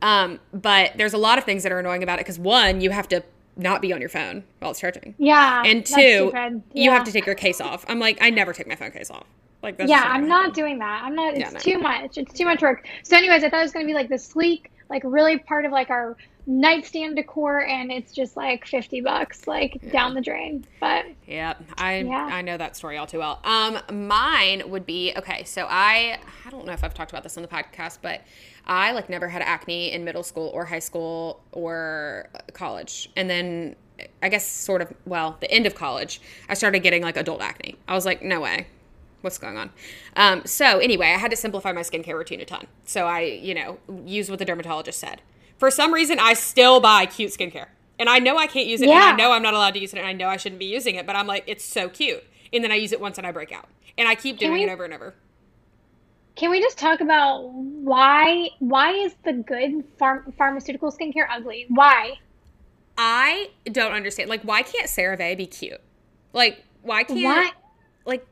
Um, 0.02 0.40
but 0.52 0.92
there's 0.96 1.12
a 1.12 1.18
lot 1.18 1.38
of 1.38 1.44
things 1.44 1.62
that 1.62 1.72
are 1.72 1.78
annoying 1.78 2.02
about 2.02 2.18
it 2.18 2.24
because 2.24 2.38
one, 2.38 2.80
you 2.80 2.90
have 2.90 3.08
to 3.08 3.22
not 3.60 3.82
be 3.82 3.92
on 3.92 4.00
your 4.00 4.08
phone 4.08 4.44
while 4.58 4.70
it's 4.70 4.80
charging, 4.80 5.14
yeah. 5.18 5.62
and 5.64 5.84
two, 5.84 6.30
stupid. 6.30 6.62
you 6.72 6.90
have 6.90 7.04
to 7.04 7.12
take 7.12 7.26
your 7.26 7.34
case 7.34 7.60
off. 7.60 7.84
I'm 7.88 7.98
like, 7.98 8.18
I 8.20 8.30
never 8.30 8.52
take 8.52 8.66
my 8.66 8.76
phone 8.76 8.90
case 8.90 9.10
off. 9.10 9.26
Like, 9.62 9.76
that's 9.76 9.90
yeah, 9.90 10.04
I'm 10.06 10.26
not 10.26 10.54
doing 10.54 10.78
that. 10.78 11.02
I'm 11.04 11.14
not. 11.14 11.36
Yeah, 11.36 11.50
no. 11.50 11.58
too 11.58 11.78
much. 11.78 12.16
It's 12.16 12.32
too 12.32 12.44
much 12.44 12.62
work. 12.62 12.86
So, 13.02 13.16
anyways, 13.16 13.44
I 13.44 13.50
thought 13.50 13.60
it 13.60 13.64
was 13.64 13.72
gonna 13.72 13.86
be 13.86 13.94
like 13.94 14.08
this 14.08 14.24
sleek, 14.24 14.70
like 14.88 15.02
really 15.04 15.38
part 15.38 15.64
of 15.64 15.72
like 15.72 15.90
our 15.90 16.16
nightstand 16.46 17.16
decor, 17.16 17.64
and 17.64 17.90
it's 17.90 18.12
just 18.12 18.36
like 18.36 18.66
fifty 18.66 19.00
bucks, 19.00 19.46
like 19.46 19.80
down 19.92 20.14
the 20.14 20.20
drain. 20.20 20.64
But 20.80 21.06
Yep, 21.26 21.62
I 21.78 21.98
Yeah. 21.98 22.28
I 22.30 22.42
know 22.42 22.56
that 22.56 22.76
story 22.76 22.96
all 22.96 23.06
too 23.06 23.18
well. 23.18 23.40
Um, 23.44 23.78
mine 24.08 24.62
would 24.70 24.86
be 24.86 25.12
okay. 25.16 25.44
So 25.44 25.66
I 25.68 26.18
I 26.46 26.50
don't 26.50 26.66
know 26.66 26.72
if 26.72 26.82
I've 26.84 26.94
talked 26.94 27.10
about 27.10 27.22
this 27.22 27.36
on 27.36 27.42
the 27.42 27.48
podcast, 27.48 27.98
but 28.02 28.22
I 28.66 28.92
like 28.92 29.08
never 29.08 29.28
had 29.28 29.42
acne 29.42 29.92
in 29.92 30.04
middle 30.04 30.22
school 30.22 30.50
or 30.54 30.64
high 30.64 30.78
school 30.78 31.42
or 31.52 32.28
college, 32.52 33.10
and 33.16 33.28
then 33.28 33.76
I 34.22 34.28
guess 34.28 34.46
sort 34.46 34.82
of 34.82 34.92
well 35.06 35.36
the 35.40 35.50
end 35.50 35.66
of 35.66 35.74
college 35.74 36.20
I 36.48 36.54
started 36.54 36.80
getting 36.80 37.02
like 37.02 37.16
adult 37.16 37.42
acne. 37.42 37.76
I 37.86 37.94
was 37.94 38.06
like, 38.06 38.22
no 38.22 38.40
way. 38.40 38.66
What's 39.22 39.36
going 39.36 39.58
on? 39.58 39.70
Um, 40.16 40.46
so 40.46 40.78
anyway, 40.78 41.08
I 41.08 41.18
had 41.18 41.30
to 41.30 41.36
simplify 41.36 41.72
my 41.72 41.82
skincare 41.82 42.14
routine 42.14 42.40
a 42.40 42.46
ton. 42.46 42.66
So 42.84 43.06
I, 43.06 43.20
you 43.20 43.54
know, 43.54 43.78
use 44.06 44.30
what 44.30 44.38
the 44.38 44.46
dermatologist 44.46 44.98
said. 44.98 45.20
For 45.60 45.70
some 45.70 45.92
reason, 45.92 46.18
I 46.18 46.32
still 46.32 46.80
buy 46.80 47.06
cute 47.06 47.32
skincare. 47.32 47.66
And 47.98 48.08
I 48.08 48.18
know 48.18 48.38
I 48.38 48.46
can't 48.46 48.66
use 48.66 48.80
it, 48.80 48.88
and 48.88 48.98
I 48.98 49.14
know 49.14 49.30
I'm 49.30 49.42
not 49.42 49.52
allowed 49.52 49.74
to 49.74 49.78
use 49.80 49.92
it, 49.92 49.98
and 49.98 50.08
I 50.08 50.14
know 50.14 50.26
I 50.26 50.38
shouldn't 50.38 50.58
be 50.58 50.64
using 50.64 50.94
it, 50.94 51.06
but 51.06 51.16
I'm 51.16 51.26
like, 51.26 51.44
it's 51.46 51.62
so 51.64 51.90
cute. 51.90 52.24
And 52.50 52.64
then 52.64 52.72
I 52.72 52.76
use 52.76 52.92
it 52.92 53.00
once 53.00 53.18
and 53.18 53.26
I 53.26 53.30
break 53.30 53.52
out. 53.52 53.68
And 53.98 54.08
I 54.08 54.14
keep 54.14 54.38
doing 54.38 54.54
we- 54.54 54.64
it 54.64 54.70
over 54.70 54.84
and 54.84 54.94
over. 54.94 55.14
can 56.34 56.50
we 56.50 56.60
just 56.60 56.78
talk 56.78 57.02
about 57.02 57.50
why 57.52 58.48
why 58.60 58.92
is 58.92 59.14
the 59.24 59.34
good 59.34 59.84
pharm- 59.98 60.34
pharmaceutical 60.36 60.90
skincare 60.90 61.26
ugly? 61.30 61.66
Why? 61.68 62.14
I 62.96 63.50
don't 63.70 63.92
understand. 63.92 64.30
Like, 64.30 64.42
why 64.42 64.62
can't 64.62 64.86
CeraVe 64.86 65.36
be 65.36 65.46
cute? 65.46 65.80
Like, 66.32 66.64
why 66.82 67.02
can't, 67.04 67.20
Why? 67.22 67.50
like, 68.06 68.26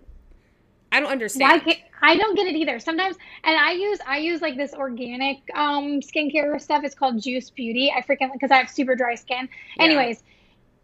I 0.92 1.00
don't 1.00 1.10
understand. 1.10 1.52
Why 1.52 1.58
can't 1.58 1.78
I 2.00 2.16
don't 2.16 2.36
get 2.36 2.46
it 2.46 2.54
either. 2.54 2.78
Sometimes, 2.78 3.16
and 3.44 3.56
I 3.56 3.72
use 3.72 3.98
I 4.06 4.18
use 4.18 4.40
like 4.40 4.56
this 4.56 4.74
organic 4.74 5.38
um 5.54 6.00
skincare 6.00 6.60
stuff. 6.60 6.84
It's 6.84 6.94
called 6.94 7.20
Juice 7.22 7.50
Beauty. 7.50 7.92
I 7.94 8.02
freaking 8.02 8.32
because 8.32 8.50
I 8.50 8.56
have 8.56 8.70
super 8.70 8.94
dry 8.94 9.14
skin. 9.14 9.48
Yeah. 9.76 9.84
Anyways, 9.84 10.22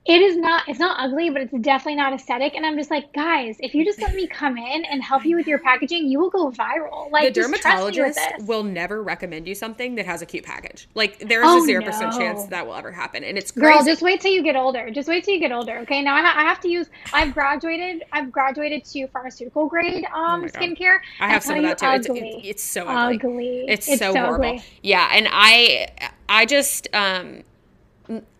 it 0.07 0.21
is 0.21 0.37
not 0.37 0.69
it's 0.69 0.79
not 0.79 0.97
ugly, 1.01 1.31
but 1.31 1.41
it's 1.43 1.53
definitely 1.63 1.97
not 1.97 2.13
aesthetic. 2.13 2.55
And 2.55 2.67
I'm 2.67 2.77
just 2.77 2.91
like, 2.91 3.13
guys, 3.15 3.57
if 3.61 3.75
you 3.75 3.85
just 3.87 4.01
let 4.03 4.15
me 4.15 4.27
come 4.27 4.59
in 4.59 4.85
and 4.85 5.03
help 5.03 5.25
you 5.25 5.35
with 5.37 5.47
your 5.47 5.59
packaging, 5.59 6.09
you 6.09 6.21
will 6.21 6.29
go 6.31 6.51
viral. 6.51 7.11
Like 7.11 7.25
the 7.25 7.31
just 7.31 7.55
trust 7.63 7.89
me 7.89 8.01
with 8.03 8.15
dermatologist 8.17 8.47
will 8.47 8.63
never 8.63 9.03
recommend 9.03 9.49
you 9.49 9.55
something 9.55 9.95
that 9.95 10.05
has 10.05 10.21
a 10.21 10.27
cute 10.27 10.45
package. 10.45 10.89
Like 10.95 11.19
there's 11.21 11.47
Oh, 11.47 11.63
a 11.63 11.67
zero 11.67 11.83
percent 11.83 12.13
no. 12.13 12.19
chance 12.19 12.45
that 12.47 12.67
will 12.67 12.75
ever 12.75 12.93
happen, 12.93 13.25
and 13.25 13.39
it's 13.39 13.51
Girl, 13.51 13.83
just 13.83 14.03
wait 14.03 14.21
till 14.21 14.33
you 14.33 14.43
get 14.43 14.57
older. 14.57 14.91
Just 14.91 15.09
wait 15.09 15.25
till 15.25 15.35
you 15.35 15.41
get 15.41 15.53
older. 15.53 15.79
Okay. 15.79 16.03
Now 16.03 16.17
I, 16.17 16.21
ha- 16.23 16.35
I 16.37 16.43
have 16.45 16.61
to 16.61 16.69
use. 16.69 16.89
I've 17.13 17.33
graduated. 17.33 18.05
I've 18.13 18.31
graduated 18.31 18.85
to 18.87 19.07
pharmaceutical 19.09 19.67
grade 19.69 20.05
um 20.15 20.45
Oh 20.45 20.49
skincare. 20.49 20.99
I 21.21 21.29
have 21.29 21.43
some 21.43 21.57
of 21.57 21.63
that 21.63 21.79
too. 21.79 21.87
It's, 21.93 22.09
ugly. 22.11 22.31
it's, 22.45 22.49
it's 22.49 22.63
so 22.63 22.87
ugly. 22.89 23.17
ugly. 23.17 23.65
It's, 23.69 23.99
so, 23.99 24.15
horrible. 24.15 24.47
ugly. 24.47 24.65
Yeah, 24.83 25.09
and 25.13 25.29
I 25.31 25.89
I 26.29 26.45
just 26.47 26.89
um 26.95 27.43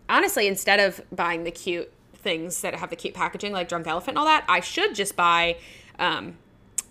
honestly 0.09 0.47
instead 0.47 0.79
of 0.79 1.01
buying 1.11 1.43
the 1.43 1.51
cute 1.51 1.91
things 2.15 2.61
that 2.61 2.75
have 2.75 2.89
the 2.89 2.95
cute 2.95 3.13
packaging 3.13 3.51
like 3.53 3.67
Drunk 3.67 3.87
Elephant 3.87 4.09
and 4.09 4.17
all 4.19 4.25
that, 4.25 4.45
I 4.47 4.59
should 4.59 4.95
just 4.95 5.15
buy 5.15 5.57
um 5.99 6.37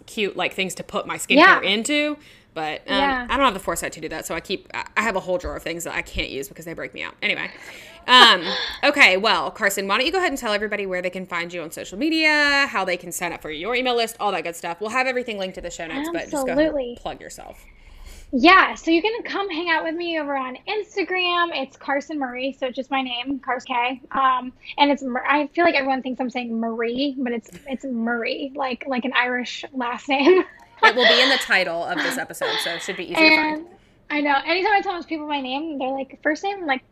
cute 0.06 0.36
like 0.36 0.52
things 0.54 0.74
to 0.76 0.82
put 0.84 1.06
my 1.06 1.16
skincare 1.16 1.36
Yeah. 1.36 1.60
into. 1.62 2.16
But 2.52 2.82
um, 2.86 2.96
Yeah. 2.96 3.26
I 3.28 3.36
don't 3.36 3.44
have 3.46 3.54
the 3.54 3.58
foresight 3.60 3.92
to 3.94 4.00
do 4.00 4.08
that, 4.10 4.26
so 4.26 4.34
I 4.34 4.38
keep. 4.40 4.68
I 4.72 5.02
have 5.02 5.16
a 5.16 5.20
whole 5.20 5.38
drawer 5.38 5.56
of 5.56 5.62
things 5.64 5.82
that 5.84 5.94
I 5.94 6.02
can't 6.02 6.30
use 6.30 6.48
because 6.48 6.64
they 6.64 6.72
break 6.72 6.94
me 6.94 7.02
out. 7.02 7.14
Anyway, 7.20 7.50
um, 8.06 8.44
okay. 8.84 9.16
Well, 9.16 9.50
Carson, 9.50 9.88
why 9.88 9.96
don't 9.96 10.06
you 10.06 10.12
go 10.12 10.18
ahead 10.18 10.30
and 10.30 10.38
tell 10.38 10.52
everybody 10.52 10.86
where 10.86 11.02
they 11.02 11.10
can 11.10 11.26
find 11.26 11.52
you 11.52 11.62
on 11.62 11.72
social 11.72 11.98
media, 11.98 12.66
how 12.70 12.84
they 12.84 12.96
can 12.96 13.10
sign 13.10 13.32
up 13.32 13.42
for 13.42 13.50
your 13.50 13.74
email 13.74 13.96
list, 13.96 14.16
all 14.20 14.30
that 14.30 14.44
good 14.44 14.54
stuff. 14.54 14.80
We'll 14.80 14.90
have 14.90 15.08
everything 15.08 15.36
linked 15.36 15.56
to 15.56 15.62
the 15.62 15.70
show 15.70 15.88
notes, 15.88 16.08
but 16.12 16.30
just 16.30 16.46
go 16.46 16.94
plug 16.96 17.20
yourself. 17.20 17.64
Yeah, 18.36 18.74
so 18.74 18.90
you 18.90 19.00
can 19.00 19.22
come 19.22 19.48
hang 19.48 19.70
out 19.70 19.84
with 19.84 19.94
me 19.94 20.18
over 20.18 20.36
on 20.36 20.58
Instagram. 20.66 21.50
It's 21.54 21.76
Carson 21.76 22.18
Murray, 22.18 22.56
so 22.58 22.68
just 22.68 22.90
my 22.90 23.00
name, 23.00 23.38
Carson 23.38 23.76
K. 23.76 24.00
Um, 24.10 24.52
and 24.76 24.90
it's 24.90 25.04
I 25.24 25.48
feel 25.54 25.64
like 25.64 25.76
everyone 25.76 26.02
thinks 26.02 26.20
I'm 26.20 26.30
saying 26.30 26.58
Marie, 26.58 27.14
but 27.16 27.32
it's 27.32 27.48
it's 27.68 27.84
Murray, 27.84 28.50
like 28.56 28.86
like 28.88 29.04
an 29.04 29.12
Irish 29.14 29.64
last 29.72 30.08
name. 30.08 30.42
It 30.82 30.96
will 30.96 31.06
be 31.06 31.22
in 31.22 31.30
the 31.30 31.38
title 31.38 31.82
of 31.84 31.96
this 31.96 32.18
episode, 32.18 32.58
so 32.62 32.70
it 32.74 32.82
should 32.82 32.96
be 32.96 33.04
easy 33.04 33.14
to 33.14 33.20
and 33.20 33.64
find. 33.64 33.76
I 34.10 34.20
know. 34.20 34.36
Anytime 34.44 34.72
I 34.74 34.80
tell 34.82 35.02
people 35.04 35.26
my 35.26 35.40
name, 35.40 35.78
they're 35.78 35.92
like, 35.92 36.18
first 36.22 36.42
name? 36.42 36.58
I'm 36.58 36.66
like, 36.66 36.82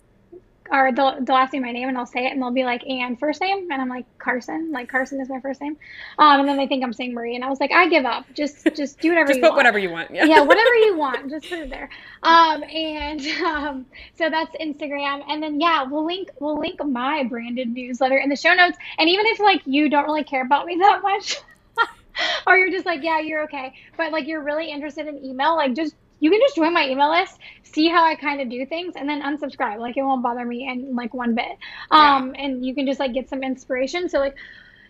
or 0.72 0.90
they'll, 0.90 1.22
they'll 1.22 1.36
ask 1.36 1.52
me 1.52 1.60
my 1.60 1.70
name 1.70 1.88
and 1.88 1.98
I'll 1.98 2.06
say 2.06 2.24
it 2.24 2.32
and 2.32 2.40
they'll 2.40 2.50
be 2.50 2.64
like, 2.64 2.82
and 2.86 3.18
first 3.18 3.42
name? 3.42 3.70
And 3.70 3.80
I'm 3.80 3.90
like, 3.90 4.06
Carson. 4.18 4.72
Like, 4.72 4.88
Carson 4.88 5.20
is 5.20 5.28
my 5.28 5.38
first 5.40 5.60
name. 5.60 5.76
Um, 6.18 6.40
and 6.40 6.48
then 6.48 6.56
they 6.56 6.66
think 6.66 6.82
I'm 6.82 6.94
saying 6.94 7.12
Marie. 7.12 7.34
And 7.34 7.44
I 7.44 7.50
was 7.50 7.60
like, 7.60 7.72
I 7.72 7.88
give 7.88 8.06
up. 8.06 8.24
Just 8.34 8.64
just 8.74 8.98
do 8.98 9.10
whatever 9.10 9.10
you 9.10 9.18
want. 9.18 9.28
just 9.28 9.36
you 9.36 9.42
put 9.42 9.48
want. 9.48 9.56
whatever 9.56 9.78
you 9.78 9.90
want. 9.90 10.10
Yeah. 10.10 10.24
yeah, 10.24 10.40
whatever 10.40 10.74
you 10.74 10.96
want. 10.98 11.30
Just 11.30 11.48
put 11.50 11.58
it 11.58 11.70
there. 11.70 11.90
Um, 12.22 12.62
and 12.64 13.20
um, 13.44 13.86
so 14.16 14.30
that's 14.30 14.56
Instagram. 14.56 15.22
And 15.28 15.42
then, 15.42 15.60
yeah, 15.60 15.82
we'll 15.82 16.06
link, 16.06 16.30
we'll 16.40 16.58
link 16.58 16.82
my 16.82 17.24
branded 17.24 17.68
newsletter 17.68 18.16
in 18.16 18.30
the 18.30 18.36
show 18.36 18.54
notes. 18.54 18.78
And 18.98 19.10
even 19.10 19.26
if 19.26 19.40
like 19.40 19.60
you 19.66 19.90
don't 19.90 20.06
really 20.06 20.24
care 20.24 20.42
about 20.42 20.64
me 20.64 20.76
that 20.80 21.02
much, 21.02 21.36
or 22.46 22.56
you're 22.56 22.70
just 22.70 22.86
like, 22.86 23.02
yeah, 23.02 23.20
you're 23.20 23.42
okay. 23.44 23.74
But 23.96 24.12
like 24.12 24.26
you're 24.26 24.42
really 24.42 24.70
interested 24.70 25.06
in 25.06 25.22
email, 25.24 25.56
like 25.56 25.74
just 25.74 25.94
you 26.22 26.30
can 26.30 26.40
just 26.40 26.54
join 26.54 26.72
my 26.72 26.88
email 26.88 27.10
list, 27.10 27.40
see 27.64 27.88
how 27.88 28.04
I 28.04 28.14
kind 28.14 28.40
of 28.40 28.48
do 28.48 28.64
things, 28.64 28.94
and 28.94 29.08
then 29.08 29.22
unsubscribe. 29.22 29.80
Like 29.80 29.96
it 29.96 30.04
won't 30.04 30.22
bother 30.22 30.44
me 30.44 30.68
in 30.68 30.94
like 30.94 31.12
one 31.12 31.34
bit. 31.34 31.58
Um, 31.90 32.32
yeah. 32.32 32.44
and 32.44 32.64
you 32.64 32.76
can 32.76 32.86
just 32.86 33.00
like 33.00 33.12
get 33.12 33.28
some 33.28 33.42
inspiration. 33.42 34.08
So 34.08 34.20
like, 34.20 34.36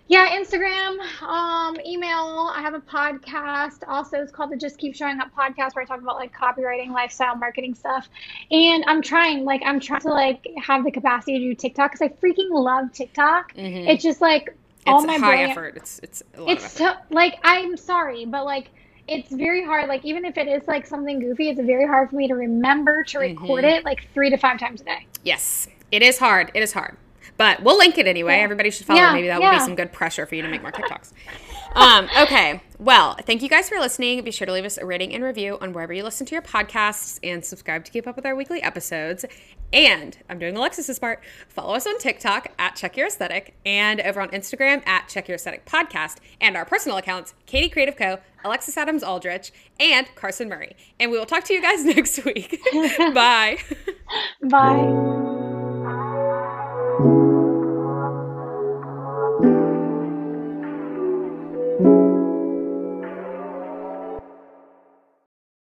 yeah, 0.08 0.38
Instagram, 0.38 0.98
um, 1.22 1.78
email. 1.86 2.52
I 2.54 2.60
have 2.60 2.74
a 2.74 2.80
podcast. 2.80 3.82
Also, 3.88 4.20
it's 4.20 4.30
called 4.30 4.52
the 4.52 4.58
Just 4.58 4.76
Keep 4.76 4.94
Showing 4.94 5.20
Up 5.20 5.34
podcast, 5.34 5.74
where 5.74 5.82
I 5.82 5.86
talk 5.86 6.02
about 6.02 6.16
like 6.16 6.34
copywriting, 6.36 6.90
lifestyle, 6.90 7.34
marketing 7.34 7.74
stuff. 7.74 8.10
And 8.50 8.84
I'm 8.86 9.00
trying, 9.00 9.46
like, 9.46 9.62
I'm 9.64 9.80
trying 9.80 10.02
to 10.02 10.10
like 10.10 10.46
have 10.62 10.84
the 10.84 10.90
capacity 10.90 11.38
to 11.38 11.44
do 11.46 11.54
TikTok 11.54 11.92
because 11.92 12.02
I 12.02 12.08
freaking 12.08 12.50
love 12.50 12.92
TikTok. 12.92 13.54
Mm-hmm. 13.54 13.88
It's 13.88 14.02
just 14.02 14.20
like 14.20 14.48
it's 14.48 14.86
all 14.86 15.06
my 15.06 15.16
high 15.16 15.44
effort. 15.44 15.78
It's 15.78 15.98
it's 16.02 16.22
it's 16.36 16.72
so, 16.72 16.92
like 17.10 17.38
I'm 17.42 17.78
sorry, 17.78 18.26
but 18.26 18.44
like 18.44 18.68
it's 19.08 19.32
very 19.32 19.64
hard. 19.64 19.88
Like 19.88 20.04
even 20.04 20.24
if 20.24 20.38
it 20.38 20.48
is 20.48 20.66
like 20.68 20.86
something 20.86 21.20
goofy, 21.20 21.50
it's 21.50 21.60
very 21.60 21.86
hard 21.86 22.10
for 22.10 22.16
me 22.16 22.28
to 22.28 22.34
remember 22.34 23.02
to 23.04 23.18
record 23.18 23.64
mm-hmm. 23.64 23.76
it 23.76 23.84
like 23.84 24.08
three 24.14 24.30
to 24.30 24.36
five 24.36 24.58
times 24.58 24.80
a 24.80 24.84
day. 24.84 25.06
Yes, 25.24 25.68
it 25.90 26.02
is 26.02 26.18
hard. 26.18 26.50
It 26.54 26.62
is 26.62 26.72
hard, 26.72 26.96
but 27.36 27.62
we'll 27.62 27.78
link 27.78 27.98
it 27.98 28.06
anyway. 28.06 28.36
Yeah. 28.36 28.44
Everybody 28.44 28.70
should 28.70 28.86
follow. 28.86 29.00
Yeah, 29.00 29.12
Maybe 29.12 29.28
that 29.28 29.40
yeah. 29.40 29.52
will 29.52 29.58
be 29.58 29.64
some 29.64 29.74
good 29.74 29.92
pressure 29.92 30.26
for 30.26 30.34
you 30.34 30.42
to 30.42 30.48
make 30.48 30.62
more 30.62 30.72
TikToks. 30.72 31.12
Um, 31.74 32.08
okay. 32.18 32.62
Well, 32.78 33.14
thank 33.26 33.42
you 33.42 33.48
guys 33.48 33.68
for 33.68 33.78
listening. 33.78 34.22
Be 34.24 34.30
sure 34.30 34.46
to 34.46 34.52
leave 34.52 34.64
us 34.64 34.76
a 34.76 34.84
rating 34.84 35.14
and 35.14 35.22
review 35.22 35.56
on 35.60 35.72
wherever 35.72 35.92
you 35.92 36.02
listen 36.02 36.26
to 36.26 36.34
your 36.34 36.42
podcasts 36.42 37.20
and 37.22 37.44
subscribe 37.44 37.84
to 37.84 37.92
keep 37.92 38.06
up 38.06 38.16
with 38.16 38.26
our 38.26 38.34
weekly 38.34 38.60
episodes. 38.62 39.24
And 39.72 40.18
I'm 40.28 40.38
doing 40.38 40.56
Alexis's 40.56 40.98
part. 40.98 41.22
Follow 41.48 41.74
us 41.74 41.86
on 41.86 41.98
TikTok 41.98 42.48
at 42.58 42.74
Check 42.74 42.96
Your 42.96 43.06
Aesthetic 43.06 43.54
and 43.64 44.00
over 44.00 44.20
on 44.20 44.28
Instagram 44.30 44.86
at 44.86 45.08
Check 45.08 45.28
Your 45.28 45.36
Aesthetic 45.36 45.64
Podcast 45.64 46.16
and 46.40 46.56
our 46.56 46.64
personal 46.64 46.98
accounts, 46.98 47.34
Katie 47.46 47.68
Creative 47.68 47.96
Co., 47.96 48.18
Alexis 48.44 48.76
Adams 48.76 49.02
Aldrich, 49.04 49.52
and 49.78 50.12
Carson 50.16 50.48
Murray. 50.48 50.74
And 50.98 51.10
we 51.10 51.18
will 51.18 51.26
talk 51.26 51.44
to 51.44 51.54
you 51.54 51.62
guys 51.62 51.84
next 51.84 52.24
week. 52.24 52.60
Bye. 53.14 53.58
Bye. 54.42 55.38